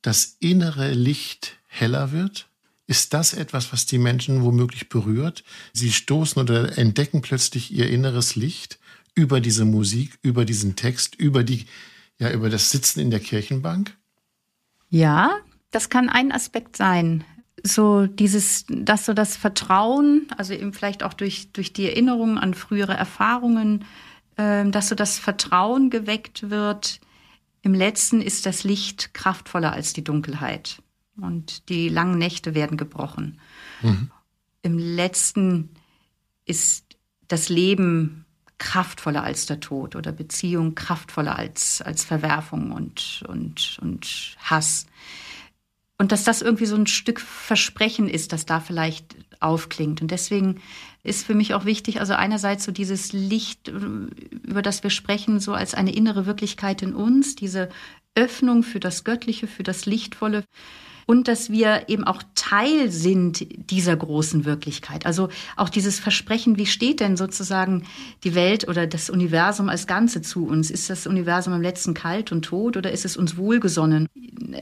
das 0.00 0.36
innere 0.40 0.92
Licht 0.92 1.58
heller 1.66 2.12
wird? 2.12 2.48
Ist 2.86 3.14
das 3.14 3.34
etwas, 3.34 3.72
was 3.72 3.86
die 3.86 3.98
Menschen 3.98 4.42
womöglich 4.42 4.88
berührt? 4.88 5.44
Sie 5.72 5.92
stoßen 5.92 6.42
oder 6.42 6.76
entdecken 6.76 7.22
plötzlich 7.22 7.72
ihr 7.72 7.88
inneres 7.88 8.34
Licht 8.34 8.78
über 9.14 9.40
diese 9.40 9.64
Musik, 9.64 10.18
über 10.22 10.44
diesen 10.44 10.74
Text, 10.74 11.14
über 11.14 11.44
die, 11.44 11.66
ja, 12.18 12.30
über 12.30 12.50
das 12.50 12.70
Sitzen 12.70 13.00
in 13.00 13.10
der 13.10 13.20
Kirchenbank? 13.20 13.96
Ja, 14.90 15.38
das 15.70 15.88
kann 15.88 16.08
ein 16.08 16.32
Aspekt 16.32 16.76
sein. 16.76 17.24
So 17.62 18.06
dieses, 18.06 18.64
dass 18.68 19.06
so 19.06 19.14
das 19.14 19.36
Vertrauen, 19.36 20.26
also 20.36 20.52
eben 20.52 20.72
vielleicht 20.72 21.02
auch 21.02 21.14
durch, 21.14 21.52
durch 21.52 21.72
die 21.72 21.86
Erinnerung 21.88 22.38
an 22.38 22.54
frühere 22.54 22.94
Erfahrungen, 22.94 23.84
äh, 24.36 24.68
dass 24.68 24.88
so 24.88 24.94
das 24.94 25.18
Vertrauen 25.18 25.90
geweckt 25.90 26.50
wird, 26.50 27.00
im 27.62 27.74
letzten 27.74 28.20
ist 28.20 28.44
das 28.44 28.64
Licht 28.64 29.14
kraftvoller 29.14 29.72
als 29.72 29.92
die 29.92 30.02
Dunkelheit 30.02 30.82
und 31.16 31.68
die 31.68 31.88
langen 31.88 32.18
Nächte 32.18 32.54
werden 32.54 32.76
gebrochen. 32.76 33.40
Mhm. 33.82 34.10
Im 34.62 34.78
letzten 34.78 35.70
ist 36.44 36.96
das 37.28 37.48
Leben 37.48 38.24
kraftvoller 38.58 39.22
als 39.22 39.46
der 39.46 39.60
Tod 39.60 39.96
oder 39.96 40.12
Beziehung 40.12 40.74
kraftvoller 40.74 41.36
als, 41.36 41.82
als 41.82 42.04
Verwerfung 42.04 42.72
und, 42.72 43.24
und, 43.28 43.78
und 43.80 44.36
Hass. 44.38 44.86
Und 45.98 46.10
dass 46.10 46.24
das 46.24 46.42
irgendwie 46.42 46.66
so 46.66 46.74
ein 46.74 46.86
Stück 46.86 47.20
Versprechen 47.20 48.08
ist, 48.08 48.32
das 48.32 48.44
da 48.46 48.60
vielleicht 48.60 49.16
aufklingt. 49.40 50.02
Und 50.02 50.10
deswegen 50.10 50.60
ist 51.04 51.26
für 51.26 51.34
mich 51.34 51.54
auch 51.54 51.64
wichtig, 51.64 52.00
also 52.00 52.14
einerseits 52.14 52.64
so 52.64 52.72
dieses 52.72 53.12
Licht, 53.12 53.68
über 53.68 54.62
das 54.62 54.82
wir 54.82 54.90
sprechen, 54.90 55.40
so 55.40 55.52
als 55.52 55.74
eine 55.74 55.94
innere 55.94 56.26
Wirklichkeit 56.26 56.82
in 56.82 56.94
uns, 56.94 57.34
diese 57.34 57.68
Öffnung 58.14 58.62
für 58.62 58.80
das 58.80 59.04
Göttliche, 59.04 59.46
für 59.46 59.62
das 59.62 59.86
Lichtvolle 59.86 60.44
und 61.06 61.28
dass 61.28 61.50
wir 61.50 61.88
eben 61.88 62.04
auch 62.04 62.22
Teil 62.34 62.90
sind 62.90 63.46
dieser 63.70 63.96
großen 63.96 64.44
Wirklichkeit. 64.44 65.06
Also 65.06 65.28
auch 65.56 65.68
dieses 65.68 66.00
Versprechen, 66.00 66.58
wie 66.58 66.66
steht 66.66 67.00
denn 67.00 67.16
sozusagen 67.16 67.84
die 68.24 68.34
Welt 68.34 68.68
oder 68.68 68.86
das 68.86 69.10
Universum 69.10 69.68
als 69.68 69.86
Ganze 69.86 70.22
zu 70.22 70.46
uns? 70.46 70.70
Ist 70.70 70.90
das 70.90 71.06
Universum 71.06 71.52
am 71.52 71.62
letzten 71.62 71.94
kalt 71.94 72.32
und 72.32 72.42
tot 72.42 72.76
oder 72.76 72.92
ist 72.92 73.04
es 73.04 73.16
uns 73.16 73.36
wohlgesonnen? 73.36 74.08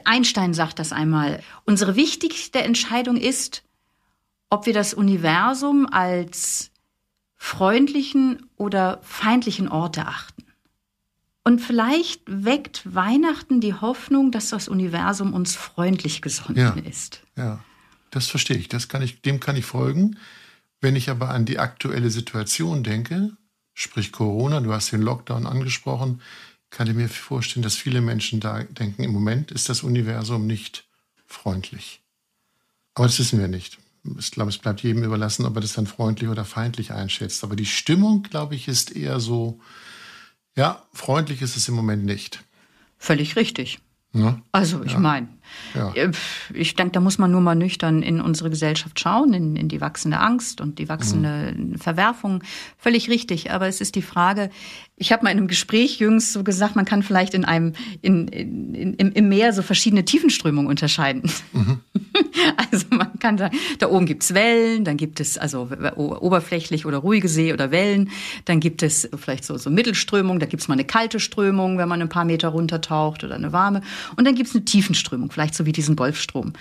Einstein 0.04 0.54
sagt 0.54 0.78
das 0.78 0.92
einmal. 0.92 1.42
Unsere 1.64 1.96
wichtigste 1.96 2.62
Entscheidung 2.62 3.16
ist, 3.16 3.62
ob 4.50 4.66
wir 4.66 4.72
das 4.72 4.94
Universum 4.94 5.86
als 5.90 6.70
freundlichen 7.36 8.50
oder 8.56 9.00
feindlichen 9.02 9.68
Ort 9.68 9.96
erachten. 9.96 10.44
Und 11.42 11.60
vielleicht 11.60 12.22
weckt 12.26 12.94
Weihnachten 12.94 13.60
die 13.60 13.74
Hoffnung, 13.74 14.30
dass 14.30 14.50
das 14.50 14.68
Universum 14.68 15.32
uns 15.32 15.54
freundlich 15.54 16.20
gesonnen 16.20 16.56
ja, 16.56 16.70
ist. 16.88 17.22
Ja, 17.36 17.64
das 18.10 18.26
verstehe 18.26 18.58
ich. 18.58 18.68
Das 18.68 18.88
kann 18.88 19.02
ich. 19.02 19.22
Dem 19.22 19.40
kann 19.40 19.56
ich 19.56 19.64
folgen. 19.64 20.18
Wenn 20.80 20.96
ich 20.96 21.10
aber 21.10 21.30
an 21.30 21.46
die 21.46 21.58
aktuelle 21.58 22.10
Situation 22.10 22.82
denke, 22.82 23.36
sprich 23.74 24.12
Corona, 24.12 24.60
du 24.60 24.72
hast 24.72 24.92
den 24.92 25.02
Lockdown 25.02 25.46
angesprochen, 25.46 26.20
kann 26.70 26.88
ich 26.88 26.94
mir 26.94 27.08
vorstellen, 27.08 27.62
dass 27.62 27.76
viele 27.76 28.00
Menschen 28.00 28.40
da 28.40 28.62
denken, 28.62 29.02
im 29.02 29.12
Moment 29.12 29.50
ist 29.50 29.68
das 29.68 29.82
Universum 29.82 30.46
nicht 30.46 30.84
freundlich. 31.26 32.00
Aber 32.94 33.06
das 33.06 33.18
wissen 33.18 33.40
wir 33.40 33.48
nicht. 33.48 33.78
Ich 34.18 34.30
glaube, 34.30 34.50
es 34.50 34.58
bleibt 34.58 34.82
jedem 34.82 35.04
überlassen, 35.04 35.44
ob 35.44 35.56
er 35.56 35.60
das 35.60 35.74
dann 35.74 35.86
freundlich 35.86 36.30
oder 36.30 36.44
feindlich 36.44 36.92
einschätzt. 36.92 37.44
Aber 37.44 37.56
die 37.56 37.66
Stimmung, 37.66 38.22
glaube 38.22 38.54
ich, 38.54 38.68
ist 38.68 38.94
eher 38.94 39.20
so, 39.20 39.60
ja, 40.56 40.82
freundlich 40.92 41.42
ist 41.42 41.56
es 41.56 41.68
im 41.68 41.74
Moment 41.74 42.04
nicht. 42.04 42.42
Völlig 42.98 43.36
richtig. 43.36 43.78
Ja? 44.12 44.40
Also 44.52 44.82
ich 44.84 44.92
ja. 44.92 44.98
meine, 44.98 45.28
ja. 45.74 45.92
Äh, 45.94 46.12
ich 46.54 46.74
denke, 46.74 46.92
da 46.92 47.00
muss 47.00 47.18
man 47.18 47.30
nur 47.30 47.40
mal 47.40 47.54
nüchtern 47.54 48.02
in 48.02 48.20
unsere 48.20 48.50
Gesellschaft 48.50 48.98
schauen, 48.98 49.32
in, 49.32 49.56
in 49.56 49.68
die 49.68 49.80
wachsende 49.80 50.18
Angst 50.18 50.60
und 50.60 50.78
die 50.78 50.88
wachsende 50.88 51.54
mhm. 51.56 51.78
Verwerfung. 51.78 52.42
Völlig 52.78 53.08
richtig. 53.08 53.50
Aber 53.50 53.66
es 53.66 53.80
ist 53.80 53.94
die 53.94 54.02
Frage, 54.02 54.50
ich 55.00 55.12
habe 55.12 55.24
mal 55.24 55.30
in 55.30 55.38
einem 55.38 55.48
Gespräch 55.48 55.98
jüngst 55.98 56.34
so 56.34 56.44
gesagt, 56.44 56.76
man 56.76 56.84
kann 56.84 57.02
vielleicht 57.02 57.32
in 57.32 57.46
einem 57.46 57.72
in, 58.02 58.28
in, 58.28 58.74
in, 58.74 59.12
im 59.12 59.28
Meer 59.30 59.54
so 59.54 59.62
verschiedene 59.62 60.04
Tiefenströmungen 60.04 60.68
unterscheiden. 60.68 61.30
Mhm. 61.52 61.80
Also 62.70 62.86
man 62.90 63.18
kann 63.18 63.38
sagen, 63.38 63.56
da 63.78 63.88
oben 63.88 64.06
gibt's 64.06 64.34
Wellen, 64.34 64.84
dann 64.84 64.96
gibt 64.96 65.20
es 65.20 65.36
also 65.36 65.68
oberflächlich 65.96 66.86
oder 66.86 66.98
ruhige 66.98 67.28
See 67.28 67.52
oder 67.52 67.70
Wellen, 67.70 68.10
dann 68.44 68.60
gibt 68.60 68.82
es 68.82 69.08
vielleicht 69.16 69.44
so, 69.44 69.56
so 69.56 69.70
Mittelströmung, 69.70 70.38
da 70.38 70.46
gibt's 70.46 70.68
mal 70.68 70.74
eine 70.74 70.84
kalte 70.84 71.18
Strömung, 71.18 71.78
wenn 71.78 71.88
man 71.88 72.00
ein 72.00 72.08
paar 72.08 72.24
Meter 72.24 72.48
runtertaucht 72.48 73.24
oder 73.24 73.34
eine 73.34 73.52
warme. 73.52 73.82
Und 74.16 74.26
dann 74.26 74.34
gibt's 74.34 74.54
eine 74.54 74.64
Tiefenströmung, 74.64 75.30
vielleicht 75.40 75.54
so 75.54 75.64
wie 75.64 75.72
diesen 75.72 75.96
Golfstrom. 75.96 76.52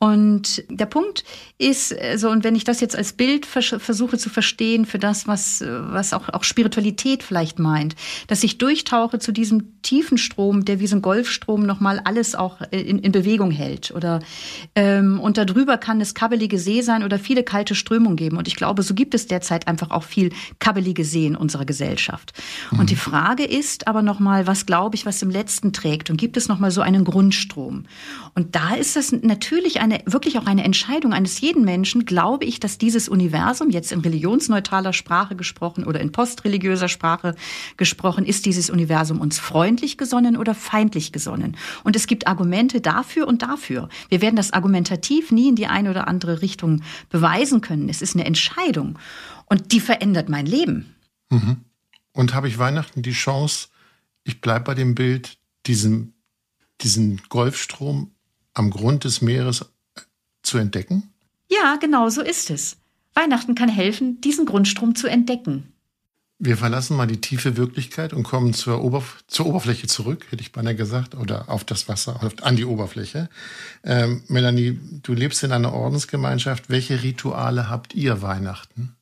Und 0.00 0.64
der 0.68 0.86
Punkt 0.86 1.24
ist 1.56 1.90
so, 1.90 1.96
also, 2.24 2.30
und 2.30 2.42
wenn 2.42 2.56
ich 2.56 2.64
das 2.64 2.80
jetzt 2.80 2.96
als 2.96 3.12
Bild 3.12 3.46
vers 3.46 3.76
versuche 3.78 4.18
zu 4.18 4.28
verstehen 4.28 4.86
für 4.86 4.98
das, 4.98 5.28
was, 5.28 5.62
was 5.66 6.12
auch, 6.12 6.28
auch 6.30 6.42
Spiritualität 6.42 7.22
vielleicht 7.22 7.58
meint, 7.58 7.94
dass 8.26 8.42
ich 8.42 8.58
durchtauche 8.58 9.18
zu 9.18 9.30
diesem 9.30 9.80
tiefen 9.82 10.18
Strom, 10.18 10.64
der 10.64 10.80
wie 10.80 10.86
so 10.86 10.96
ein 10.96 11.02
Golfstrom 11.02 11.64
nochmal 11.64 12.00
alles 12.04 12.34
auch 12.34 12.60
in, 12.70 12.98
in 12.98 13.12
Bewegung 13.12 13.50
hält 13.50 13.92
oder 13.92 14.20
ähm, 14.74 15.20
und 15.20 15.38
darüber 15.38 15.78
kann 15.78 16.00
es 16.00 16.14
kabbelige 16.14 16.58
See 16.58 16.80
sein 16.80 17.04
oder 17.04 17.18
viele 17.18 17.44
kalte 17.44 17.74
Strömungen 17.74 18.16
geben. 18.16 18.36
Und 18.36 18.48
ich 18.48 18.56
glaube, 18.56 18.82
so 18.82 18.94
gibt 18.94 19.14
es 19.14 19.26
derzeit 19.26 19.68
einfach 19.68 19.90
auch 19.90 20.02
viel 20.04 20.30
kabbelige 20.58 21.04
See 21.04 21.26
in 21.26 21.36
unserer 21.36 21.64
Gesellschaft. 21.64 22.32
Mhm. 22.70 22.80
Und 22.80 22.90
die 22.90 22.96
Frage 22.96 23.44
ist 23.44 23.86
aber 23.86 24.02
nochmal, 24.02 24.46
was 24.46 24.66
glaube 24.66 24.96
ich, 24.96 25.06
was 25.06 25.22
im 25.22 25.30
Letzten 25.30 25.72
trägt? 25.72 26.10
Und 26.10 26.16
gibt 26.16 26.36
es 26.36 26.48
nochmal 26.48 26.70
so 26.70 26.80
einen 26.80 27.04
Grundstrom? 27.04 27.84
Und 28.36 28.56
da 28.56 28.74
ist 28.74 28.96
das 28.96 29.12
natürlich 29.12 29.80
eine, 29.80 30.00
wirklich 30.06 30.38
auch 30.38 30.46
eine 30.46 30.64
Entscheidung 30.64 31.12
eines 31.12 31.40
jeden 31.40 31.64
Menschen. 31.64 32.04
Glaube 32.04 32.44
ich, 32.44 32.58
dass 32.58 32.78
dieses 32.78 33.08
Universum, 33.08 33.70
jetzt 33.70 33.92
in 33.92 34.00
religionsneutraler 34.00 34.92
Sprache 34.92 35.36
gesprochen 35.36 35.84
oder 35.84 36.00
in 36.00 36.10
postreligiöser 36.10 36.88
Sprache 36.88 37.36
gesprochen, 37.76 38.26
ist 38.26 38.44
dieses 38.44 38.70
Universum 38.70 39.20
uns 39.20 39.38
freundlich 39.38 39.98
gesonnen 39.98 40.36
oder 40.36 40.56
feindlich 40.56 41.12
gesonnen? 41.12 41.56
Und 41.84 41.94
es 41.94 42.08
gibt 42.08 42.26
Argumente 42.26 42.80
dafür 42.80 43.28
und 43.28 43.42
dafür. 43.42 43.88
Wir 44.08 44.20
werden 44.20 44.36
das 44.36 44.52
argumentativ 44.52 45.30
nie 45.30 45.50
in 45.50 45.56
die 45.56 45.68
eine 45.68 45.90
oder 45.90 46.08
andere 46.08 46.42
Richtung 46.42 46.82
beweisen 47.10 47.60
können. 47.60 47.88
Es 47.88 48.02
ist 48.02 48.16
eine 48.16 48.24
Entscheidung. 48.24 48.98
Und 49.46 49.70
die 49.70 49.80
verändert 49.80 50.28
mein 50.28 50.46
Leben. 50.46 50.96
Mhm. 51.30 51.58
Und 52.12 52.34
habe 52.34 52.48
ich 52.48 52.58
Weihnachten 52.58 53.02
die 53.02 53.12
Chance, 53.12 53.68
ich 54.24 54.40
bleibe 54.40 54.64
bei 54.64 54.74
dem 54.74 54.96
Bild, 54.96 55.38
diesen, 55.66 56.14
diesen 56.80 57.20
Golfstrom 57.28 58.10
am 58.54 58.70
Grund 58.70 59.04
des 59.04 59.20
Meeres 59.20 59.66
zu 60.42 60.58
entdecken? 60.58 61.10
Ja, 61.50 61.76
genau 61.76 62.08
so 62.08 62.22
ist 62.22 62.50
es. 62.50 62.76
Weihnachten 63.14 63.54
kann 63.54 63.68
helfen, 63.68 64.20
diesen 64.20 64.46
Grundstrom 64.46 64.94
zu 64.94 65.06
entdecken. 65.06 65.72
Wir 66.40 66.56
verlassen 66.56 66.96
mal 66.96 67.06
die 67.06 67.20
tiefe 67.20 67.56
Wirklichkeit 67.56 68.12
und 68.12 68.24
kommen 68.24 68.54
zur, 68.54 68.82
Oberf 68.82 69.22
zur 69.28 69.46
Oberfläche 69.46 69.86
zurück, 69.86 70.26
hätte 70.30 70.42
ich 70.42 70.50
beinahe 70.50 70.74
gesagt, 70.74 71.14
oder 71.14 71.48
auf 71.48 71.62
das 71.62 71.88
Wasser, 71.88 72.22
auf, 72.22 72.34
an 72.42 72.56
die 72.56 72.64
Oberfläche. 72.64 73.28
Ähm, 73.84 74.24
Melanie, 74.26 74.78
du 75.02 75.14
lebst 75.14 75.44
in 75.44 75.52
einer 75.52 75.72
Ordensgemeinschaft. 75.72 76.68
Welche 76.68 77.02
Rituale 77.02 77.68
habt 77.70 77.94
ihr 77.94 78.20
Weihnachten? 78.20 78.96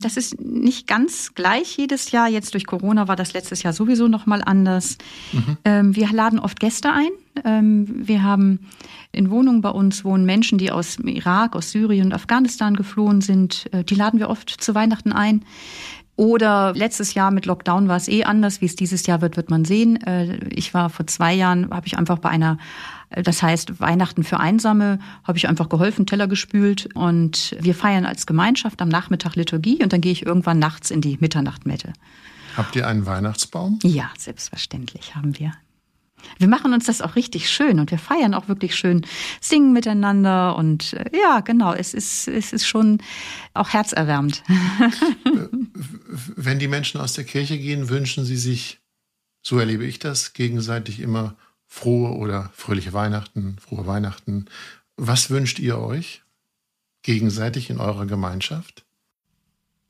Das 0.00 0.16
ist 0.16 0.40
nicht 0.40 0.86
ganz 0.86 1.34
gleich 1.34 1.76
jedes 1.76 2.10
Jahr. 2.10 2.28
Jetzt 2.28 2.54
durch 2.54 2.66
Corona 2.66 3.08
war 3.08 3.16
das 3.16 3.32
letztes 3.32 3.62
Jahr 3.62 3.72
sowieso 3.72 4.08
noch 4.08 4.26
mal 4.26 4.42
anders. 4.42 4.98
Mhm. 5.32 5.56
Ähm, 5.64 5.96
wir 5.96 6.12
laden 6.12 6.38
oft 6.38 6.58
Gäste 6.60 6.90
ein. 6.92 7.10
Ähm, 7.44 7.86
wir 8.06 8.22
haben 8.22 8.60
in 9.12 9.30
Wohnungen 9.30 9.60
bei 9.60 9.70
uns 9.70 10.04
wohnen 10.04 10.24
Menschen, 10.24 10.58
die 10.58 10.70
aus 10.70 10.98
Irak, 10.98 11.56
aus 11.56 11.70
Syrien 11.70 12.06
und 12.06 12.14
Afghanistan 12.14 12.76
geflohen 12.76 13.20
sind. 13.20 13.66
Äh, 13.72 13.84
die 13.84 13.94
laden 13.94 14.20
wir 14.20 14.30
oft 14.30 14.48
zu 14.48 14.74
Weihnachten 14.74 15.12
ein. 15.12 15.44
Oder 16.16 16.74
letztes 16.74 17.14
Jahr 17.14 17.30
mit 17.30 17.46
Lockdown 17.46 17.88
war 17.88 17.96
es 17.96 18.06
eh 18.06 18.24
anders. 18.24 18.60
Wie 18.60 18.66
es 18.66 18.76
dieses 18.76 19.06
Jahr 19.06 19.22
wird, 19.22 19.38
wird 19.38 19.48
man 19.48 19.64
sehen. 19.64 19.96
Äh, 20.02 20.48
ich 20.50 20.74
war 20.74 20.90
vor 20.90 21.06
zwei 21.06 21.32
Jahren, 21.32 21.70
habe 21.70 21.86
ich 21.86 21.96
einfach 21.96 22.18
bei 22.18 22.28
einer 22.28 22.58
das 23.10 23.42
heißt, 23.42 23.80
Weihnachten 23.80 24.22
für 24.22 24.38
Einsame 24.38 25.00
habe 25.24 25.36
ich 25.36 25.48
einfach 25.48 25.68
geholfen, 25.68 26.06
Teller 26.06 26.28
gespült 26.28 26.88
und 26.94 27.56
wir 27.60 27.74
feiern 27.74 28.06
als 28.06 28.26
Gemeinschaft 28.26 28.80
am 28.80 28.88
Nachmittag 28.88 29.34
Liturgie 29.34 29.82
und 29.82 29.92
dann 29.92 30.00
gehe 30.00 30.12
ich 30.12 30.24
irgendwann 30.24 30.58
nachts 30.58 30.90
in 30.90 31.00
die 31.00 31.18
Mitternachtmette. 31.20 31.92
Habt 32.56 32.76
ihr 32.76 32.86
einen 32.86 33.06
Weihnachtsbaum? 33.06 33.78
Ja, 33.82 34.10
selbstverständlich 34.16 35.14
haben 35.14 35.38
wir. 35.38 35.52
Wir 36.38 36.48
machen 36.48 36.72
uns 36.72 36.86
das 36.86 37.00
auch 37.00 37.16
richtig 37.16 37.48
schön 37.48 37.80
und 37.80 37.90
wir 37.90 37.98
feiern 37.98 38.34
auch 38.34 38.46
wirklich 38.46 38.76
schön, 38.76 39.06
singen 39.40 39.72
miteinander 39.72 40.54
und 40.56 40.92
äh, 40.92 41.10
ja, 41.16 41.40
genau, 41.40 41.72
es 41.72 41.94
ist, 41.94 42.28
es 42.28 42.52
ist 42.52 42.66
schon 42.66 42.98
auch 43.54 43.70
herzerwärmend. 43.70 44.42
Wenn 46.36 46.58
die 46.58 46.68
Menschen 46.68 47.00
aus 47.00 47.14
der 47.14 47.24
Kirche 47.24 47.58
gehen, 47.58 47.88
wünschen 47.88 48.24
sie 48.24 48.36
sich, 48.36 48.80
so 49.42 49.58
erlebe 49.58 49.86
ich 49.86 49.98
das, 49.98 50.34
gegenseitig 50.34 51.00
immer 51.00 51.36
frohe 51.70 52.16
oder 52.16 52.50
fröhliche 52.52 52.92
Weihnachten, 52.92 53.56
frohe 53.60 53.86
Weihnachten. 53.86 54.46
Was 54.96 55.30
wünscht 55.30 55.60
ihr 55.60 55.78
euch 55.78 56.22
gegenseitig 57.02 57.70
in 57.70 57.78
eurer 57.78 58.06
Gemeinschaft? 58.06 58.84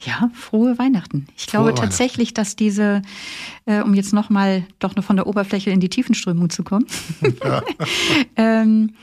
Ja, 0.02 0.30
frohe 0.34 0.78
Weihnachten. 0.78 1.26
Ich 1.36 1.46
frohe 1.46 1.64
glaube 1.64 1.74
tatsächlich, 1.74 2.32
dass 2.32 2.54
diese, 2.54 3.02
äh, 3.64 3.80
um 3.80 3.94
jetzt 3.94 4.12
nochmal 4.12 4.66
doch 4.78 4.94
nur 4.94 5.02
von 5.02 5.16
der 5.16 5.26
Oberfläche 5.26 5.70
in 5.70 5.80
die 5.80 5.88
Tiefenströmung 5.88 6.50
zu 6.50 6.62
kommen, 6.62 6.86
ja. 7.42 7.62
ähm, 8.36 8.94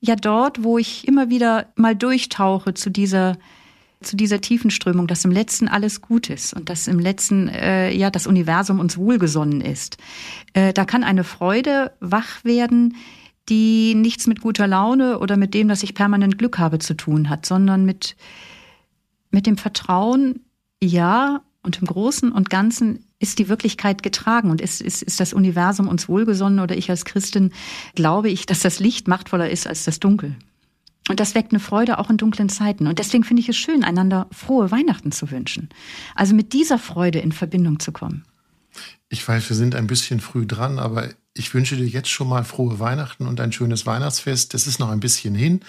ja 0.00 0.16
dort, 0.16 0.62
wo 0.62 0.78
ich 0.78 1.06
immer 1.06 1.30
wieder 1.30 1.72
mal 1.76 1.94
durchtauche 1.94 2.74
zu 2.74 2.90
dieser 2.90 3.38
zu 4.02 4.16
dieser 4.16 4.40
tiefen 4.40 4.70
Strömung, 4.70 5.06
dass 5.06 5.24
im 5.24 5.30
Letzten 5.30 5.68
alles 5.68 6.00
gut 6.00 6.30
ist 6.30 6.54
und 6.54 6.68
dass 6.68 6.88
im 6.88 6.98
Letzten 6.98 7.48
äh, 7.48 7.92
ja 7.92 8.10
das 8.10 8.26
Universum 8.26 8.80
uns 8.80 8.96
wohlgesonnen 8.96 9.60
ist. 9.60 9.98
Äh, 10.54 10.72
da 10.72 10.84
kann 10.84 11.04
eine 11.04 11.24
Freude 11.24 11.92
wach 12.00 12.44
werden, 12.44 12.96
die 13.48 13.94
nichts 13.94 14.26
mit 14.26 14.40
guter 14.40 14.66
Laune 14.66 15.18
oder 15.18 15.36
mit 15.36 15.54
dem, 15.54 15.68
dass 15.68 15.82
ich 15.82 15.94
permanent 15.94 16.38
Glück 16.38 16.58
habe, 16.58 16.78
zu 16.78 16.94
tun 16.94 17.28
hat, 17.28 17.44
sondern 17.44 17.84
mit 17.84 18.16
mit 19.30 19.46
dem 19.46 19.56
Vertrauen, 19.56 20.40
ja, 20.82 21.42
und 21.62 21.80
im 21.80 21.86
Großen 21.86 22.32
und 22.32 22.50
Ganzen 22.50 23.04
ist 23.18 23.38
die 23.38 23.48
Wirklichkeit 23.48 24.02
getragen 24.02 24.50
und 24.50 24.62
ist, 24.62 24.80
ist, 24.80 25.02
ist 25.02 25.20
das 25.20 25.34
Universum 25.34 25.88
uns 25.88 26.08
wohlgesonnen 26.08 26.58
oder 26.58 26.76
ich 26.76 26.88
als 26.88 27.04
Christin 27.04 27.52
glaube 27.94 28.30
ich, 28.30 28.46
dass 28.46 28.60
das 28.60 28.80
Licht 28.80 29.08
machtvoller 29.08 29.50
ist 29.50 29.66
als 29.66 29.84
das 29.84 30.00
Dunkel. 30.00 30.36
Und 31.10 31.18
das 31.18 31.34
weckt 31.34 31.50
eine 31.50 31.58
Freude 31.58 31.98
auch 31.98 32.08
in 32.08 32.18
dunklen 32.18 32.48
Zeiten. 32.48 32.86
Und 32.86 33.00
deswegen 33.00 33.24
finde 33.24 33.42
ich 33.42 33.48
es 33.48 33.56
schön, 33.56 33.82
einander 33.82 34.28
frohe 34.30 34.70
Weihnachten 34.70 35.10
zu 35.10 35.32
wünschen. 35.32 35.68
Also 36.14 36.36
mit 36.36 36.52
dieser 36.52 36.78
Freude 36.78 37.18
in 37.18 37.32
Verbindung 37.32 37.80
zu 37.80 37.90
kommen. 37.90 38.24
Ich 39.08 39.26
weiß, 39.26 39.48
wir 39.48 39.56
sind 39.56 39.74
ein 39.74 39.88
bisschen 39.88 40.20
früh 40.20 40.46
dran, 40.46 40.78
aber 40.78 41.08
ich 41.34 41.52
wünsche 41.52 41.74
dir 41.74 41.84
jetzt 41.84 42.10
schon 42.10 42.28
mal 42.28 42.44
frohe 42.44 42.78
Weihnachten 42.78 43.26
und 43.26 43.40
ein 43.40 43.50
schönes 43.50 43.86
Weihnachtsfest. 43.86 44.54
Das 44.54 44.68
ist 44.68 44.78
noch 44.78 44.90
ein 44.90 45.00
bisschen 45.00 45.34
hin, 45.34 45.62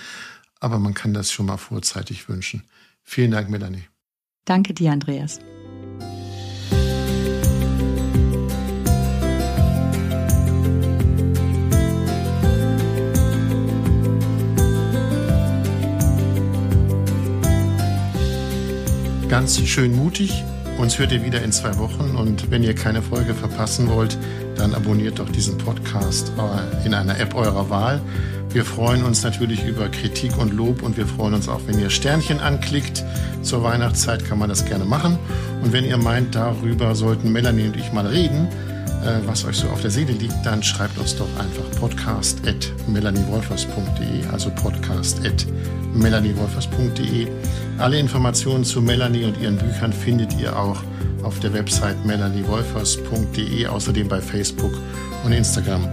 aber 0.60 0.78
man 0.78 0.94
kann 0.94 1.16
das 1.16 1.32
schon 1.32 1.48
mal 1.48 1.58
vorzeitig 1.58 2.30
wünschen. 2.30 2.62
Vielen 3.02 3.32
Dank, 3.32 3.50
Melanie. 3.50 3.86
Danke 4.46 4.76
dir, 4.76 4.92
Andreas. 4.92 5.40
Ganz 19.32 19.66
schön 19.66 19.96
mutig. 19.96 20.44
Uns 20.78 21.00
hört 21.00 21.14
ihr 21.14 21.24
wieder 21.24 21.42
in 21.42 21.54
zwei 21.54 21.78
Wochen 21.78 22.18
und 22.18 22.52
wenn 22.52 22.64
ihr 22.64 22.76
keine 22.76 23.02
Folge 23.02 23.34
verpassen 23.34 23.88
wollt, 23.88 24.18
dann 24.58 24.76
abonniert 24.76 25.20
doch 25.20 25.30
diesen 25.30 25.58
Podcast 25.58 26.34
äh, 26.38 26.86
in 26.86 26.94
einer 26.94 27.18
App 27.18 27.34
eurer 27.34 27.70
Wahl. 27.70 28.02
Wir 28.50 28.66
freuen 28.66 29.04
uns 29.06 29.24
natürlich 29.24 29.66
über 29.66 29.88
Kritik 29.88 30.38
und 30.38 30.52
Lob 30.52 30.84
und 30.84 30.98
wir 30.98 31.08
freuen 31.08 31.34
uns 31.34 31.48
auch, 31.48 31.62
wenn 31.66 31.80
ihr 31.80 31.90
Sternchen 31.90 32.42
anklickt. 32.42 33.06
Zur 33.42 33.64
Weihnachtszeit 33.64 34.26
kann 34.26 34.38
man 34.38 34.50
das 34.50 34.66
gerne 34.66 34.84
machen. 34.84 35.18
Und 35.64 35.72
wenn 35.72 35.86
ihr 35.86 35.96
meint, 35.96 36.36
darüber 36.36 36.94
sollten 36.94 37.32
Melanie 37.32 37.68
und 37.68 37.78
ich 37.78 37.94
mal 37.94 38.08
reden, 38.08 38.50
was 39.26 39.46
euch 39.46 39.58
so 39.58 39.68
auf 39.70 39.82
der 39.82 39.92
Seele 39.92 40.14
liegt, 40.14 40.36
dann 40.44 40.62
schreibt 40.62 40.98
uns 40.98 41.16
doch 41.16 41.28
einfach 41.40 41.80
podcast 41.80 42.48
at 42.48 42.72
melaniewolfers.de, 42.88 44.26
also 44.32 44.50
podcast 44.52 45.26
at 45.26 45.46
melaniewolfers.de. 45.94 47.28
Alle 47.78 48.00
Informationen 48.00 48.64
zu 48.64 48.82
Melanie 48.82 49.26
und 49.26 49.40
ihren 49.40 49.58
Büchern 49.58 49.92
findet 49.92 50.40
ihr 50.40 50.58
auch 50.58 50.82
auf 51.24 51.40
der 51.40 51.54
Website 51.54 52.06
melaniewolfers.de, 52.06 53.68
außerdem 53.68 54.08
bei 54.08 54.22
Facebook 54.22 54.74
und 55.24 55.32
Instagram. 55.32 55.88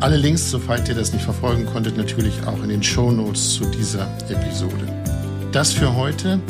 Alle 0.00 0.16
Links, 0.16 0.50
soweit 0.50 0.88
ihr 0.88 0.94
das 0.94 1.12
nicht 1.12 1.24
verfolgen 1.24 1.66
konntet, 1.66 1.96
natürlich 1.96 2.34
auch 2.46 2.62
in 2.62 2.68
den 2.68 2.82
Show 2.82 3.10
Notes 3.10 3.54
zu 3.54 3.64
dieser 3.66 4.06
Episode. 4.28 4.86
Das 5.52 5.72
für 5.72 5.94
heute. 5.94 6.40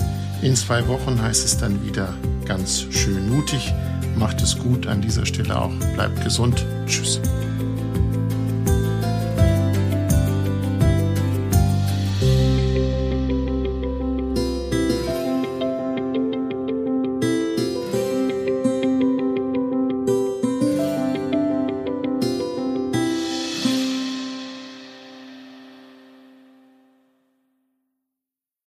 In 0.43 0.57
zwei 0.57 0.87
Wochen 0.89 1.20
heißt 1.22 1.45
es 1.45 1.57
dann 1.57 1.85
wieder 1.87 2.14
ganz 2.47 2.87
schön 2.91 3.30
mutig. 3.30 3.72
Macht 4.16 4.40
es 4.42 4.58
gut 4.58 4.86
an 4.86 5.00
dieser 5.00 5.26
Stelle 5.26 5.60
auch. 5.60 5.72
Bleibt 5.94 6.22
gesund. 6.22 6.64
Tschüss. 6.86 7.20